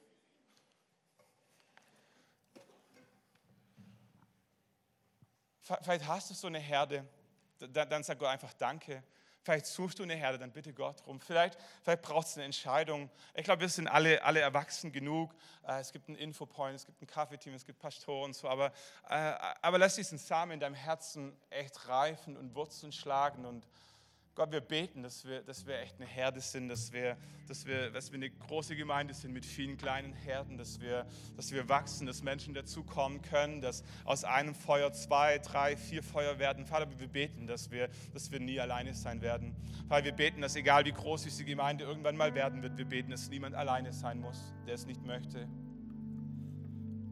Vielleicht 5.63 6.07
hast 6.07 6.31
du 6.31 6.35
so 6.35 6.49
eine 6.49 6.59
Herde, 6.59 7.07
dann 7.59 8.03
sag 8.03 8.19
Gott 8.19 8.29
einfach 8.29 8.53
Danke. 8.55 9.05
Vielleicht 9.51 9.67
suchst 9.67 9.99
du 9.99 10.05
eine 10.05 10.15
Herde, 10.15 10.39
dann 10.39 10.53
bitte 10.53 10.73
Gott 10.73 11.05
drum. 11.05 11.19
Vielleicht, 11.19 11.59
vielleicht 11.83 12.03
braucht 12.03 12.29
es 12.29 12.37
eine 12.37 12.45
Entscheidung. 12.45 13.11
Ich 13.35 13.43
glaube, 13.43 13.63
wir 13.63 13.69
sind 13.69 13.89
alle, 13.89 14.23
alle 14.23 14.39
erwachsen 14.39 14.93
genug. 14.93 15.35
Äh, 15.67 15.81
es 15.81 15.91
gibt 15.91 16.09
einen 16.09 16.17
Infopoint, 16.19 16.77
es 16.77 16.87
gibt 16.87 17.03
ein 17.03 17.09
Kaffeeteam, 17.09 17.55
es 17.55 17.67
gibt 17.67 17.81
Pastoren 17.81 18.27
und 18.27 18.37
so. 18.37 18.49
Aber, 18.49 18.67
äh, 19.09 19.35
aber 19.61 19.79
lass 19.79 19.97
diesen 19.97 20.19
Samen 20.19 20.53
in 20.53 20.61
deinem 20.61 20.77
Herzen 20.77 21.37
echt 21.51 21.89
reifen 21.89 22.37
und 22.37 22.55
Wurzeln 22.55 22.93
schlagen 22.93 23.45
und, 23.45 23.67
Gott, 24.37 24.53
wir 24.53 24.61
beten, 24.61 25.03
dass 25.03 25.25
wir, 25.25 25.43
dass 25.43 25.67
wir 25.67 25.79
echt 25.81 25.97
eine 25.97 26.07
Herde 26.07 26.41
sind, 26.41 26.69
dass 26.69 26.93
wir, 26.93 27.17
dass, 27.49 27.67
wir, 27.67 27.91
dass 27.91 28.13
wir 28.13 28.17
eine 28.17 28.31
große 28.31 28.77
Gemeinde 28.77 29.13
sind 29.13 29.33
mit 29.33 29.45
vielen 29.45 29.77
kleinen 29.77 30.13
Herden, 30.13 30.57
dass 30.57 30.81
wir, 30.81 31.05
dass 31.37 31.51
wir 31.51 31.69
wachsen, 31.69 32.07
dass 32.07 32.23
Menschen 32.23 32.55
dazukommen 32.55 33.23
können, 33.23 33.61
dass 33.61 33.83
aus 34.05 34.25
einem 34.25 34.55
Feuer 34.55 34.93
zwei, 34.93 35.39
drei, 35.39 35.77
vier 35.77 36.03
Feuer 36.03 36.39
werden. 36.39 36.65
Vater, 36.65 36.89
wir 36.99 37.09
beten, 37.09 37.49
dass 37.49 37.71
wir, 37.71 37.89
dass 38.15 38.31
wir 38.31 38.39
nie 38.39 38.61
alleine 38.61 38.95
sein 38.95 39.21
werden. 39.21 39.55
Vater, 39.89 40.05
wir 40.05 40.13
beten, 40.13 40.41
dass 40.41 40.55
egal 40.55 40.85
wie 40.85 40.93
groß 40.93 41.25
diese 41.25 41.45
Gemeinde 41.45 41.85
irgendwann 41.85 42.17
mal 42.17 42.35
werden 42.35 42.63
wird, 42.63 42.79
wir 42.79 42.87
beten, 42.87 43.11
dass 43.11 43.29
niemand 43.29 43.57
alleine 43.57 43.93
sein 43.93 44.21
muss, 44.21 44.55
der 44.67 44.75
es 44.75 44.87
nicht 44.87 45.05
möchte. 45.05 45.49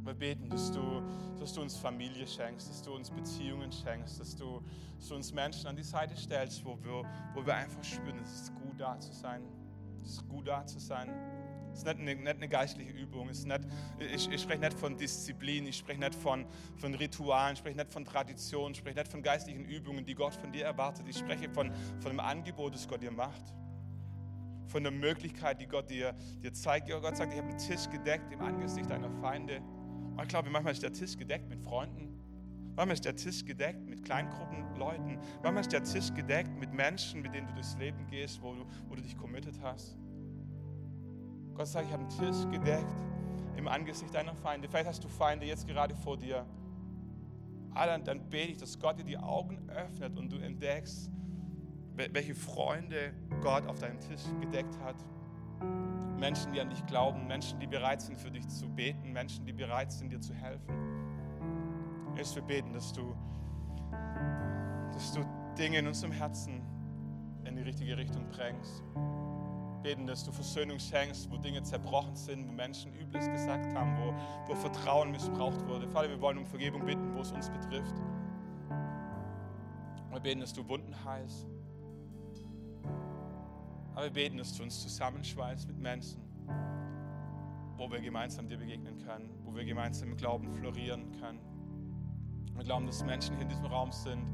Wir 0.09 0.15
beten, 0.15 0.49
dass 0.49 0.73
du, 0.73 1.03
dass 1.39 1.53
du 1.53 1.61
uns 1.61 1.77
Familie 1.77 2.27
schenkst, 2.27 2.71
dass 2.71 2.81
du 2.81 2.95
uns 2.95 3.11
Beziehungen 3.11 3.71
schenkst, 3.71 4.19
dass 4.19 4.35
du, 4.35 4.63
dass 4.97 5.09
du 5.09 5.15
uns 5.17 5.35
Menschen 5.35 5.67
an 5.67 5.77
die 5.77 5.83
Seite 5.83 6.17
stellst, 6.17 6.65
wo 6.65 6.79
wir, 6.83 7.05
wo 7.35 7.45
wir 7.45 7.55
einfach 7.55 7.85
spüren, 7.85 8.19
es 8.25 8.41
ist 8.41 8.55
gut 8.55 8.81
da 8.81 8.99
zu 8.99 9.13
sein. 9.13 9.43
Es 10.03 10.13
ist 10.13 10.27
gut 10.27 10.49
da 10.49 10.65
zu 10.65 10.79
sein. 10.79 11.11
Es 11.75 11.81
ist 11.81 11.87
nicht 11.87 11.99
eine, 11.99 12.15
nicht 12.15 12.37
eine 12.37 12.49
geistliche 12.49 12.91
Übung. 12.91 13.29
Es 13.29 13.41
ist 13.41 13.49
nicht, 13.49 13.61
ich, 13.99 14.31
ich 14.31 14.41
spreche 14.41 14.61
nicht 14.61 14.79
von 14.79 14.97
Disziplin, 14.97 15.67
ich 15.67 15.77
spreche 15.77 16.01
nicht 16.01 16.15
von, 16.15 16.47
von 16.79 16.95
Ritualen, 16.95 17.53
ich 17.53 17.59
spreche 17.59 17.77
nicht 17.77 17.93
von 17.93 18.07
Traditionen, 18.07 18.73
ich 18.73 18.79
spreche 18.79 18.97
nicht 18.97 19.11
von 19.11 19.23
geistlichen 19.23 19.67
Übungen, 19.67 20.07
die 20.07 20.15
Gott 20.15 20.37
von 20.37 20.51
dir 20.51 20.65
erwartet. 20.65 21.05
Ich 21.07 21.19
spreche 21.19 21.51
von, 21.51 21.71
von 22.01 22.13
einem 22.13 22.21
Angebot, 22.21 22.73
das 22.73 22.89
Gott 22.89 23.03
dir 23.03 23.13
macht. 23.13 23.53
Von 24.69 24.85
der 24.85 24.93
Möglichkeit, 24.93 25.61
die 25.61 25.67
Gott 25.67 25.91
dir, 25.91 26.15
dir 26.43 26.55
zeigt. 26.55 26.89
Gott 26.89 27.15
sagt, 27.15 27.35
ich 27.35 27.39
habe 27.39 27.51
einen 27.51 27.59
Tisch 27.59 27.91
gedeckt 27.91 28.33
im 28.33 28.41
Angesicht 28.41 28.89
deiner 28.89 29.11
Feinde. 29.21 29.61
Ich 30.23 30.29
glaube, 30.29 30.51
manchmal 30.51 30.73
ist 30.73 30.83
der 30.83 30.93
Tisch 30.93 31.16
gedeckt 31.16 31.49
mit 31.49 31.61
Freunden. 31.61 32.19
Manchmal 32.77 32.95
ist 32.95 33.05
der 33.05 33.16
Tisch 33.16 33.45
gedeckt 33.45 33.89
mit 33.89 34.05
Kleingruppenleuten. 34.05 35.19
Manchmal 35.43 35.62
ist 35.62 35.73
der 35.73 35.83
Tisch 35.83 36.12
gedeckt 36.14 36.57
mit 36.59 36.73
Menschen, 36.73 37.23
mit 37.23 37.35
denen 37.35 37.49
du 37.49 37.55
durchs 37.55 37.77
Leben 37.77 38.07
gehst, 38.07 38.41
wo 38.41 38.55
du, 38.55 38.64
wo 38.89 38.95
du 38.95 39.03
dich 39.03 39.16
committed 39.16 39.61
hast. 39.62 39.97
Gott 41.55 41.66
sagt, 41.66 41.87
ich 41.87 41.93
habe 41.93 42.05
einen 42.05 42.11
Tisch 42.11 42.51
gedeckt 42.53 42.93
im 43.57 43.66
Angesicht 43.66 44.14
deiner 44.14 44.35
Feinde. 44.35 44.69
Vielleicht 44.69 44.87
hast 44.87 45.03
du 45.03 45.09
Feinde 45.09 45.45
jetzt 45.45 45.66
gerade 45.66 45.95
vor 45.97 46.16
dir. 46.16 46.47
Ah, 47.75 47.87
dann, 47.87 48.05
dann 48.05 48.29
bete 48.31 48.53
ich, 48.53 48.59
dass 48.59 48.79
Gott 48.79 48.99
dir 48.99 49.05
die 49.05 49.19
Augen 49.19 49.69
öffnet 49.69 50.16
und 50.16 50.31
du 50.31 50.37
entdeckst, 50.37 51.11
welche 51.95 52.35
Freunde 52.35 53.12
Gott 53.41 53.66
auf 53.66 53.81
deinem 53.81 53.99
Tisch 54.01 54.23
gedeckt 54.41 54.79
hat. 54.85 54.97
Menschen, 56.19 56.53
die 56.53 56.61
an 56.61 56.69
dich 56.69 56.85
glauben, 56.87 57.27
Menschen, 57.27 57.61
die 57.61 57.67
bereit 57.67 58.01
sind, 58.03 58.19
für 58.19 58.31
dich 58.31 58.47
zu 58.49 58.69
beten, 58.69 59.13
Menschen, 59.13 59.47
die 59.47 59.53
bereit 59.53 59.93
sind, 59.93 60.11
dir 60.11 60.21
zu 60.21 60.35
helfen. 60.35 60.75
Jesus, 62.17 62.37
wir 62.37 62.43
beten, 62.43 62.73
dass 62.73 62.93
du, 62.93 63.15
dass 64.93 65.13
du 65.13 65.21
Dinge 65.57 65.79
in 65.79 65.87
unserem 65.87 66.13
Herzen 66.13 66.61
in 67.45 67.57
die 67.57 67.63
richtige 67.63 67.97
Richtung 67.97 68.29
bringst. 68.31 68.83
Beten, 69.83 70.07
dass 70.07 70.25
du 70.25 70.33
Versöhnung 70.33 70.79
schenkst, 70.81 71.31
wo 71.31 71.37
Dinge 71.37 71.63
zerbrochen 71.63 72.17
sind, 72.17 72.49
wo 72.49 72.53
Menschen 72.53 72.93
Übles 72.95 73.29
gesagt 73.31 73.73
haben, 73.75 73.97
wo, 73.99 74.13
wo 74.51 74.55
Vertrauen 74.57 75.13
missbraucht 75.13 75.65
wurde. 75.69 75.87
Vater, 75.89 76.11
wir 76.11 76.21
wollen 76.21 76.39
um 76.39 76.47
Vergebung 76.47 76.85
bitten, 76.85 77.15
wo 77.15 77.21
es 77.21 77.31
uns 77.31 77.49
betrifft. 77.49 77.95
Wir 80.11 80.21
beten, 80.21 80.41
dass 80.41 80.53
du 80.53 80.69
Wunden 80.69 80.93
heilst 81.05 81.47
aber 83.99 84.07
wir 84.07 84.13
beten, 84.13 84.39
dass 84.39 84.57
du 84.57 84.63
uns 84.63 84.81
zusammenschweißt 84.81 85.67
mit 85.67 85.77
Menschen, 85.77 86.23
wo 87.77 87.91
wir 87.91 88.01
gemeinsam 88.01 88.49
dir 88.49 88.57
begegnen 88.57 88.97
können, 89.05 89.29
wo 89.43 89.53
wir 89.53 89.65
gemeinsam 89.65 90.11
im 90.11 90.17
Glauben 90.17 90.49
florieren 90.53 91.11
können. 91.19 91.41
Wir 92.55 92.63
glauben, 92.63 92.87
dass 92.87 93.05
Menschen 93.05 93.35
hier 93.35 93.43
in 93.43 93.49
diesem 93.49 93.67
Raum 93.67 93.91
sind, 93.91 94.25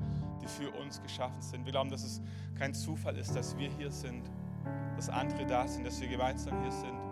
die 0.43 0.49
für 0.49 0.71
uns 0.73 1.01
geschaffen 1.01 1.41
sind. 1.41 1.65
Wir 1.65 1.73
glauben, 1.73 1.89
dass 1.89 2.05
es 2.05 2.21
kein 2.59 2.75
Zufall 2.75 3.17
ist, 3.17 3.35
dass 3.35 3.57
wir 3.57 3.71
hier 3.71 3.91
sind, 3.91 4.31
dass 4.97 5.09
andere 5.09 5.47
da 5.47 5.67
sind, 5.67 5.87
dass 5.87 5.99
wir 5.99 6.09
gemeinsam 6.09 6.61
hier 6.61 6.73
sind. 6.73 7.03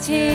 Ist 0.00 0.33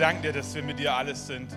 danken 0.00 0.22
dir, 0.22 0.32
dass 0.32 0.54
wir 0.54 0.62
mit 0.62 0.78
dir 0.78 0.94
alles 0.94 1.26
sind. 1.26 1.54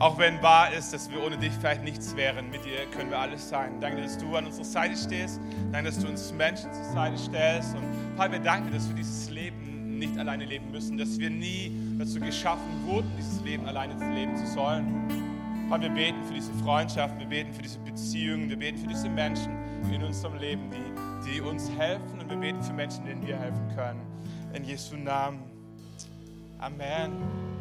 Auch 0.00 0.18
wenn 0.18 0.42
wahr 0.42 0.72
ist, 0.72 0.92
dass 0.92 1.10
wir 1.10 1.22
ohne 1.22 1.36
dich 1.36 1.52
vielleicht 1.52 1.84
nichts 1.84 2.16
wären, 2.16 2.50
mit 2.50 2.64
dir 2.64 2.86
können 2.96 3.10
wir 3.10 3.18
alles 3.18 3.48
sein. 3.48 3.80
Danke, 3.80 4.02
dass 4.02 4.18
du 4.18 4.34
an 4.34 4.46
unserer 4.46 4.64
Seite 4.64 4.96
stehst. 4.96 5.40
Danke, 5.70 5.90
dass 5.90 6.00
du 6.00 6.08
uns 6.08 6.32
Menschen 6.32 6.72
zur 6.72 6.84
Seite 6.84 7.18
stellst. 7.18 7.76
Und 7.76 7.84
Vater, 8.16 8.32
wir 8.32 8.38
danken 8.40 8.70
dir, 8.70 8.78
dass 8.78 8.88
wir 8.88 8.96
dieses 8.96 9.30
Leben 9.30 9.98
nicht 9.98 10.18
alleine 10.18 10.46
leben 10.46 10.70
müssen, 10.70 10.96
dass 10.96 11.18
wir 11.18 11.30
nie 11.30 11.70
dazu 11.98 12.18
geschaffen 12.18 12.86
wurden, 12.86 13.12
dieses 13.18 13.40
Leben 13.42 13.66
alleine 13.66 13.92
leben 14.14 14.34
zu 14.36 14.46
sollen. 14.46 15.66
Vater, 15.68 15.82
wir 15.82 15.90
beten 15.90 16.24
für 16.24 16.34
diese 16.34 16.52
Freundschaft, 16.54 17.18
wir 17.18 17.26
beten 17.26 17.52
für 17.52 17.62
diese 17.62 17.78
Beziehungen, 17.80 18.48
wir 18.48 18.56
beten 18.56 18.78
für 18.78 18.88
diese 18.88 19.08
Menschen 19.08 19.52
in 19.92 20.02
unserem 20.02 20.38
Leben, 20.38 20.62
die, 20.70 21.30
die 21.30 21.40
uns 21.40 21.70
helfen 21.78 22.18
und 22.20 22.28
wir 22.28 22.38
beten 22.38 22.62
für 22.62 22.72
Menschen, 22.72 23.04
denen 23.04 23.24
wir 23.24 23.38
helfen 23.38 23.68
können. 23.76 24.00
In 24.54 24.64
Jesu 24.64 24.96
Namen. 24.96 25.42
Amen. 26.58 27.59